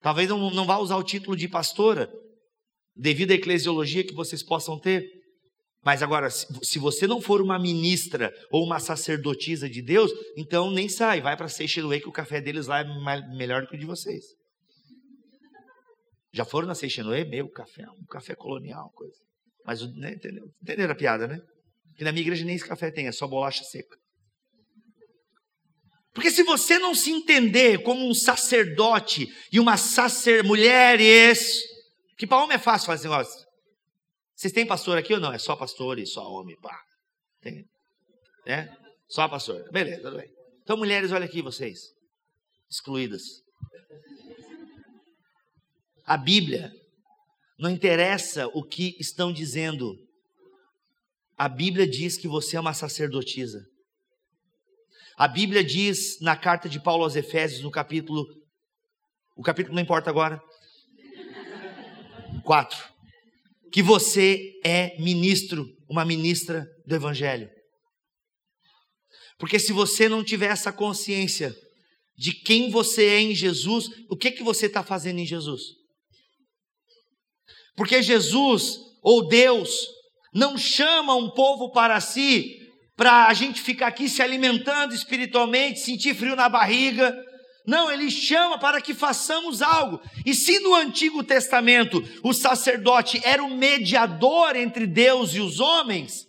Talvez 0.00 0.30
não, 0.30 0.50
não 0.50 0.64
vá 0.64 0.78
usar 0.78 0.96
o 0.96 1.02
título 1.02 1.36
de 1.36 1.46
pastora, 1.46 2.10
devido 2.96 3.32
à 3.32 3.34
eclesiologia 3.34 4.02
que 4.02 4.14
vocês 4.14 4.42
possam 4.42 4.78
ter. 4.78 5.06
Mas 5.84 6.02
agora, 6.02 6.30
se 6.30 6.78
você 6.78 7.06
não 7.06 7.20
for 7.20 7.42
uma 7.42 7.58
ministra 7.58 8.32
ou 8.50 8.64
uma 8.64 8.80
sacerdotisa 8.80 9.68
de 9.68 9.82
Deus, 9.82 10.10
então 10.38 10.70
nem 10.70 10.88
sai, 10.88 11.20
vai 11.20 11.36
para 11.36 11.48
Seychelles 11.48 12.02
que 12.02 12.08
o 12.08 12.12
café 12.12 12.40
deles 12.40 12.66
lá 12.66 12.80
é 12.80 13.36
melhor 13.36 13.62
do 13.62 13.68
que 13.68 13.76
o 13.76 13.78
de 13.78 13.86
vocês. 13.86 14.39
Já 16.32 16.44
foram 16.44 16.68
na 16.68 16.74
Seixenoe? 16.74 17.24
Meu 17.24 17.48
café, 17.50 17.84
um 17.90 18.04
café 18.06 18.34
colonial, 18.34 18.90
coisa. 18.92 19.18
Mas, 19.64 19.80
né, 19.96 20.12
entendeu? 20.12 20.44
Entenderam 20.62 20.92
a 20.92 20.96
piada, 20.96 21.26
né? 21.26 21.40
Que 21.96 22.04
na 22.04 22.12
minha 22.12 22.22
igreja 22.22 22.44
nem 22.44 22.54
esse 22.54 22.66
café 22.66 22.90
tem, 22.90 23.06
é 23.06 23.12
só 23.12 23.26
bolacha 23.26 23.64
seca. 23.64 23.96
Porque 26.12 26.30
se 26.30 26.42
você 26.42 26.78
não 26.78 26.94
se 26.94 27.10
entender 27.10 27.82
como 27.82 28.08
um 28.08 28.14
sacerdote 28.14 29.26
e 29.52 29.60
uma 29.60 29.76
sacer 29.76 30.42
mulheres, 30.42 31.62
que 32.16 32.26
para 32.26 32.42
homem 32.42 32.56
é 32.56 32.58
fácil 32.58 32.86
fazer 32.86 33.08
negócio. 33.08 33.46
Vocês 34.34 34.52
têm 34.52 34.66
pastor 34.66 34.98
aqui 34.98 35.14
ou 35.14 35.20
não? 35.20 35.32
É 35.32 35.38
só 35.38 35.54
pastor 35.54 35.98
e 35.98 36.06
só 36.06 36.22
homem, 36.22 36.56
pá. 36.60 36.76
Tem, 37.40 37.64
é? 38.46 38.68
Só 39.08 39.28
pastor. 39.28 39.70
Beleza, 39.70 40.02
tudo 40.02 40.16
bem. 40.16 40.30
Então, 40.62 40.76
mulheres, 40.76 41.12
olha 41.12 41.26
aqui 41.26 41.42
vocês, 41.42 41.78
excluídas. 42.70 43.22
A 46.06 46.16
Bíblia 46.16 46.72
não 47.58 47.70
interessa 47.70 48.46
o 48.48 48.62
que 48.62 48.96
estão 48.98 49.32
dizendo. 49.32 49.94
A 51.36 51.48
Bíblia 51.48 51.86
diz 51.86 52.16
que 52.16 52.26
você 52.26 52.56
é 52.56 52.60
uma 52.60 52.74
sacerdotisa. 52.74 53.64
A 55.16 55.28
Bíblia 55.28 55.62
diz 55.62 56.18
na 56.20 56.34
carta 56.34 56.68
de 56.68 56.82
Paulo 56.82 57.04
aos 57.04 57.16
Efésios, 57.16 57.62
no 57.62 57.70
capítulo. 57.70 58.26
O 59.36 59.42
capítulo 59.42 59.74
não 59.74 59.82
importa 59.82 60.08
agora. 60.08 60.40
4. 62.42 62.78
Que 63.70 63.82
você 63.82 64.58
é 64.64 64.98
ministro, 64.98 65.68
uma 65.88 66.04
ministra 66.04 66.66
do 66.86 66.94
Evangelho. 66.94 67.50
Porque 69.38 69.58
se 69.58 69.72
você 69.72 70.08
não 70.08 70.24
tiver 70.24 70.50
essa 70.50 70.72
consciência 70.72 71.54
de 72.16 72.32
quem 72.32 72.70
você 72.70 73.04
é 73.06 73.20
em 73.20 73.34
Jesus, 73.34 73.88
o 74.08 74.16
que, 74.16 74.30
que 74.30 74.42
você 74.42 74.66
está 74.66 74.82
fazendo 74.82 75.18
em 75.18 75.26
Jesus? 75.26 75.79
Porque 77.80 78.02
Jesus 78.02 78.78
ou 79.02 79.26
Deus 79.26 79.88
não 80.34 80.58
chama 80.58 81.14
um 81.14 81.30
povo 81.30 81.72
para 81.72 81.98
si 81.98 82.58
para 82.94 83.26
a 83.26 83.32
gente 83.32 83.62
ficar 83.62 83.86
aqui 83.86 84.06
se 84.06 84.20
alimentando 84.20 84.94
espiritualmente, 84.94 85.80
sentir 85.80 86.14
frio 86.14 86.36
na 86.36 86.46
barriga. 86.46 87.16
Não, 87.66 87.90
ele 87.90 88.10
chama 88.10 88.58
para 88.58 88.82
que 88.82 88.92
façamos 88.92 89.62
algo. 89.62 89.98
E 90.26 90.34
se 90.34 90.60
no 90.60 90.74
Antigo 90.74 91.24
Testamento 91.24 92.04
o 92.22 92.34
sacerdote 92.34 93.18
era 93.24 93.42
o 93.42 93.56
mediador 93.56 94.56
entre 94.56 94.86
Deus 94.86 95.32
e 95.32 95.40
os 95.40 95.58
homens, 95.58 96.26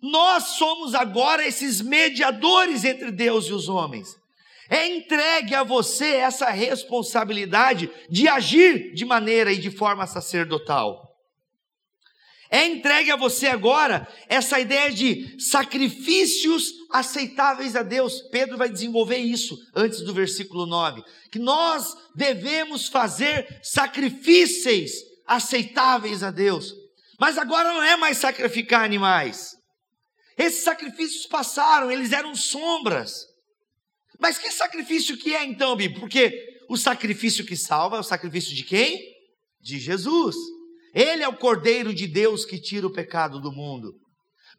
nós 0.00 0.50
somos 0.50 0.94
agora 0.94 1.44
esses 1.44 1.80
mediadores 1.80 2.84
entre 2.84 3.10
Deus 3.10 3.46
e 3.46 3.52
os 3.52 3.68
homens. 3.68 4.21
É 4.72 4.86
entregue 4.86 5.54
a 5.54 5.62
você 5.62 6.16
essa 6.16 6.48
responsabilidade 6.48 7.90
de 8.08 8.26
agir 8.26 8.94
de 8.94 9.04
maneira 9.04 9.52
e 9.52 9.58
de 9.58 9.70
forma 9.70 10.06
sacerdotal. 10.06 11.14
É 12.50 12.64
entregue 12.64 13.10
a 13.10 13.16
você 13.16 13.48
agora 13.48 14.08
essa 14.30 14.58
ideia 14.58 14.90
de 14.90 15.38
sacrifícios 15.38 16.72
aceitáveis 16.90 17.76
a 17.76 17.82
Deus. 17.82 18.22
Pedro 18.30 18.56
vai 18.56 18.70
desenvolver 18.70 19.18
isso 19.18 19.58
antes 19.76 20.00
do 20.00 20.14
versículo 20.14 20.64
9. 20.64 21.02
Que 21.30 21.38
nós 21.38 21.94
devemos 22.16 22.88
fazer 22.88 23.60
sacrifícios 23.62 24.90
aceitáveis 25.26 26.22
a 26.22 26.30
Deus. 26.30 26.72
Mas 27.20 27.36
agora 27.36 27.74
não 27.74 27.82
é 27.82 27.94
mais 27.98 28.16
sacrificar 28.16 28.84
animais. 28.84 29.50
Esses 30.38 30.64
sacrifícios 30.64 31.26
passaram, 31.26 31.90
eles 31.90 32.10
eram 32.10 32.34
sombras. 32.34 33.31
Mas 34.22 34.38
que 34.38 34.52
sacrifício 34.52 35.16
que 35.16 35.34
é 35.34 35.44
então, 35.44 35.74
Bíblia? 35.74 35.98
Porque 35.98 36.32
o 36.68 36.76
sacrifício 36.76 37.44
que 37.44 37.56
salva 37.56 37.96
é 37.96 38.00
o 38.00 38.04
sacrifício 38.04 38.54
de 38.54 38.62
quem? 38.62 39.02
De 39.60 39.80
Jesus. 39.80 40.36
Ele 40.94 41.24
é 41.24 41.28
o 41.28 41.36
Cordeiro 41.36 41.92
de 41.92 42.06
Deus 42.06 42.44
que 42.44 42.60
tira 42.60 42.86
o 42.86 42.92
pecado 42.92 43.40
do 43.40 43.50
mundo. 43.50 43.92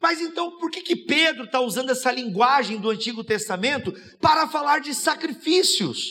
Mas 0.02 0.20
então, 0.20 0.58
por 0.58 0.70
que, 0.70 0.82
que 0.82 0.94
Pedro 0.94 1.44
está 1.44 1.60
usando 1.60 1.88
essa 1.88 2.12
linguagem 2.12 2.78
do 2.78 2.90
Antigo 2.90 3.24
Testamento 3.24 3.90
para 4.20 4.46
falar 4.46 4.80
de 4.80 4.92
sacrifícios? 4.92 6.10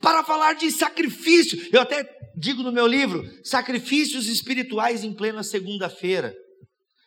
Para 0.00 0.24
falar 0.24 0.54
de 0.54 0.72
sacrifício. 0.72 1.68
Eu 1.72 1.82
até 1.82 2.04
digo 2.36 2.64
no 2.64 2.72
meu 2.72 2.88
livro: 2.88 3.22
sacrifícios 3.44 4.26
espirituais 4.26 5.04
em 5.04 5.14
plena 5.14 5.44
segunda-feira. 5.44 6.34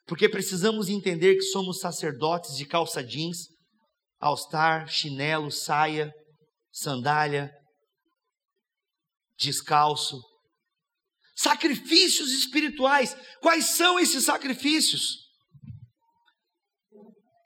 Porque 0.06 0.30
precisamos 0.30 0.88
entender 0.88 1.36
que 1.36 1.42
somos 1.42 1.82
sacerdotes 1.82 2.56
de 2.56 2.66
calça 2.66 3.04
jeans, 3.04 3.50
all-star, 4.20 4.88
chinelo, 4.88 5.52
saia, 5.52 6.14
sandália, 6.72 7.52
descalço. 9.38 10.22
Sacrifícios 11.36 12.32
espirituais. 12.32 13.16
Quais 13.42 13.66
são 13.76 14.00
esses 14.00 14.26
sacrifícios? 14.26 15.18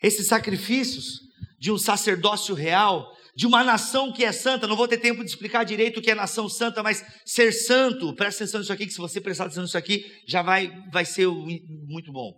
Esses 0.01 0.27
sacrifícios 0.27 1.19
de 1.59 1.71
um 1.71 1.77
sacerdócio 1.77 2.55
real, 2.55 3.05
de 3.35 3.45
uma 3.45 3.63
nação 3.63 4.11
que 4.11 4.23
é 4.23 4.31
santa. 4.31 4.65
Não 4.65 4.77
vou 4.77 4.87
ter 4.87 4.97
tempo 4.97 5.23
de 5.23 5.29
explicar 5.29 5.63
direito 5.63 5.99
o 5.99 6.01
que 6.01 6.09
é 6.09 6.15
nação 6.15 6.47
santa, 6.49 6.81
mas 6.81 7.03
ser 7.25 7.51
santo, 7.51 8.15
presta 8.15 8.43
atenção 8.43 8.61
nisso 8.61 8.73
aqui, 8.73 8.87
que 8.87 8.93
se 8.93 8.97
você 8.97 9.19
prestar 9.19 9.45
atenção 9.45 9.63
nisso 9.63 9.77
aqui, 9.77 10.03
já 10.27 10.41
vai, 10.41 10.71
vai 10.91 11.05
ser 11.05 11.27
muito 11.27 12.11
bom. 12.11 12.31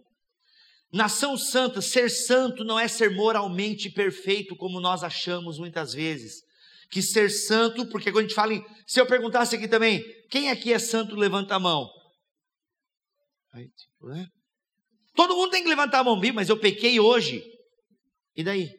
Nação 0.94 1.36
santa, 1.36 1.82
ser 1.82 2.08
santo 2.08 2.64
não 2.64 2.80
é 2.80 2.88
ser 2.88 3.10
moralmente 3.10 3.90
perfeito 3.90 4.56
como 4.56 4.80
nós 4.80 5.04
achamos 5.04 5.58
muitas 5.58 5.92
vezes. 5.92 6.44
Que 6.92 7.02
ser 7.02 7.32
santo, 7.32 7.90
porque 7.90 8.12
quando 8.12 8.26
a 8.26 8.28
gente 8.28 8.36
fala 8.36 8.54
em. 8.54 8.64
Se 8.86 9.02
eu 9.02 9.08
perguntasse 9.08 9.56
aqui 9.56 9.68
também, 9.68 10.04
quem 10.30 10.52
aqui 10.52 10.72
é 10.72 10.78
santo, 10.78 11.16
levanta 11.16 11.56
a 11.56 11.60
mão. 11.60 11.90
Aí, 13.52 13.68
tipo, 13.70 14.08
né? 14.08 14.28
Todo 15.16 15.36
mundo 15.36 15.50
tem 15.50 15.64
que 15.64 15.70
levantar 15.70 16.00
a 16.00 16.04
mão, 16.04 16.20
mas 16.32 16.50
eu 16.50 16.60
pequei 16.60 17.00
hoje. 17.00 17.44
E 18.36 18.44
daí? 18.44 18.70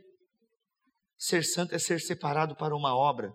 Ser 1.18 1.42
santo 1.42 1.74
é 1.74 1.78
ser 1.80 2.00
separado 2.00 2.54
para 2.54 2.76
uma 2.76 2.96
obra. 2.96 3.32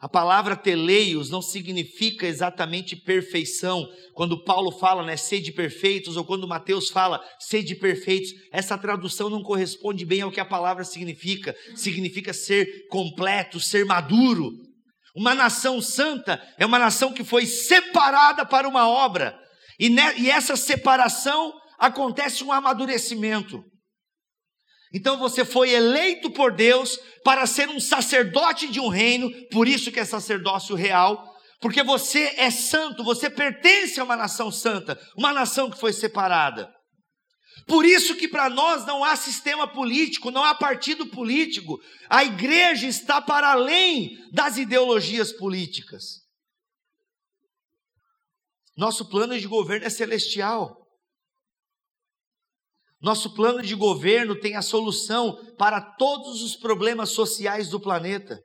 A 0.00 0.08
palavra 0.08 0.56
teleios 0.56 1.28
não 1.28 1.42
significa 1.42 2.26
exatamente 2.26 2.96
perfeição. 2.96 3.86
Quando 4.14 4.42
Paulo 4.42 4.72
fala, 4.72 5.04
né, 5.04 5.14
sede 5.14 5.52
perfeitos, 5.52 6.16
ou 6.16 6.24
quando 6.24 6.48
Mateus 6.48 6.88
fala, 6.88 7.22
sede 7.38 7.74
perfeitos, 7.74 8.30
essa 8.50 8.78
tradução 8.78 9.28
não 9.28 9.42
corresponde 9.42 10.06
bem 10.06 10.22
ao 10.22 10.30
que 10.30 10.40
a 10.40 10.44
palavra 10.44 10.84
significa. 10.84 11.54
Significa 11.76 12.32
ser 12.32 12.86
completo, 12.88 13.60
ser 13.60 13.84
maduro. 13.84 14.50
Uma 15.14 15.34
nação 15.34 15.82
santa 15.82 16.42
é 16.56 16.64
uma 16.64 16.78
nação 16.78 17.12
que 17.12 17.22
foi 17.22 17.44
separada 17.44 18.46
para 18.46 18.66
uma 18.66 18.88
obra. 18.88 19.38
E, 19.78 19.90
ne, 19.90 20.18
e 20.18 20.30
essa 20.30 20.56
separação 20.56 21.52
acontece 21.78 22.42
um 22.42 22.50
amadurecimento. 22.50 23.62
Então 24.92 25.18
você 25.18 25.44
foi 25.44 25.70
eleito 25.70 26.30
por 26.30 26.52
Deus 26.52 26.98
para 27.22 27.46
ser 27.46 27.68
um 27.68 27.78
sacerdote 27.78 28.68
de 28.68 28.80
um 28.80 28.88
reino, 28.88 29.30
por 29.48 29.68
isso 29.68 29.92
que 29.92 30.00
é 30.00 30.04
sacerdócio 30.04 30.74
real, 30.74 31.30
porque 31.60 31.82
você 31.82 32.34
é 32.36 32.50
santo, 32.50 33.04
você 33.04 33.30
pertence 33.30 34.00
a 34.00 34.04
uma 34.04 34.16
nação 34.16 34.50
santa, 34.50 34.98
uma 35.16 35.32
nação 35.32 35.70
que 35.70 35.78
foi 35.78 35.92
separada. 35.92 36.68
Por 37.66 37.84
isso 37.84 38.16
que 38.16 38.26
para 38.26 38.48
nós 38.48 38.84
não 38.84 39.04
há 39.04 39.14
sistema 39.14 39.68
político, 39.68 40.30
não 40.30 40.42
há 40.42 40.54
partido 40.54 41.06
político. 41.06 41.78
A 42.08 42.24
igreja 42.24 42.86
está 42.86 43.20
para 43.20 43.52
além 43.52 44.16
das 44.32 44.56
ideologias 44.56 45.32
políticas. 45.32 46.20
Nosso 48.76 49.08
plano 49.08 49.38
de 49.38 49.46
governo 49.46 49.86
é 49.86 49.90
celestial. 49.90 50.79
Nosso 53.00 53.34
plano 53.34 53.62
de 53.62 53.74
governo 53.74 54.38
tem 54.38 54.56
a 54.56 54.62
solução 54.62 55.54
para 55.56 55.80
todos 55.80 56.42
os 56.42 56.54
problemas 56.54 57.10
sociais 57.10 57.68
do 57.68 57.80
planeta. 57.80 58.38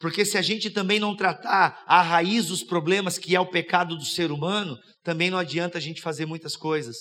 Porque 0.00 0.24
se 0.24 0.36
a 0.36 0.42
gente 0.42 0.70
também 0.70 0.98
não 0.98 1.16
tratar 1.16 1.84
a 1.86 2.02
raiz 2.02 2.46
dos 2.46 2.62
problemas, 2.62 3.18
que 3.18 3.34
é 3.34 3.40
o 3.40 3.50
pecado 3.50 3.96
do 3.96 4.04
ser 4.04 4.30
humano, 4.30 4.76
também 5.02 5.30
não 5.30 5.38
adianta 5.38 5.78
a 5.78 5.80
gente 5.80 6.00
fazer 6.00 6.26
muitas 6.26 6.56
coisas. 6.56 6.96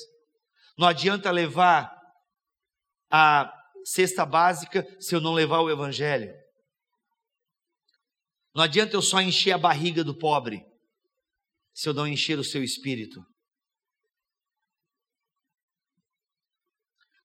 Não 0.78 0.88
adianta 0.88 1.32
levar 1.32 1.92
a 3.12 3.52
cesta 3.86 4.26
básica 4.26 4.86
se 5.00 5.16
eu 5.16 5.22
não 5.22 5.34
levar 5.34 5.62
o 5.62 5.70
evangelho. 5.70 6.32
Não 8.54 8.64
adianta 8.64 8.96
eu 8.96 9.02
só 9.02 9.22
encher 9.22 9.52
a 9.52 9.58
barriga 9.58 10.04
do 10.04 10.18
pobre 10.18 10.64
se 11.74 11.88
eu 11.88 11.94
não 11.94 12.08
encher 12.08 12.40
o 12.40 12.44
seu 12.44 12.64
espírito. 12.64 13.22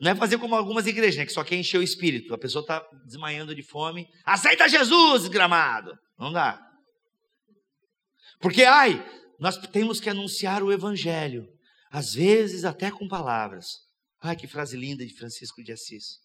Não 0.02 0.10
é 0.10 0.16
fazer 0.16 0.36
como 0.36 0.56
algumas 0.56 0.88
igrejas, 0.88 1.16
né, 1.16 1.24
que 1.24 1.32
só 1.32 1.44
quer 1.44 1.54
encher 1.54 1.78
o 1.78 1.82
espírito. 1.82 2.34
A 2.34 2.38
pessoa 2.38 2.62
está 2.62 2.84
desmaiando 3.06 3.54
de 3.54 3.62
fome. 3.62 4.08
Aceita 4.24 4.68
Jesus, 4.68 5.28
gramado. 5.28 5.92
Não 6.18 6.32
dá. 6.32 6.60
Porque, 8.40 8.64
ai, 8.64 9.00
nós 9.38 9.56
temos 9.68 10.00
que 10.00 10.10
anunciar 10.10 10.60
o 10.60 10.72
evangelho. 10.72 11.46
Às 11.88 12.14
vezes 12.14 12.64
até 12.64 12.90
com 12.90 13.06
palavras. 13.06 13.66
Ai, 14.20 14.34
que 14.34 14.48
frase 14.48 14.76
linda 14.76 15.06
de 15.06 15.14
Francisco 15.14 15.62
de 15.62 15.70
Assis. 15.70 16.16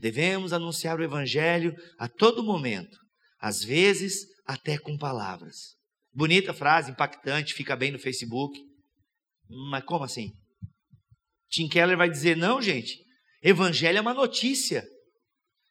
Devemos 0.00 0.54
anunciar 0.54 0.98
o 0.98 1.04
evangelho 1.04 1.74
a 1.98 2.08
todo 2.08 2.42
momento. 2.42 2.96
Às 3.38 3.62
vezes 3.62 4.24
até 4.46 4.78
com 4.78 4.96
palavras. 4.96 5.76
Bonita 6.14 6.54
frase, 6.54 6.92
impactante, 6.92 7.52
fica 7.52 7.76
bem 7.76 7.92
no 7.92 7.98
Facebook. 7.98 8.58
Mas 9.70 9.84
como 9.84 10.04
assim? 10.04 10.32
Tim 11.50 11.68
Keller 11.68 11.98
vai 11.98 12.08
dizer: 12.08 12.34
não, 12.34 12.62
gente, 12.62 13.06
Evangelho 13.42 13.98
é 13.98 14.00
uma 14.00 14.14
notícia. 14.14 14.84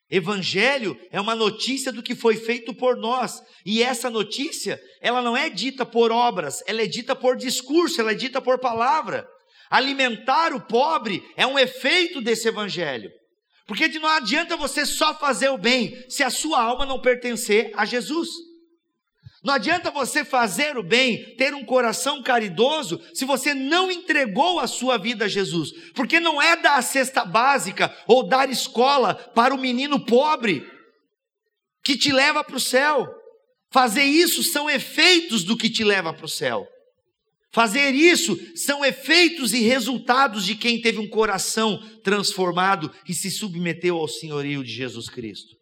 Evangelho 0.10 0.98
é 1.12 1.20
uma 1.20 1.36
notícia 1.36 1.92
do 1.92 2.02
que 2.02 2.16
foi 2.16 2.38
feito 2.38 2.74
por 2.74 2.96
nós. 2.96 3.42
E 3.66 3.84
essa 3.84 4.10
notícia, 4.10 4.82
ela 5.02 5.22
não 5.22 5.36
é 5.36 5.50
dita 5.50 5.86
por 5.86 6.12
obras, 6.12 6.64
ela 6.66 6.82
é 6.82 6.88
dita 6.88 7.16
por 7.16 7.36
discurso, 7.36 8.00
ela 8.00 8.12
é 8.12 8.16
dita 8.16 8.42
por 8.42 8.58
palavra. 8.60 9.28
Alimentar 9.70 10.54
o 10.54 10.62
pobre 10.62 11.22
é 11.36 11.46
um 11.46 11.60
efeito 11.60 12.22
desse 12.22 12.48
evangelho. 12.48 13.12
Porque 13.68 13.90
não 14.00 14.08
adianta 14.08 14.56
você 14.56 14.86
só 14.86 15.14
fazer 15.20 15.50
o 15.50 15.58
bem 15.58 15.94
se 16.10 16.24
a 16.24 16.30
sua 16.30 16.62
alma 16.62 16.86
não 16.86 17.02
pertencer 17.02 17.72
a 17.76 17.84
Jesus. 17.84 18.30
Não 19.48 19.54
adianta 19.54 19.90
você 19.90 20.26
fazer 20.26 20.78
o 20.78 20.84
bem, 20.84 21.24
ter 21.38 21.54
um 21.54 21.64
coração 21.64 22.22
caridoso, 22.22 23.02
se 23.14 23.24
você 23.24 23.54
não 23.54 23.90
entregou 23.90 24.60
a 24.60 24.68
sua 24.68 24.98
vida 24.98 25.24
a 25.24 25.30
Jesus. 25.30 25.72
Porque 25.96 26.20
não 26.20 26.42
é 26.42 26.58
dar 26.58 26.76
a 26.76 26.82
cesta 26.82 27.24
básica 27.24 27.96
ou 28.06 28.28
dar 28.28 28.50
escola 28.50 29.16
para 29.16 29.56
o 29.56 29.58
menino 29.58 30.06
pobre 30.06 30.70
que 31.82 31.98
te 31.98 32.12
leva 32.12 32.44
para 32.44 32.58
o 32.58 32.60
céu. 32.60 33.08
Fazer 33.72 34.04
isso 34.04 34.44
são 34.44 34.70
efeitos 34.70 35.46
do 35.46 35.56
que 35.56 35.70
te 35.70 35.82
leva 35.82 36.14
para 36.14 36.26
o 36.26 36.30
céu. 36.30 36.68
Fazer 37.54 37.96
isso 37.96 38.38
são 38.54 38.84
efeitos 38.84 39.54
e 39.54 39.62
resultados 39.62 40.46
de 40.46 40.56
quem 40.56 40.82
teve 40.82 41.00
um 41.00 41.08
coração 41.08 41.82
transformado 42.04 42.94
e 43.08 43.14
se 43.14 43.32
submeteu 43.32 43.96
ao 43.96 44.10
senhorio 44.10 44.62
de 44.62 44.74
Jesus 44.74 45.08
Cristo. 45.08 45.57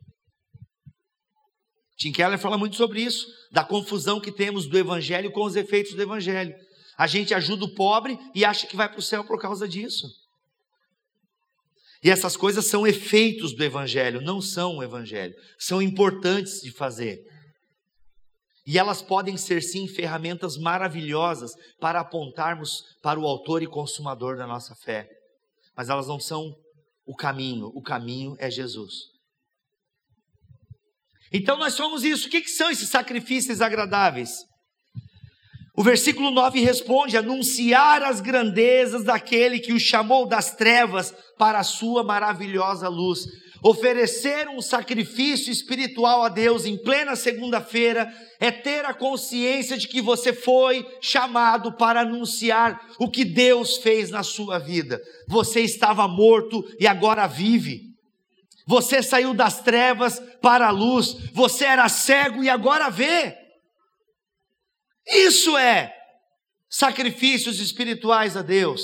Tim 1.97 2.11
Keller 2.11 2.37
fala 2.37 2.57
muito 2.57 2.75
sobre 2.75 3.01
isso, 3.01 3.25
da 3.51 3.63
confusão 3.63 4.19
que 4.19 4.31
temos 4.31 4.67
do 4.67 4.77
evangelho 4.77 5.31
com 5.31 5.43
os 5.43 5.55
efeitos 5.55 5.93
do 5.93 6.01
evangelho. 6.01 6.53
A 6.97 7.07
gente 7.07 7.33
ajuda 7.33 7.65
o 7.65 7.73
pobre 7.73 8.17
e 8.33 8.43
acha 8.43 8.67
que 8.67 8.75
vai 8.75 8.89
para 8.89 8.99
o 8.99 9.03
céu 9.03 9.23
por 9.23 9.39
causa 9.39 9.67
disso. 9.67 10.07
E 12.03 12.09
essas 12.09 12.37
coisas 12.37 12.67
são 12.67 12.85
efeitos 12.85 13.53
do 13.53 13.63
evangelho, 13.63 14.21
não 14.21 14.41
são 14.41 14.77
o 14.77 14.83
evangelho. 14.83 15.33
São 15.57 15.81
importantes 15.81 16.61
de 16.61 16.71
fazer. 16.71 17.25
E 18.65 18.77
elas 18.77 19.01
podem 19.01 19.37
ser 19.37 19.61
sim 19.61 19.87
ferramentas 19.87 20.57
maravilhosas 20.57 21.53
para 21.79 21.99
apontarmos 21.99 22.83
para 23.01 23.19
o 23.19 23.25
autor 23.25 23.63
e 23.63 23.67
consumador 23.67 24.37
da 24.37 24.45
nossa 24.45 24.75
fé. 24.75 25.09
Mas 25.75 25.89
elas 25.89 26.07
não 26.07 26.19
são 26.19 26.55
o 27.05 27.15
caminho, 27.15 27.71
o 27.73 27.81
caminho 27.81 28.35
é 28.39 28.49
Jesus. 28.49 29.14
Então 31.35 31.57
nós 31.57 31.73
somos 31.73 32.03
isso. 32.03 32.27
O 32.27 32.29
que, 32.29 32.41
que 32.41 32.49
são 32.49 32.71
esses 32.71 32.87
sacrifícios 32.87 33.61
agradáveis? 33.61 34.45
O 35.75 35.83
versículo 35.83 36.31
9 36.31 36.61
responde: 36.61 37.17
anunciar 37.17 38.01
as 38.03 38.21
grandezas 38.21 39.03
daquele 39.03 39.59
que 39.59 39.73
o 39.73 39.79
chamou 39.79 40.25
das 40.25 40.55
trevas 40.55 41.13
para 41.37 41.59
a 41.59 41.63
sua 41.63 42.03
maravilhosa 42.03 42.87
luz. 42.87 43.25
Oferecer 43.61 44.47
um 44.47 44.61
sacrifício 44.61 45.51
espiritual 45.51 46.23
a 46.23 46.29
Deus 46.29 46.65
em 46.65 46.77
plena 46.77 47.15
segunda-feira 47.15 48.13
é 48.39 48.51
ter 48.51 48.85
a 48.85 48.93
consciência 48.93 49.75
de 49.75 49.87
que 49.87 50.01
você 50.01 50.31
foi 50.31 50.85
chamado 51.01 51.73
para 51.73 52.01
anunciar 52.01 52.79
o 52.99 53.09
que 53.09 53.25
Deus 53.25 53.77
fez 53.77 54.11
na 54.11 54.21
sua 54.21 54.59
vida. 54.59 55.01
Você 55.27 55.61
estava 55.61 56.07
morto 56.07 56.63
e 56.79 56.85
agora 56.85 57.25
vive. 57.25 57.84
Você 58.67 59.03
saiu 59.03 59.33
das 59.33 59.61
trevas 59.61 60.19
para 60.41 60.67
a 60.67 60.71
luz. 60.71 61.13
Você 61.33 61.65
era 61.65 61.87
cego 61.87 62.43
e 62.43 62.49
agora 62.49 62.89
vê. 62.89 63.37
Isso 65.05 65.55
é 65.57 65.95
sacrifícios 66.69 67.59
espirituais 67.59 68.35
a 68.35 68.41
Deus. 68.41 68.81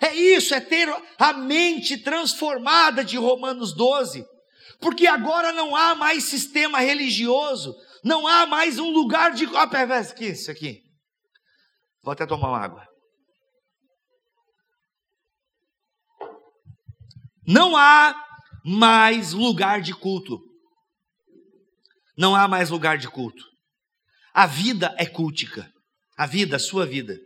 É 0.00 0.14
isso, 0.14 0.54
é 0.54 0.60
ter 0.60 0.88
a 1.18 1.32
mente 1.32 1.98
transformada 1.98 3.04
de 3.04 3.16
Romanos 3.16 3.74
12. 3.74 4.24
Porque 4.80 5.06
agora 5.06 5.52
não 5.52 5.74
há 5.74 5.94
mais 5.94 6.24
sistema 6.24 6.78
religioso, 6.80 7.74
não 8.04 8.26
há 8.26 8.46
mais 8.46 8.78
um 8.78 8.90
lugar 8.90 9.32
de. 9.32 9.46
Ó, 9.46 9.50
oh, 9.50 10.02
aqui, 10.10 10.26
isso 10.26 10.50
aqui. 10.50 10.82
Vou 12.02 12.12
até 12.12 12.26
tomar 12.26 12.48
uma 12.48 12.60
água. 12.60 12.86
Não 17.46 17.76
há 17.76 18.23
mais 18.64 19.34
lugar 19.34 19.82
de 19.82 19.94
culto. 19.94 20.40
Não 22.16 22.34
há 22.34 22.48
mais 22.48 22.70
lugar 22.70 22.96
de 22.96 23.08
culto. 23.08 23.44
A 24.32 24.46
vida 24.46 24.94
é 24.98 25.04
cultica. 25.04 25.70
A 26.16 26.26
vida, 26.26 26.56
a 26.56 26.58
sua 26.58 26.86
vida. 26.86 27.18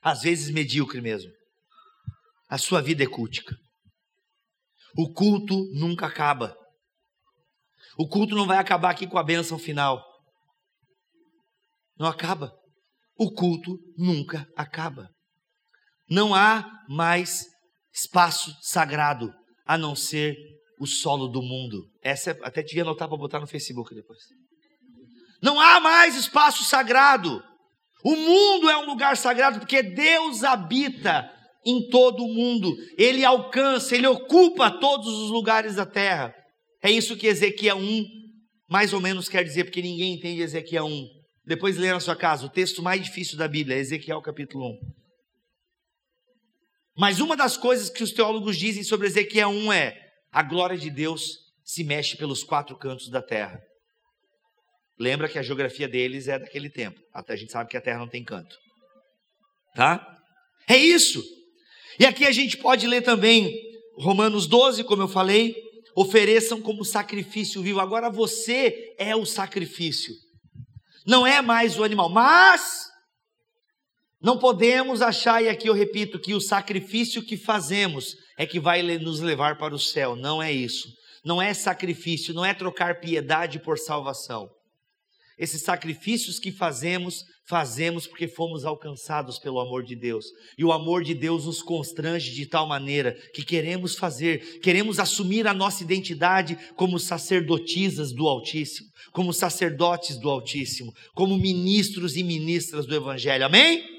Às 0.00 0.22
vezes 0.22 0.50
medíocre 0.50 1.00
mesmo. 1.00 1.30
A 2.48 2.58
sua 2.58 2.82
vida 2.82 3.04
é 3.04 3.06
cultica. 3.06 3.54
O 4.96 5.12
culto 5.12 5.54
nunca 5.74 6.06
acaba. 6.06 6.56
O 7.96 8.08
culto 8.08 8.34
não 8.34 8.46
vai 8.46 8.58
acabar 8.58 8.90
aqui 8.90 9.06
com 9.06 9.18
a 9.18 9.22
bênção 9.22 9.58
final. 9.58 10.02
Não 11.96 12.06
acaba. 12.06 12.52
O 13.16 13.32
culto 13.32 13.78
nunca 13.96 14.46
acaba. 14.56 15.08
Não 16.10 16.34
há 16.34 16.68
mais 16.88 17.46
espaço 17.94 18.56
sagrado 18.60 19.32
a 19.64 19.78
não 19.78 19.94
ser 19.94 20.34
o 20.82 20.86
solo 20.86 21.28
do 21.28 21.40
mundo. 21.40 21.88
Essa 22.02 22.32
é, 22.32 22.38
até 22.42 22.60
devia 22.60 22.82
anotar 22.82 23.08
para 23.08 23.16
botar 23.16 23.38
no 23.38 23.46
Facebook 23.46 23.94
depois. 23.94 24.18
Não 25.40 25.60
há 25.60 25.78
mais 25.78 26.16
espaço 26.16 26.64
sagrado. 26.64 27.40
O 28.04 28.16
mundo 28.16 28.68
é 28.68 28.76
um 28.76 28.86
lugar 28.86 29.16
sagrado 29.16 29.60
porque 29.60 29.80
Deus 29.80 30.42
habita 30.42 31.30
em 31.64 31.88
todo 31.88 32.24
o 32.24 32.34
mundo. 32.34 32.74
Ele 32.98 33.24
alcança, 33.24 33.94
ele 33.94 34.08
ocupa 34.08 34.72
todos 34.72 35.06
os 35.06 35.30
lugares 35.30 35.76
da 35.76 35.86
terra. 35.86 36.34
É 36.82 36.90
isso 36.90 37.16
que 37.16 37.28
Ezequiel 37.28 37.76
1 37.76 38.04
mais 38.68 38.92
ou 38.92 39.00
menos 39.00 39.28
quer 39.28 39.44
dizer, 39.44 39.64
porque 39.64 39.82
ninguém 39.82 40.14
entende 40.14 40.40
Ezequiel 40.40 40.86
1. 40.86 41.08
Depois 41.44 41.76
lê 41.76 41.92
na 41.92 42.00
sua 42.00 42.16
casa, 42.16 42.46
o 42.46 42.48
texto 42.48 42.82
mais 42.82 43.04
difícil 43.04 43.36
da 43.36 43.46
Bíblia, 43.46 43.76
Ezequiel 43.76 44.20
capítulo 44.20 44.66
1. 44.66 44.78
Mas 46.96 47.20
uma 47.20 47.36
das 47.36 47.56
coisas 47.56 47.88
que 47.88 48.02
os 48.02 48.12
teólogos 48.12 48.56
dizem 48.56 48.82
sobre 48.82 49.06
Ezequiel 49.06 49.50
1 49.50 49.72
é: 49.72 50.11
a 50.32 50.42
glória 50.42 50.78
de 50.78 50.90
Deus 50.90 51.38
se 51.62 51.84
mexe 51.84 52.16
pelos 52.16 52.42
quatro 52.42 52.76
cantos 52.76 53.10
da 53.10 53.20
terra. 53.22 53.60
Lembra 54.98 55.28
que 55.28 55.38
a 55.38 55.42
geografia 55.42 55.86
deles 55.86 56.26
é 56.26 56.38
daquele 56.38 56.70
tempo. 56.70 56.98
Até 57.12 57.34
a 57.34 57.36
gente 57.36 57.52
sabe 57.52 57.68
que 57.68 57.76
a 57.76 57.80
terra 57.80 57.98
não 57.98 58.08
tem 58.08 58.24
canto. 58.24 58.56
Tá? 59.74 60.06
É 60.68 60.76
isso. 60.76 61.22
E 61.98 62.06
aqui 62.06 62.24
a 62.24 62.32
gente 62.32 62.56
pode 62.56 62.86
ler 62.86 63.02
também 63.02 63.52
Romanos 63.96 64.46
12, 64.46 64.84
como 64.84 65.02
eu 65.02 65.08
falei, 65.08 65.54
ofereçam 65.94 66.60
como 66.60 66.84
sacrifício 66.84 67.62
vivo. 67.62 67.80
Agora 67.80 68.10
você 68.10 68.94
é 68.98 69.14
o 69.14 69.26
sacrifício. 69.26 70.14
Não 71.06 71.26
é 71.26 71.42
mais 71.42 71.78
o 71.78 71.84
animal, 71.84 72.08
mas 72.08 72.88
não 74.20 74.38
podemos 74.38 75.02
achar, 75.02 75.42
e 75.42 75.48
aqui 75.48 75.68
eu 75.68 75.74
repito, 75.74 76.18
que 76.18 76.32
o 76.32 76.40
sacrifício 76.40 77.22
que 77.22 77.36
fazemos 77.36 78.16
é 78.38 78.46
que 78.46 78.60
vai 78.60 78.82
nos 78.98 79.20
levar 79.20 79.58
para 79.58 79.74
o 79.74 79.78
céu. 79.78 80.16
Não 80.16 80.42
é 80.42 80.52
isso. 80.52 80.88
Não 81.24 81.40
é 81.40 81.54
sacrifício, 81.54 82.34
não 82.34 82.44
é 82.44 82.52
trocar 82.52 83.00
piedade 83.00 83.58
por 83.60 83.78
salvação. 83.78 84.50
Esses 85.38 85.62
sacrifícios 85.62 86.38
que 86.38 86.52
fazemos, 86.52 87.24
fazemos 87.48 88.06
porque 88.06 88.28
fomos 88.28 88.64
alcançados 88.64 89.38
pelo 89.38 89.60
amor 89.60 89.82
de 89.82 89.96
Deus. 89.96 90.26
E 90.58 90.64
o 90.64 90.72
amor 90.72 91.02
de 91.02 91.14
Deus 91.14 91.46
nos 91.46 91.62
constrange 91.62 92.32
de 92.32 92.46
tal 92.46 92.66
maneira 92.66 93.16
que 93.34 93.44
queremos 93.44 93.96
fazer, 93.96 94.60
queremos 94.60 94.98
assumir 94.98 95.46
a 95.46 95.54
nossa 95.54 95.82
identidade 95.82 96.56
como 96.76 96.98
sacerdotisas 96.98 98.12
do 98.12 98.28
Altíssimo, 98.28 98.88
como 99.12 99.32
sacerdotes 99.32 100.18
do 100.18 100.28
Altíssimo, 100.28 100.92
como 101.14 101.38
ministros 101.38 102.16
e 102.16 102.22
ministras 102.22 102.86
do 102.86 102.94
Evangelho. 102.94 103.46
Amém? 103.46 103.91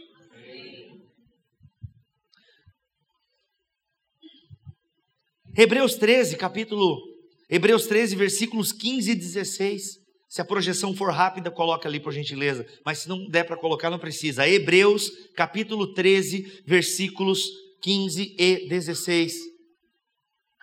Hebreus 5.55 5.95
13, 5.95 6.35
capítulo 6.35 6.99
Hebreus 7.47 7.85
13, 7.85 8.15
versículos 8.15 8.71
15 8.71 9.11
e 9.11 9.15
16. 9.15 9.99
Se 10.27 10.41
a 10.41 10.45
projeção 10.45 10.95
for 10.95 11.11
rápida, 11.11 11.51
coloca 11.51 11.87
ali 11.87 11.99
por 11.99 12.11
gentileza, 12.11 12.65
mas 12.83 12.99
se 12.99 13.09
não 13.09 13.27
der 13.27 13.43
para 13.43 13.55
colocar, 13.55 13.91
não 13.91 13.99
precisa. 13.99 14.47
Hebreus, 14.47 15.11
capítulo 15.35 15.93
13, 15.93 16.63
versículos 16.65 17.47
15 17.83 18.35
e 18.39 18.67
16. 18.67 19.35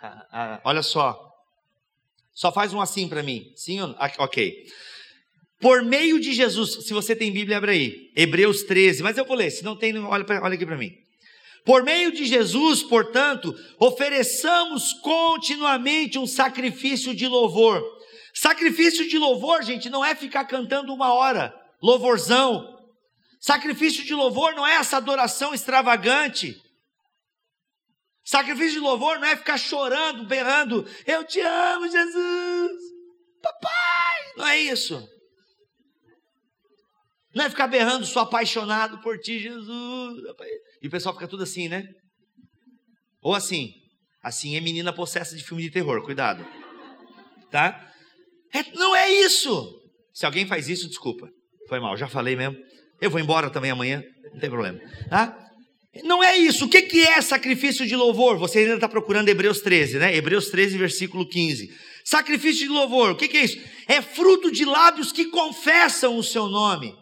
Ah, 0.01 0.27
ah, 0.31 0.61
olha 0.65 0.83
só. 0.83 1.17
Só 2.33 2.51
faz 2.51 2.73
um 2.73 2.81
assim 2.81 3.07
para 3.07 3.23
mim. 3.23 3.53
Sim 3.55 3.79
ou 3.79 3.87
não? 3.87 3.95
Ah, 3.97 4.11
ok. 4.19 4.65
Por 5.61 5.85
meio 5.85 6.19
de 6.19 6.33
Jesus, 6.33 6.85
se 6.85 6.93
você 6.93 7.15
tem 7.15 7.31
Bíblia, 7.31 7.57
abre 7.57 7.71
aí. 7.71 8.11
Hebreus 8.13 8.63
13, 8.63 9.01
mas 9.03 9.17
eu 9.17 9.23
vou 9.23 9.37
ler, 9.37 9.51
se 9.51 9.63
não 9.63 9.77
tem, 9.77 9.97
olha, 9.97 10.25
olha 10.41 10.55
aqui 10.55 10.65
para 10.65 10.77
mim. 10.77 10.91
Por 11.65 11.83
meio 11.83 12.11
de 12.11 12.25
Jesus, 12.25 12.81
portanto, 12.81 13.55
ofereçamos 13.79 14.93
continuamente 14.93 16.17
um 16.17 16.25
sacrifício 16.25 17.13
de 17.13 17.27
louvor. 17.27 17.83
Sacrifício 18.33 19.07
de 19.07 19.17
louvor, 19.17 19.61
gente, 19.61 19.89
não 19.89 20.03
é 20.03 20.15
ficar 20.15 20.45
cantando 20.45 20.93
uma 20.93 21.13
hora, 21.13 21.53
louvorzão. 21.81 22.79
Sacrifício 23.39 24.03
de 24.03 24.13
louvor 24.13 24.55
não 24.55 24.65
é 24.65 24.75
essa 24.75 24.97
adoração 24.97 25.53
extravagante. 25.53 26.55
Sacrifício 28.23 28.73
de 28.73 28.79
louvor 28.79 29.19
não 29.19 29.27
é 29.27 29.35
ficar 29.35 29.57
chorando, 29.57 30.25
berrando, 30.25 30.87
eu 31.05 31.23
te 31.23 31.39
amo, 31.39 31.89
Jesus, 31.89 32.71
papai. 33.41 34.33
Não 34.37 34.47
é 34.47 34.59
isso. 34.59 35.10
Não 37.33 37.45
é 37.45 37.49
ficar 37.49 37.67
berrando, 37.67 38.05
sou 38.05 38.21
apaixonado 38.21 38.99
por 39.01 39.17
ti, 39.17 39.39
Jesus. 39.39 40.21
E 40.81 40.87
o 40.87 40.91
pessoal 40.91 41.13
fica 41.15 41.27
tudo 41.27 41.43
assim, 41.43 41.67
né? 41.67 41.87
Ou 43.21 43.33
assim. 43.33 43.71
Assim 44.23 44.55
é 44.55 44.61
menina 44.61 44.93
possessa 44.93 45.35
de 45.35 45.43
filme 45.43 45.63
de 45.63 45.71
terror, 45.71 46.03
cuidado. 46.03 46.45
Tá? 47.49 47.89
É, 48.53 48.63
não 48.75 48.95
é 48.95 49.09
isso. 49.11 49.79
Se 50.13 50.25
alguém 50.25 50.45
faz 50.45 50.67
isso, 50.67 50.87
desculpa. 50.87 51.29
Foi 51.67 51.79
mal, 51.79 51.95
já 51.95 52.07
falei 52.07 52.35
mesmo. 52.35 52.57
Eu 52.99 53.09
vou 53.09 53.19
embora 53.19 53.49
também 53.49 53.71
amanhã, 53.71 54.03
não 54.33 54.39
tem 54.39 54.49
problema. 54.49 54.79
Tá? 55.09 55.37
Não 56.03 56.23
é 56.23 56.37
isso. 56.37 56.65
O 56.65 56.69
que, 56.69 56.83
que 56.83 57.01
é 57.01 57.21
sacrifício 57.21 57.85
de 57.85 57.95
louvor? 57.95 58.37
Você 58.37 58.59
ainda 58.59 58.75
está 58.75 58.87
procurando 58.87 59.29
Hebreus 59.29 59.61
13, 59.61 59.99
né? 59.99 60.15
Hebreus 60.15 60.49
13, 60.49 60.77
versículo 60.77 61.27
15. 61.27 61.69
Sacrifício 62.05 62.65
de 62.65 62.71
louvor, 62.71 63.11
o 63.11 63.15
que, 63.15 63.27
que 63.27 63.37
é 63.37 63.43
isso? 63.43 63.59
É 63.87 64.01
fruto 64.01 64.51
de 64.51 64.65
lábios 64.65 65.11
que 65.11 65.25
confessam 65.25 66.17
o 66.17 66.23
seu 66.23 66.47
nome. 66.47 66.93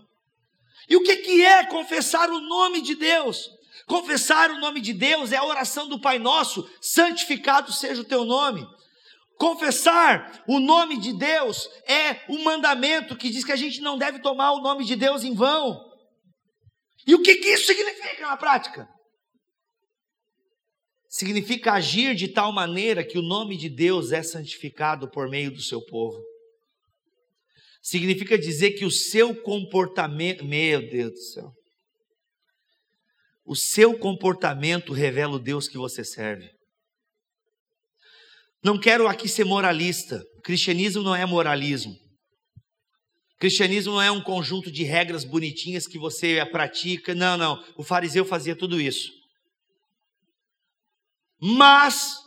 E 0.89 0.95
o 0.95 1.03
que, 1.03 1.17
que 1.17 1.45
é 1.45 1.65
confessar 1.65 2.29
o 2.29 2.41
nome 2.41 2.81
de 2.81 2.95
Deus? 2.95 3.49
Confessar 3.85 4.51
o 4.51 4.59
nome 4.59 4.81
de 4.81 4.93
Deus 4.93 5.31
é 5.31 5.37
a 5.37 5.45
oração 5.45 5.87
do 5.87 5.99
Pai 5.99 6.19
Nosso, 6.19 6.69
santificado 6.81 7.71
seja 7.71 8.01
o 8.01 8.05
teu 8.05 8.25
nome. 8.25 8.65
Confessar 9.37 10.43
o 10.47 10.59
nome 10.59 10.99
de 10.99 11.13
Deus 11.13 11.69
é 11.87 12.21
um 12.29 12.43
mandamento 12.43 13.15
que 13.15 13.29
diz 13.29 13.43
que 13.43 13.51
a 13.51 13.55
gente 13.55 13.81
não 13.81 13.97
deve 13.97 14.19
tomar 14.19 14.51
o 14.51 14.61
nome 14.61 14.83
de 14.83 14.95
Deus 14.95 15.23
em 15.23 15.33
vão. 15.33 15.79
E 17.07 17.15
o 17.15 17.21
que, 17.21 17.35
que 17.35 17.49
isso 17.49 17.67
significa 17.67 18.27
na 18.27 18.37
prática? 18.37 18.87
Significa 21.07 21.73
agir 21.73 22.13
de 22.13 22.27
tal 22.27 22.51
maneira 22.51 23.03
que 23.03 23.17
o 23.17 23.23
nome 23.23 23.57
de 23.57 23.69
Deus 23.69 24.11
é 24.11 24.21
santificado 24.21 25.09
por 25.09 25.27
meio 25.27 25.51
do 25.51 25.61
seu 25.61 25.83
povo. 25.83 26.28
Significa 27.81 28.37
dizer 28.37 28.71
que 28.71 28.85
o 28.85 28.91
seu 28.91 29.35
comportamento, 29.35 30.45
meu 30.45 30.81
Deus 30.81 31.11
do 31.11 31.19
céu, 31.19 31.51
o 33.45 33.55
seu 33.55 33.97
comportamento 33.97 34.93
revela 34.93 35.35
o 35.35 35.39
Deus 35.39 35.67
que 35.67 35.77
você 35.77 36.03
serve. 36.03 36.47
Não 38.63 38.79
quero 38.79 39.07
aqui 39.07 39.27
ser 39.27 39.43
moralista. 39.43 40.23
cristianismo 40.43 41.01
não 41.01 41.15
é 41.15 41.25
moralismo. 41.25 41.95
cristianismo 43.39 43.93
não 43.93 44.01
é 44.01 44.11
um 44.11 44.21
conjunto 44.21 44.69
de 44.71 44.83
regras 44.83 45.23
bonitinhas 45.23 45.87
que 45.87 45.97
você 45.97 46.45
pratica. 46.51 47.15
Não, 47.15 47.37
não. 47.37 47.63
O 47.77 47.83
fariseu 47.83 48.25
fazia 48.25 48.55
tudo 48.55 48.79
isso. 48.79 49.09
Mas 51.41 52.17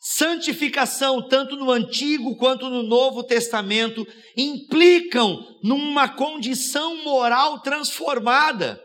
santificação, 0.00 1.28
tanto 1.28 1.56
no 1.56 1.70
Antigo 1.70 2.34
quanto 2.36 2.70
no 2.70 2.82
Novo 2.82 3.22
Testamento, 3.22 4.06
implicam 4.34 5.58
numa 5.62 6.08
condição 6.08 7.04
moral 7.04 7.60
transformada. 7.60 8.82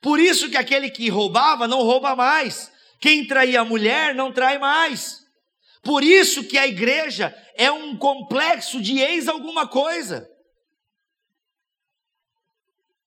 Por 0.00 0.18
isso 0.18 0.48
que 0.48 0.56
aquele 0.56 0.90
que 0.90 1.10
roubava 1.10 1.68
não 1.68 1.82
rouba 1.82 2.16
mais. 2.16 2.72
Quem 2.98 3.26
traía 3.26 3.60
a 3.60 3.64
mulher 3.66 4.14
não 4.14 4.32
trai 4.32 4.58
mais. 4.58 5.20
Por 5.82 6.02
isso 6.02 6.44
que 6.44 6.56
a 6.56 6.66
igreja 6.66 7.36
é 7.54 7.70
um 7.70 7.94
complexo 7.96 8.80
de 8.80 8.98
ex 8.98 9.28
alguma 9.28 9.68
coisa. 9.68 10.26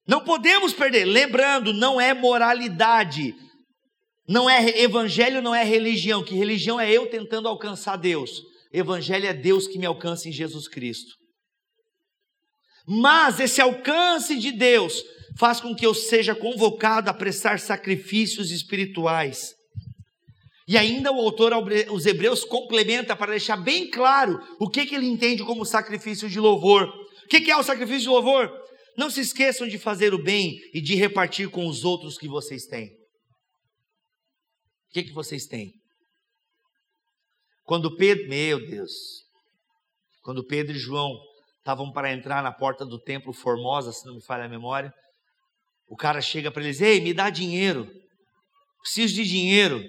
Não 0.05 0.23
podemos 0.23 0.73
perder, 0.73 1.05
lembrando, 1.05 1.73
não 1.73 1.99
é 1.99 2.13
moralidade, 2.13 3.33
não 4.27 4.49
é 4.49 4.81
evangelho, 4.81 5.41
não 5.41 5.53
é 5.53 5.63
religião, 5.63 6.23
que 6.23 6.35
religião 6.35 6.79
é 6.79 6.91
eu 6.91 7.07
tentando 7.07 7.47
alcançar 7.47 7.97
Deus. 7.97 8.41
Evangelho 8.71 9.27
é 9.27 9.33
Deus 9.33 9.67
que 9.67 9.77
me 9.77 9.85
alcança 9.85 10.27
em 10.27 10.31
Jesus 10.31 10.67
Cristo. 10.67 11.13
Mas 12.87 13.39
esse 13.39 13.61
alcance 13.61 14.37
de 14.37 14.51
Deus 14.51 15.03
faz 15.37 15.59
com 15.59 15.75
que 15.75 15.85
eu 15.85 15.93
seja 15.93 16.35
convocado 16.35 17.09
a 17.09 17.13
prestar 17.13 17.59
sacrifícios 17.59 18.51
espirituais 18.51 19.53
e 20.67 20.77
ainda 20.77 21.11
o 21.11 21.19
autor 21.19 21.51
os 21.91 22.05
Hebreus 22.05 22.45
complementa 22.45 23.15
para 23.15 23.31
deixar 23.31 23.57
bem 23.57 23.89
claro 23.89 24.39
o 24.59 24.69
que, 24.69 24.85
que 24.85 24.95
ele 24.95 25.07
entende 25.07 25.43
como 25.43 25.65
sacrifício 25.65 26.29
de 26.29 26.39
louvor. 26.39 26.87
O 27.25 27.27
que, 27.27 27.41
que 27.41 27.51
é 27.51 27.57
o 27.57 27.63
sacrifício 27.63 28.03
de 28.03 28.09
louvor? 28.09 28.49
Não 28.97 29.09
se 29.09 29.19
esqueçam 29.19 29.67
de 29.67 29.77
fazer 29.77 30.13
o 30.13 30.23
bem 30.23 30.57
e 30.73 30.79
de 30.79 30.95
repartir 30.95 31.49
com 31.49 31.67
os 31.67 31.83
outros 31.83 32.17
que 32.17 32.27
vocês 32.27 32.65
têm. 32.65 32.91
O 34.93 34.99
que, 34.99 35.03
que 35.03 35.13
vocês 35.13 35.47
têm? 35.47 35.73
Quando 37.63 37.95
Pedro, 37.95 38.29
meu 38.29 38.59
Deus, 38.65 38.91
quando 40.21 40.45
Pedro 40.45 40.75
e 40.75 40.79
João 40.79 41.17
estavam 41.57 41.91
para 41.91 42.13
entrar 42.13 42.43
na 42.43 42.51
porta 42.51 42.85
do 42.85 42.99
templo 42.99 43.33
Formosa, 43.33 43.91
se 43.91 44.05
não 44.05 44.15
me 44.15 44.23
falha 44.23 44.45
a 44.45 44.49
memória, 44.49 44.93
o 45.87 45.95
cara 45.95 46.21
chega 46.21 46.51
para 46.51 46.63
eles: 46.63 46.79
Ei, 46.79 47.01
me 47.01 47.13
dá 47.13 47.29
dinheiro, 47.29 47.89
preciso 48.83 49.15
de 49.15 49.23
dinheiro 49.23 49.83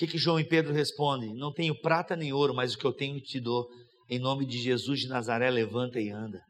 que, 0.00 0.06
que 0.06 0.18
João 0.18 0.40
e 0.40 0.44
Pedro 0.44 0.72
respondem? 0.72 1.34
Não 1.34 1.52
tenho 1.52 1.78
prata 1.78 2.16
nem 2.16 2.32
ouro, 2.32 2.54
mas 2.54 2.72
o 2.72 2.78
que 2.78 2.86
eu 2.86 2.92
tenho 2.92 3.20
te 3.20 3.38
dou. 3.38 3.68
Em 4.08 4.18
nome 4.18 4.46
de 4.46 4.58
Jesus 4.58 5.00
de 5.00 5.08
Nazaré, 5.08 5.50
levanta 5.50 6.00
e 6.00 6.08
anda. 6.08 6.40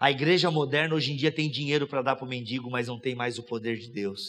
A 0.00 0.10
igreja 0.10 0.50
moderna 0.50 0.96
hoje 0.96 1.12
em 1.12 1.16
dia 1.16 1.30
tem 1.30 1.48
dinheiro 1.48 1.86
para 1.86 2.02
dar 2.02 2.16
para 2.16 2.24
o 2.24 2.28
mendigo, 2.28 2.68
mas 2.68 2.88
não 2.88 2.98
tem 2.98 3.14
mais 3.14 3.38
o 3.38 3.44
poder 3.44 3.78
de 3.78 3.92
Deus. 3.92 4.20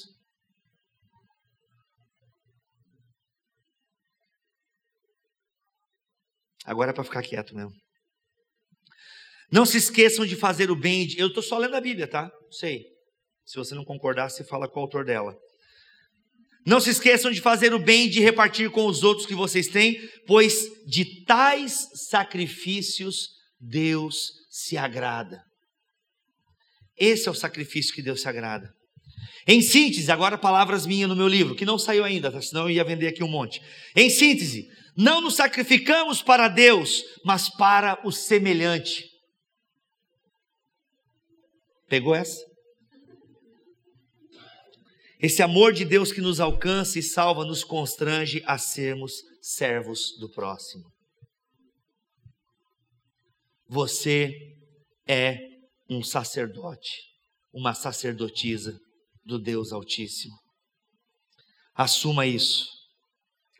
Agora 6.65 6.91
é 6.91 6.93
para 6.93 7.03
ficar 7.03 7.21
quieto 7.21 7.55
mesmo. 7.55 7.73
Não 9.51 9.65
se 9.65 9.77
esqueçam 9.77 10.25
de 10.25 10.35
fazer 10.35 10.71
o 10.71 10.75
bem. 10.75 11.07
Eu 11.17 11.27
estou 11.27 11.43
só 11.43 11.57
lendo 11.57 11.75
a 11.75 11.81
Bíblia, 11.81 12.07
tá? 12.07 12.31
Sei. 12.49 12.85
Se 13.45 13.55
você 13.57 13.75
não 13.75 13.83
concordar, 13.83 14.29
você 14.29 14.43
fala 14.43 14.67
com 14.67 14.79
o 14.79 14.83
autor 14.83 15.05
dela. 15.05 15.35
Não 16.65 16.79
se 16.79 16.89
esqueçam 16.89 17.29
de 17.29 17.41
fazer 17.41 17.73
o 17.73 17.79
bem 17.79 18.05
e 18.05 18.09
de 18.09 18.21
repartir 18.21 18.69
com 18.71 18.85
os 18.85 19.03
outros 19.03 19.27
que 19.27 19.35
vocês 19.35 19.67
têm, 19.67 19.99
pois 20.25 20.65
de 20.87 21.23
tais 21.25 21.89
sacrifícios 22.09 23.27
Deus 23.59 24.31
se 24.49 24.77
agrada. 24.77 25.43
Esse 26.97 27.27
é 27.27 27.31
o 27.31 27.35
sacrifício 27.35 27.93
que 27.93 28.01
Deus 28.01 28.21
se 28.21 28.29
agrada. 28.29 28.71
Em 29.45 29.61
síntese, 29.61 30.09
agora 30.09 30.37
palavras 30.37 30.85
minhas 30.85 31.09
no 31.09 31.15
meu 31.15 31.27
livro, 31.27 31.55
que 31.55 31.65
não 31.65 31.77
saiu 31.77 32.05
ainda, 32.05 32.31
tá? 32.31 32.41
senão 32.41 32.63
eu 32.63 32.71
ia 32.71 32.83
vender 32.83 33.07
aqui 33.07 33.23
um 33.23 33.27
monte. 33.27 33.61
Em 33.95 34.09
síntese, 34.09 34.67
não 34.95 35.21
nos 35.21 35.35
sacrificamos 35.35 36.21
para 36.21 36.47
Deus, 36.47 37.03
mas 37.25 37.49
para 37.49 37.99
o 38.05 38.11
semelhante. 38.11 39.09
Pegou 41.87 42.15
essa? 42.15 42.41
Esse 45.19 45.41
amor 45.41 45.71
de 45.71 45.85
Deus 45.85 46.11
que 46.11 46.19
nos 46.19 46.39
alcança 46.39 46.99
e 46.99 47.03
salva 47.03 47.45
nos 47.45 47.63
constrange 47.63 48.43
a 48.45 48.57
sermos 48.57 49.13
servos 49.41 50.17
do 50.19 50.29
próximo. 50.29 50.83
Você 53.69 54.33
é 55.07 55.37
um 55.89 56.03
sacerdote, 56.03 56.91
uma 57.53 57.73
sacerdotisa 57.73 58.77
do 59.23 59.39
Deus 59.39 59.71
Altíssimo. 59.71 60.35
Assuma 61.73 62.25
isso. 62.25 62.72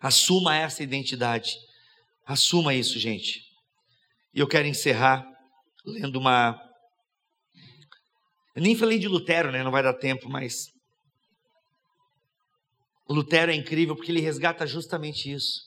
Assuma 0.04 0.54
essa 0.58 0.84
identidade. 0.84 1.56
Assuma 2.26 2.74
isso, 2.74 3.00
gente. 3.00 3.40
E 4.34 4.40
eu 4.42 4.48
quero 4.50 4.68
encerrar 4.68 5.26
lendo 5.86 6.20
uma. 6.20 6.60
Eu 8.54 8.62
nem 8.62 8.76
falei 8.76 9.00
de 9.00 9.08
Lutero, 9.08 9.50
né? 9.50 9.64
Não 9.64 9.72
vai 9.72 9.82
dar 9.82 9.94
tempo, 9.94 10.28
mas 10.28 10.68
Lutero 13.08 13.50
é 13.50 13.56
incrível 13.56 13.96
porque 13.96 14.12
ele 14.12 14.20
resgata 14.20 14.68
justamente 14.68 15.32
isso. 15.32 15.62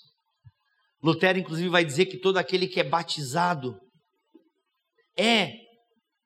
Lutero, 1.02 1.38
inclusive, 1.38 1.70
vai 1.70 1.84
dizer 1.84 2.04
que 2.04 2.18
todo 2.18 2.36
aquele 2.36 2.68
que 2.68 2.78
é 2.78 2.84
batizado 2.84 3.80
é 5.16 5.54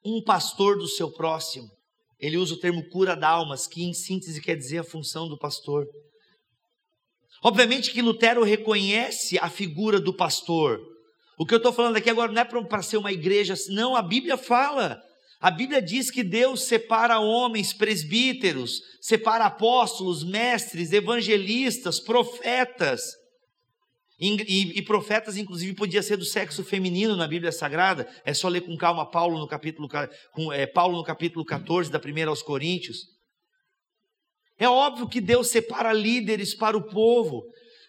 um 0.04 0.20
pastor 0.24 0.78
do 0.78 0.88
seu 0.88 1.12
próximo. 1.12 1.70
Ele 2.18 2.36
usa 2.36 2.54
o 2.54 2.58
termo 2.58 2.82
cura 2.88 3.14
d'almas, 3.14 3.68
que 3.68 3.84
em 3.84 3.94
síntese 3.94 4.42
quer 4.42 4.56
dizer 4.56 4.78
a 4.78 4.84
função 4.84 5.28
do 5.28 5.38
pastor. 5.38 5.86
Obviamente 7.42 7.90
que 7.90 8.02
Lutero 8.02 8.42
reconhece 8.42 9.38
a 9.38 9.48
figura 9.48 10.00
do 10.00 10.14
pastor. 10.14 10.80
O 11.38 11.46
que 11.46 11.54
eu 11.54 11.58
estou 11.58 11.72
falando 11.72 11.96
aqui 11.96 12.10
agora 12.10 12.30
não 12.30 12.42
é 12.42 12.44
para 12.44 12.82
ser 12.82 12.98
uma 12.98 13.12
igreja, 13.12 13.54
não, 13.70 13.96
a 13.96 14.02
Bíblia 14.02 14.36
fala 14.36 15.00
a 15.40 15.50
Bíblia 15.50 15.80
diz 15.80 16.10
que 16.10 16.22
Deus 16.22 16.64
separa 16.64 17.18
homens, 17.18 17.72
presbíteros, 17.72 18.82
separa 19.00 19.46
apóstolos, 19.46 20.22
mestres, 20.22 20.92
evangelistas, 20.92 21.98
profetas. 21.98 23.00
E, 24.20 24.78
e, 24.78 24.82
profetas, 24.82 25.38
inclusive, 25.38 25.72
podia 25.72 26.02
ser 26.02 26.18
do 26.18 26.26
sexo 26.26 26.62
feminino 26.62 27.16
na 27.16 27.26
Bíblia 27.26 27.50
Sagrada. 27.50 28.06
É 28.22 28.34
só 28.34 28.48
ler 28.48 28.60
com 28.60 28.76
calma 28.76 29.10
Paulo 29.10 29.38
no 29.38 29.48
capítulo, 29.48 29.88
com, 30.32 30.52
é, 30.52 30.66
Paulo 30.66 30.98
no 30.98 31.04
capítulo 31.04 31.42
14, 31.42 31.90
da 31.90 31.98
primeira 31.98 32.28
aos 32.28 32.42
Coríntios. 32.42 32.98
É 34.60 34.68
óbvio 34.68 35.08
que 35.08 35.22
Deus 35.22 35.48
separa 35.48 35.90
líderes 35.90 36.54
para 36.54 36.76
o 36.76 36.86
povo, 36.86 37.42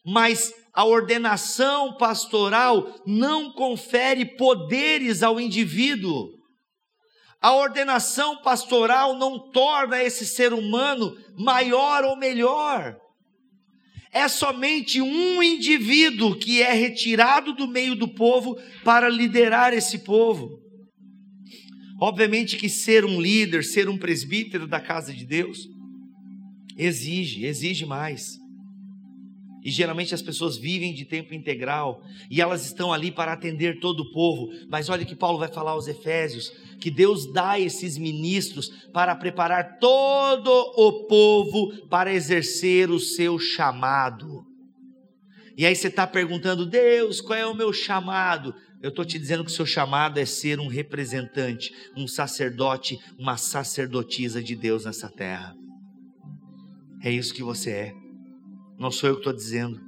mas 0.06 0.54
a 0.74 0.86
ordenação 0.86 1.98
pastoral 1.98 2.96
não 3.06 3.52
confere 3.52 4.38
poderes 4.38 5.22
ao 5.22 5.38
indivíduo. 5.38 6.30
A 7.42 7.54
ordenação 7.54 8.42
pastoral 8.42 9.18
não 9.18 9.52
torna 9.52 10.02
esse 10.02 10.26
ser 10.26 10.54
humano 10.54 11.14
maior 11.38 12.06
ou 12.06 12.16
melhor. 12.16 12.96
É 14.14 14.30
somente 14.30 15.02
um 15.02 15.44
indivíduo 15.44 16.38
que 16.38 16.62
é 16.62 16.72
retirado 16.72 17.54
do 17.54 17.68
meio 17.68 17.96
do 17.96 18.08
povo 18.08 18.58
para 18.86 19.10
liderar 19.10 19.74
esse 19.74 20.00
povo. 20.00 20.58
Obviamente 22.00 22.56
que 22.56 22.70
ser 22.70 23.04
um 23.04 23.20
líder, 23.20 23.64
ser 23.64 23.90
um 23.90 23.98
presbítero 23.98 24.68
da 24.68 24.80
casa 24.80 25.14
de 25.14 25.26
Deus, 25.26 25.68
exige, 26.78 27.46
exige 27.46 27.86
mais. 27.86 28.42
E 29.64 29.70
geralmente 29.70 30.14
as 30.14 30.22
pessoas 30.22 30.58
vivem 30.58 30.94
de 30.94 31.06
tempo 31.06 31.34
integral 31.34 32.02
e 32.30 32.42
elas 32.42 32.66
estão 32.66 32.92
ali 32.92 33.12
para 33.12 33.34
atender 33.34 33.80
todo 33.80 34.02
o 34.02 34.12
povo. 34.12 34.50
Mas 34.68 34.90
olha 34.90 35.06
que 35.06 35.16
Paulo 35.16 35.38
vai 35.38 35.50
falar 35.50 35.72
aos 35.72 35.88
Efésios: 35.88 36.52
que 36.80 36.90
Deus 36.90 37.32
dá 37.32 37.60
esses 37.60 37.98
ministros 37.98 38.70
para 38.92 39.16
preparar 39.16 39.78
todo 39.78 40.50
o 40.50 41.06
povo 41.06 41.88
para 41.88 42.12
exercer 42.12 42.90
o 42.90 43.00
seu 43.00 43.38
chamado. 43.38 44.44
E 45.56 45.66
aí 45.66 45.76
você 45.76 45.90
está 45.90 46.08
perguntando, 46.08 46.66
Deus, 46.66 47.22
qual 47.22 47.38
é 47.38 47.46
o 47.46 47.54
meu 47.54 47.72
chamado? 47.72 48.56
Eu 48.82 48.90
estou 48.90 49.06
te 49.06 49.20
dizendo 49.20 49.44
que 49.44 49.52
o 49.52 49.54
seu 49.54 49.66
chamado 49.66 50.20
é 50.20 50.26
ser 50.26 50.60
um 50.60 50.68
representante, 50.68 51.72
um 51.96 52.08
sacerdote, 52.08 52.98
uma 53.20 53.38
sacerdotisa 53.38 54.42
de 54.42 54.56
Deus 54.56 54.86
nessa 54.86 55.08
terra. 55.08 55.54
É 57.04 57.12
isso 57.12 57.34
que 57.34 57.44
você 57.44 57.72
é. 57.72 57.94
Não 58.78 58.92
sou 58.92 59.10
eu 59.10 59.16
que 59.16 59.22
estou 59.22 59.34
dizendo. 59.34 59.80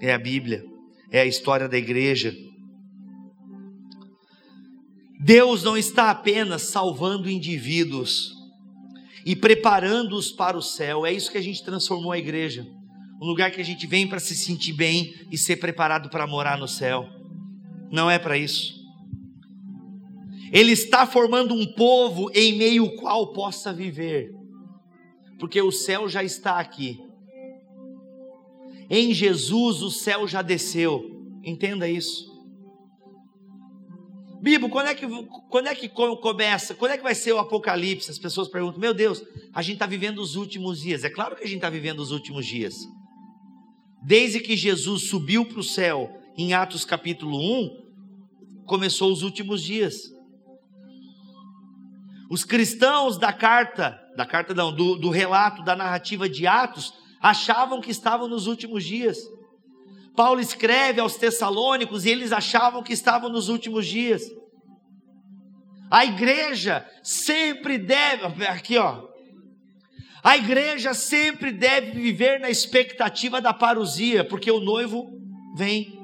É 0.00 0.12
a 0.12 0.18
Bíblia, 0.18 0.64
é 1.10 1.20
a 1.20 1.26
história 1.26 1.68
da 1.68 1.76
igreja. 1.76 2.34
Deus 5.18 5.62
não 5.62 5.76
está 5.76 6.10
apenas 6.10 6.62
salvando 6.62 7.28
indivíduos 7.28 8.34
e 9.24 9.34
preparando-os 9.34 10.30
para 10.30 10.56
o 10.56 10.62
céu. 10.62 11.04
É 11.04 11.12
isso 11.12 11.30
que 11.30 11.38
a 11.38 11.42
gente 11.42 11.64
transformou 11.64 12.12
a 12.12 12.18
igreja. 12.18 12.66
Um 13.20 13.26
lugar 13.26 13.50
que 13.50 13.60
a 13.60 13.64
gente 13.64 13.86
vem 13.86 14.06
para 14.06 14.20
se 14.20 14.36
sentir 14.36 14.74
bem 14.74 15.14
e 15.32 15.38
ser 15.38 15.56
preparado 15.56 16.10
para 16.10 16.26
morar 16.26 16.58
no 16.58 16.68
céu. 16.68 17.08
Não 17.90 18.10
é 18.10 18.18
para 18.18 18.36
isso. 18.36 18.74
Ele 20.52 20.72
está 20.72 21.06
formando 21.06 21.54
um 21.54 21.66
povo 21.66 22.30
em 22.34 22.56
meio 22.56 22.84
ao 22.84 22.96
qual 22.96 23.32
possa 23.32 23.72
viver. 23.72 24.35
Porque 25.38 25.60
o 25.60 25.70
céu 25.70 26.08
já 26.08 26.22
está 26.22 26.58
aqui. 26.58 27.00
Em 28.88 29.12
Jesus 29.12 29.82
o 29.82 29.90
céu 29.90 30.26
já 30.26 30.42
desceu. 30.42 31.04
Entenda 31.42 31.88
isso. 31.88 32.34
Bibo, 34.40 34.68
quando 34.68 34.88
é 34.88 34.94
que, 34.94 35.06
quando 35.48 35.66
é 35.66 35.74
que 35.74 35.88
começa? 35.88 36.74
Quando 36.74 36.92
é 36.92 36.96
que 36.96 37.02
vai 37.02 37.14
ser 37.14 37.32
o 37.32 37.38
Apocalipse? 37.38 38.10
As 38.10 38.18
pessoas 38.18 38.48
perguntam: 38.48 38.80
Meu 38.80 38.94
Deus, 38.94 39.22
a 39.52 39.62
gente 39.62 39.74
está 39.74 39.86
vivendo 39.86 40.20
os 40.20 40.36
últimos 40.36 40.80
dias. 40.80 41.04
É 41.04 41.10
claro 41.10 41.34
que 41.34 41.42
a 41.42 41.46
gente 41.46 41.56
está 41.56 41.70
vivendo 41.70 42.00
os 42.00 42.10
últimos 42.10 42.46
dias. 42.46 42.74
Desde 44.04 44.38
que 44.38 44.56
Jesus 44.56 45.08
subiu 45.08 45.44
para 45.44 45.58
o 45.58 45.64
céu, 45.64 46.20
em 46.36 46.52
Atos 46.52 46.84
capítulo 46.84 47.38
1, 47.38 48.64
começou 48.66 49.10
os 49.10 49.22
últimos 49.22 49.62
dias. 49.62 50.12
Os 52.30 52.44
cristãos 52.44 53.18
da 53.18 53.32
carta, 53.32 53.98
da 54.16 54.24
carta 54.24 54.54
não, 54.54 54.74
do, 54.74 54.96
do 54.96 55.10
relato, 55.10 55.62
da 55.62 55.76
narrativa 55.76 56.28
de 56.28 56.46
Atos, 56.46 56.92
achavam 57.20 57.80
que 57.80 57.90
estavam 57.90 58.26
nos 58.26 58.46
últimos 58.46 58.84
dias. 58.84 59.18
Paulo 60.16 60.40
escreve 60.40 61.00
aos 61.00 61.16
Tessalônicos 61.16 62.06
e 62.06 62.10
eles 62.10 62.32
achavam 62.32 62.82
que 62.82 62.92
estavam 62.92 63.28
nos 63.28 63.48
últimos 63.48 63.86
dias. 63.86 64.22
A 65.90 66.04
igreja 66.04 66.84
sempre 67.02 67.78
deve, 67.78 68.46
aqui 68.46 68.78
ó, 68.78 69.06
a 70.24 70.36
igreja 70.36 70.94
sempre 70.94 71.52
deve 71.52 71.92
viver 71.92 72.40
na 72.40 72.50
expectativa 72.50 73.40
da 73.40 73.52
parousia, 73.52 74.24
porque 74.24 74.50
o 74.50 74.58
noivo 74.58 75.06
vem. 75.54 76.00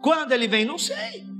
Quando 0.00 0.32
ele 0.32 0.48
vem, 0.48 0.64
não 0.64 0.78
sei. 0.78 1.31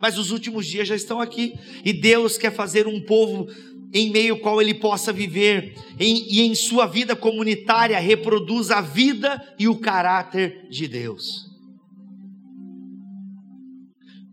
Mas 0.00 0.16
os 0.16 0.30
últimos 0.30 0.66
dias 0.66 0.88
já 0.88 0.96
estão 0.96 1.20
aqui. 1.20 1.52
E 1.84 1.92
Deus 1.92 2.38
quer 2.38 2.52
fazer 2.52 2.86
um 2.86 3.00
povo 3.00 3.46
em 3.92 4.10
meio 4.10 4.34
ao 4.34 4.40
qual 4.40 4.62
ele 4.62 4.74
possa 4.74 5.12
viver 5.12 5.74
em, 5.98 6.32
e 6.32 6.40
em 6.42 6.54
sua 6.54 6.86
vida 6.86 7.16
comunitária 7.16 7.98
reproduz 7.98 8.70
a 8.70 8.80
vida 8.80 9.42
e 9.58 9.68
o 9.68 9.78
caráter 9.78 10.68
de 10.70 10.86
Deus. 10.86 11.50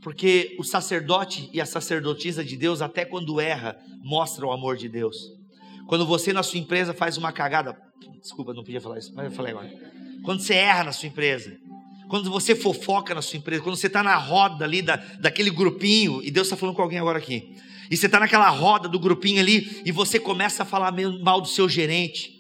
Porque 0.02 0.56
o 0.58 0.64
sacerdote 0.64 1.50
e 1.52 1.60
a 1.60 1.66
sacerdotisa 1.66 2.44
de 2.44 2.56
Deus, 2.56 2.82
até 2.82 3.04
quando 3.04 3.42
erra, 3.42 3.78
mostra 4.02 4.46
o 4.46 4.52
amor 4.52 4.78
de 4.78 4.88
Deus. 4.88 5.18
Quando 5.88 6.06
você 6.06 6.32
na 6.32 6.44
sua 6.44 6.60
empresa 6.60 6.94
faz 6.94 7.18
uma 7.18 7.32
cagada, 7.32 7.76
desculpa, 8.22 8.54
não 8.54 8.64
podia 8.64 8.80
falar 8.80 9.00
isso, 9.00 9.12
mas 9.16 9.26
eu 9.26 9.32
falei 9.32 9.52
agora. 9.52 9.70
Quando 10.24 10.42
você 10.42 10.54
erra 10.54 10.86
na 10.86 10.92
sua 10.92 11.08
empresa, 11.08 11.58
quando 12.08 12.30
você 12.30 12.56
fofoca 12.56 13.14
na 13.14 13.22
sua 13.22 13.38
empresa, 13.38 13.62
quando 13.62 13.76
você 13.76 13.88
está 13.88 14.02
na 14.02 14.16
roda 14.16 14.66
ali 14.66 14.82
da, 14.82 14.96
daquele 15.20 15.50
grupinho, 15.50 16.22
e 16.24 16.32
Deus 16.32 16.48
está 16.48 16.56
falando 16.56 16.76
com 16.76 16.82
alguém 16.82 17.00
agora 17.00 17.18
aqui, 17.18 17.56
e 17.90 17.96
você 17.96 18.06
está 18.06 18.20
naquela 18.20 18.50
roda 18.50 18.88
do 18.88 19.00
grupinho 19.00 19.40
ali 19.40 19.82
e 19.86 19.92
você 19.92 20.20
começa 20.20 20.64
a 20.64 20.66
falar 20.66 20.94
mal 21.22 21.40
do 21.40 21.48
seu 21.48 21.70
gerente. 21.70 22.32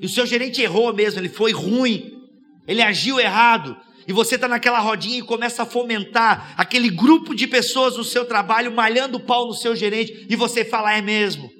E 0.00 0.06
o 0.06 0.08
seu 0.08 0.26
gerente 0.26 0.60
errou 0.60 0.92
mesmo, 0.92 1.20
ele 1.20 1.28
foi 1.28 1.52
ruim, 1.52 2.12
ele 2.66 2.82
agiu 2.82 3.18
errado. 3.18 3.76
E 4.06 4.12
você 4.12 4.34
está 4.34 4.46
naquela 4.46 4.78
rodinha 4.80 5.18
e 5.18 5.22
começa 5.22 5.62
a 5.62 5.66
fomentar 5.66 6.54
aquele 6.58 6.90
grupo 6.90 7.34
de 7.34 7.46
pessoas 7.46 7.96
no 7.96 8.04
seu 8.04 8.26
trabalho, 8.26 8.70
malhando 8.70 9.16
o 9.16 9.20
pau 9.20 9.46
no 9.46 9.54
seu 9.54 9.74
gerente, 9.74 10.26
e 10.28 10.36
você 10.36 10.62
fala: 10.64 10.92
é 10.92 11.00
mesmo. 11.00 11.50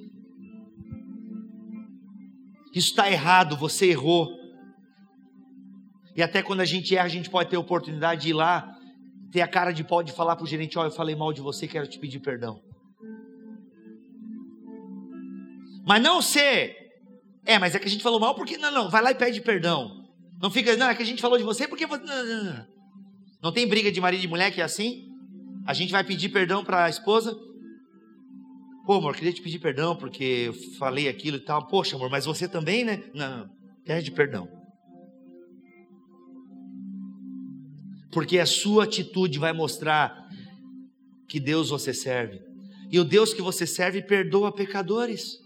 Isso 2.71 2.89
está 2.89 3.09
errado, 3.09 3.57
você 3.57 3.87
errou. 3.87 4.34
E 6.15 6.23
até 6.23 6.41
quando 6.41 6.61
a 6.61 6.65
gente 6.65 6.95
erra, 6.95 7.05
a 7.05 7.09
gente 7.09 7.29
pode 7.29 7.49
ter 7.49 7.57
a 7.57 7.59
oportunidade 7.59 8.21
de 8.21 8.29
ir 8.29 8.33
lá, 8.33 8.73
ter 9.31 9.41
a 9.41 9.47
cara 9.47 9.71
de 9.71 9.83
pau 9.83 10.01
de 10.01 10.13
falar 10.13 10.35
para 10.35 10.45
o 10.45 10.47
gerente: 10.47 10.79
oh, 10.79 10.83
eu 10.83 10.91
falei 10.91 11.15
mal 11.15 11.33
de 11.33 11.41
você, 11.41 11.67
quero 11.67 11.87
te 11.87 11.99
pedir 11.99 12.19
perdão. 12.19 12.61
Mas 15.85 16.01
não 16.01 16.21
ser, 16.21 16.75
é, 17.45 17.59
mas 17.59 17.75
é 17.75 17.79
que 17.79 17.87
a 17.87 17.89
gente 17.89 18.01
falou 18.01 18.19
mal 18.19 18.33
porque. 18.33 18.57
Não, 18.57 18.71
não, 18.71 18.89
vai 18.89 19.01
lá 19.01 19.11
e 19.11 19.15
pede 19.15 19.41
perdão. 19.41 20.03
Não 20.41 20.49
fica, 20.49 20.75
não, 20.75 20.89
é 20.89 20.95
que 20.95 21.03
a 21.03 21.05
gente 21.05 21.21
falou 21.21 21.37
de 21.37 21.43
você 21.43 21.67
porque. 21.67 21.85
Não, 21.85 21.97
não, 21.97 22.43
não. 22.43 22.65
não 23.43 23.51
tem 23.51 23.67
briga 23.67 23.91
de 23.91 24.01
marido 24.01 24.23
e 24.23 24.27
mulher 24.27 24.51
que 24.51 24.61
é 24.61 24.63
assim? 24.63 25.03
A 25.67 25.73
gente 25.73 25.91
vai 25.91 26.03
pedir 26.03 26.29
perdão 26.29 26.63
para 26.63 26.85
a 26.85 26.89
esposa. 26.89 27.35
Pô, 28.85 28.93
amor, 28.93 29.15
queria 29.15 29.33
te 29.33 29.41
pedir 29.41 29.59
perdão 29.59 29.95
porque 29.95 30.45
eu 30.47 30.53
falei 30.77 31.07
aquilo 31.07 31.37
e 31.37 31.39
tal. 31.39 31.67
Poxa, 31.67 31.95
amor, 31.95 32.09
mas 32.09 32.25
você 32.25 32.47
também, 32.47 32.83
né? 32.83 33.03
Não, 33.13 33.47
pede 33.83 34.11
perdão. 34.11 34.47
Porque 38.15 38.39
a 38.39 38.45
sua 38.45 38.85
atitude 38.85 39.37
vai 39.37 39.51
mostrar 39.51 40.29
que 41.27 41.37
Deus 41.37 41.69
você 41.69 41.93
serve. 41.93 42.41
E 42.89 42.97
o 42.97 43.03
Deus 43.03 43.33
que 43.33 43.41
você 43.41 43.67
serve 43.67 44.01
perdoa 44.01 44.55
pecadores. 44.55 45.37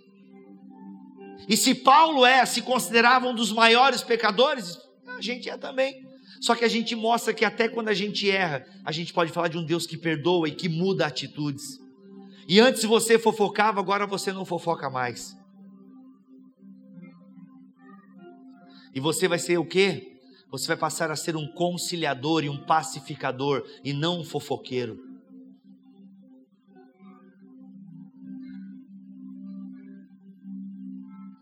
E 1.47 1.57
se 1.57 1.73
Paulo 1.73 2.23
é, 2.23 2.45
se 2.45 2.61
considerava 2.61 3.27
um 3.27 3.33
dos 3.33 3.51
maiores 3.51 4.03
pecadores, 4.03 4.77
a 5.07 5.19
gente 5.19 5.49
é 5.49 5.57
também. 5.57 6.05
Só 6.39 6.53
que 6.53 6.63
a 6.63 6.67
gente 6.67 6.95
mostra 6.95 7.33
que 7.33 7.43
até 7.43 7.67
quando 7.67 7.87
a 7.87 7.93
gente 7.95 8.29
erra, 8.29 8.63
a 8.85 8.91
gente 8.91 9.11
pode 9.13 9.31
falar 9.31 9.47
de 9.47 9.57
um 9.57 9.65
Deus 9.65 9.87
que 9.87 9.97
perdoa 9.97 10.47
e 10.47 10.51
que 10.51 10.69
muda 10.69 11.07
atitudes. 11.07 11.79
E 12.47 12.59
antes 12.59 12.83
você 12.83 13.17
fofocava, 13.17 13.79
agora 13.79 14.05
você 14.05 14.31
não 14.31 14.45
fofoca 14.45 14.91
mais. 14.91 15.35
E 18.93 18.99
você 18.99 19.27
vai 19.27 19.39
ser 19.39 19.57
o 19.57 19.65
quê? 19.65 20.18
Você 20.51 20.67
vai 20.67 20.77
passar 20.77 21.11
a 21.11 21.15
ser 21.15 21.35
um 21.35 21.47
conciliador 21.47 22.43
e 22.43 22.49
um 22.49 22.57
pacificador 22.65 23.63
e 23.83 23.93
não 23.93 24.21
um 24.21 24.23
fofoqueiro. 24.23 24.97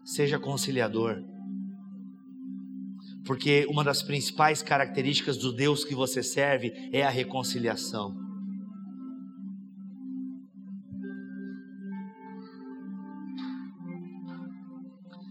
Seja 0.04 0.38
conciliador. 0.38 1.24
Porque 3.26 3.66
uma 3.70 3.84
das 3.84 4.04
principais 4.04 4.62
características 4.62 5.38
do 5.38 5.54
Deus 5.54 5.84
que 5.86 5.96
você 5.96 6.22
serve 6.22 6.72
é 6.92 7.04
a 7.04 7.10
reconciliação. 7.10 8.16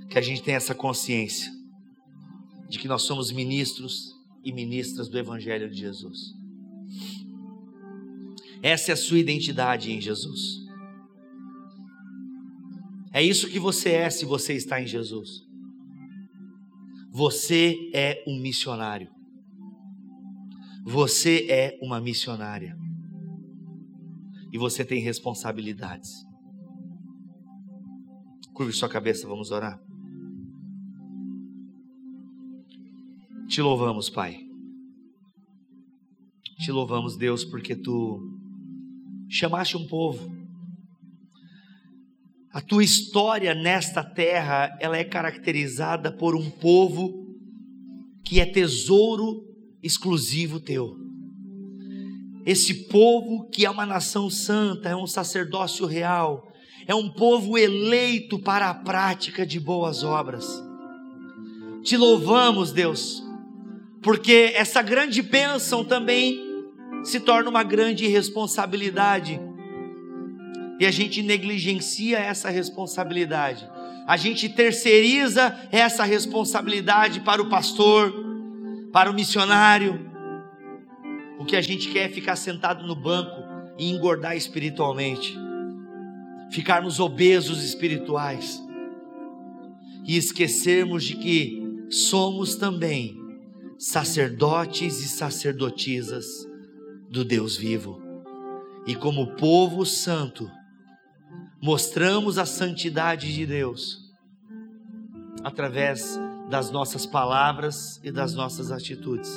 Que 0.09 0.19
a 0.19 0.23
gente 0.23 0.43
tenha 0.43 0.57
essa 0.57 0.75
consciência 0.75 1.56
de 2.69 2.79
que 2.79 2.89
nós 2.89 3.03
somos 3.03 3.31
ministros 3.31 4.15
e 4.45 4.53
ministras 4.53 5.09
do 5.09 5.19
Evangelho 5.19 5.69
de 5.69 5.77
Jesus. 5.77 6.35
Essa 8.63 8.93
é 8.93 8.95
a 8.95 8.97
sua 8.97 9.19
identidade 9.19 9.93
em 9.93 10.01
Jesus. 10.01 10.67
É 13.13 13.23
isso 13.23 13.49
que 13.49 13.59
você 13.59 13.91
é 13.93 14.11
se 14.11 14.25
você 14.25 14.55
está 14.55 14.81
em 14.81 14.87
Jesus. 14.87 15.47
Você 17.13 17.91
é 17.95 18.23
um 18.27 18.39
missionário. 18.41 19.09
Você 20.85 21.47
é 21.49 21.79
uma 21.81 22.01
missionária. 22.01 22.77
E 24.53 24.59
você 24.59 24.85
tem 24.85 25.01
responsabilidades. 25.01 26.11
Curve 28.53 28.73
sua 28.73 28.89
cabeça, 28.89 29.27
vamos 29.27 29.51
orar. 29.51 29.81
Te 33.57 33.63
louvamos, 33.63 34.11
Pai. 34.11 34.37
Te 36.59 36.71
louvamos, 36.71 37.17
Deus, 37.17 37.43
porque 37.43 37.75
tu 37.75 38.21
chamaste 39.31 39.79
um 39.79 39.87
povo 39.87 40.31
a 42.53 42.61
tua 42.61 42.85
história 42.85 43.55
nesta 43.55 44.05
terra, 44.05 44.77
ela 44.79 44.99
é 44.99 45.05
caracterizada 45.05 46.13
por 46.13 46.37
um 46.37 46.51
povo 46.51 47.35
que 48.23 48.41
é 48.41 48.45
tesouro 48.45 49.43
exclusivo 49.83 50.61
teu. 50.61 50.95
Esse 52.45 52.89
povo 52.89 53.49
que 53.49 53.65
é 53.65 53.71
uma 53.71 53.87
nação 53.87 54.29
santa, 54.29 54.91
é 54.91 54.97
um 54.97 55.07
sacerdócio 55.07 55.87
real, 55.87 56.47
é 56.87 56.95
um 56.95 57.09
povo 57.11 57.57
eleito 57.57 58.39
para 58.39 58.69
a 58.69 58.75
prática 58.75 59.47
de 59.47 59.59
boas 59.59 60.03
obras. 60.03 60.47
Te 61.83 61.97
louvamos, 61.97 62.71
Deus, 62.71 63.26
porque 64.07 64.53
essa 64.55 64.83
grande 64.83 65.21
bênção 65.21 65.85
também 65.85 66.41
se 67.03 67.19
torna 67.19 67.51
uma 67.51 67.65
grande 67.65 68.07
responsabilidade 68.07 69.41
e 70.79 70.87
a 70.87 70.93
gente 70.93 71.25
negligencia 71.25 72.17
essa 72.17 72.49
responsabilidade. 72.49 73.69
A 74.07 74.17
gente 74.17 74.49
terceiriza 74.49 75.59
essa 75.73 76.05
responsabilidade 76.05 77.19
para 77.23 77.43
o 77.43 77.49
pastor, 77.49 78.15
para 78.93 79.11
o 79.11 79.13
missionário. 79.13 80.09
O 81.41 81.45
que 81.45 81.57
a 81.57 81.61
gente 81.61 81.89
quer 81.89 82.09
é 82.09 82.09
ficar 82.09 82.37
sentado 82.37 82.87
no 82.87 82.95
banco 82.95 83.43
e 83.77 83.91
engordar 83.91 84.37
espiritualmente, 84.37 85.37
ficarmos 86.53 87.01
obesos 87.01 87.65
espirituais 87.65 88.63
e 90.05 90.17
esquecermos 90.17 91.03
de 91.03 91.17
que 91.17 91.61
somos 91.91 92.55
também 92.55 93.26
sacerdotes 93.79 95.01
e 95.01 95.09
sacerdotisas 95.09 96.27
do 97.11 97.25
Deus 97.25 97.57
vivo. 97.57 98.01
E 98.87 98.95
como 98.95 99.35
povo 99.37 99.85
santo, 99.85 100.51
mostramos 101.61 102.39
a 102.39 102.47
santidade 102.47 103.35
de 103.35 103.45
Deus 103.45 104.07
através 105.43 106.19
das 106.49 106.71
nossas 106.71 107.05
palavras 107.05 108.01
e 108.03 108.11
das 108.11 108.35
nossas 108.35 108.71
atitudes. 108.71 109.31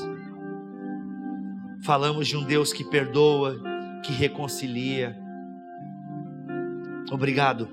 Falamos 1.83 2.27
de 2.27 2.37
um 2.37 2.43
Deus 2.43 2.71
que 2.71 2.83
perdoa, 2.83 3.59
que 4.05 4.11
reconcilia. 4.11 5.17
Obrigado. 7.11 7.67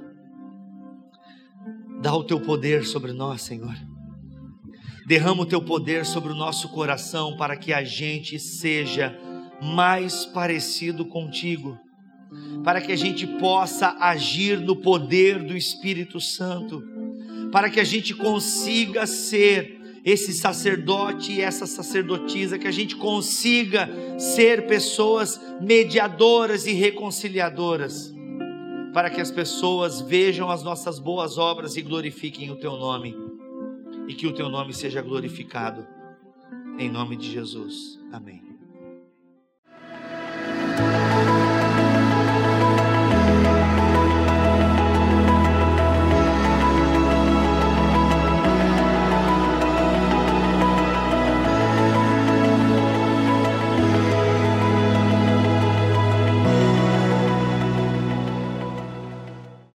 Dá 2.00 2.14
o 2.14 2.24
teu 2.24 2.40
poder 2.40 2.84
sobre 2.84 3.12
nós, 3.12 3.42
Senhor. 3.42 3.74
Derrama 5.06 5.42
o 5.42 5.46
teu 5.46 5.62
poder 5.62 6.04
sobre 6.04 6.32
o 6.32 6.36
nosso 6.36 6.68
coração 6.70 7.36
para 7.36 7.56
que 7.56 7.72
a 7.72 7.84
gente 7.84 8.38
seja 8.38 9.16
mais 9.62 10.26
parecido 10.26 11.04
contigo 11.06 11.78
para 12.64 12.80
que 12.80 12.92
a 12.92 12.96
gente 12.96 13.26
possa 13.26 13.96
agir 14.00 14.58
no 14.58 14.76
poder 14.76 15.42
do 15.42 15.56
Espírito 15.56 16.20
Santo, 16.20 16.82
para 17.52 17.70
que 17.70 17.80
a 17.80 17.84
gente 17.84 18.14
consiga 18.14 19.06
ser 19.06 19.76
esse 20.04 20.32
sacerdote 20.32 21.32
e 21.32 21.40
essa 21.40 21.66
sacerdotisa, 21.66 22.58
que 22.58 22.66
a 22.66 22.72
gente 22.72 22.94
consiga 22.96 23.88
ser 24.18 24.66
pessoas 24.66 25.40
mediadoras 25.60 26.66
e 26.66 26.72
reconciliadoras, 26.72 28.14
para 28.92 29.10
que 29.10 29.20
as 29.20 29.30
pessoas 29.30 30.00
vejam 30.00 30.50
as 30.50 30.62
nossas 30.62 30.98
boas 30.98 31.38
obras 31.38 31.76
e 31.76 31.82
glorifiquem 31.82 32.50
o 32.50 32.56
teu 32.56 32.76
nome, 32.76 33.16
e 34.06 34.14
que 34.14 34.26
o 34.26 34.32
teu 34.32 34.48
nome 34.48 34.72
seja 34.72 35.02
glorificado, 35.02 35.86
em 36.78 36.90
nome 36.90 37.16
de 37.16 37.30
Jesus. 37.30 37.98
Amém. 38.12 38.45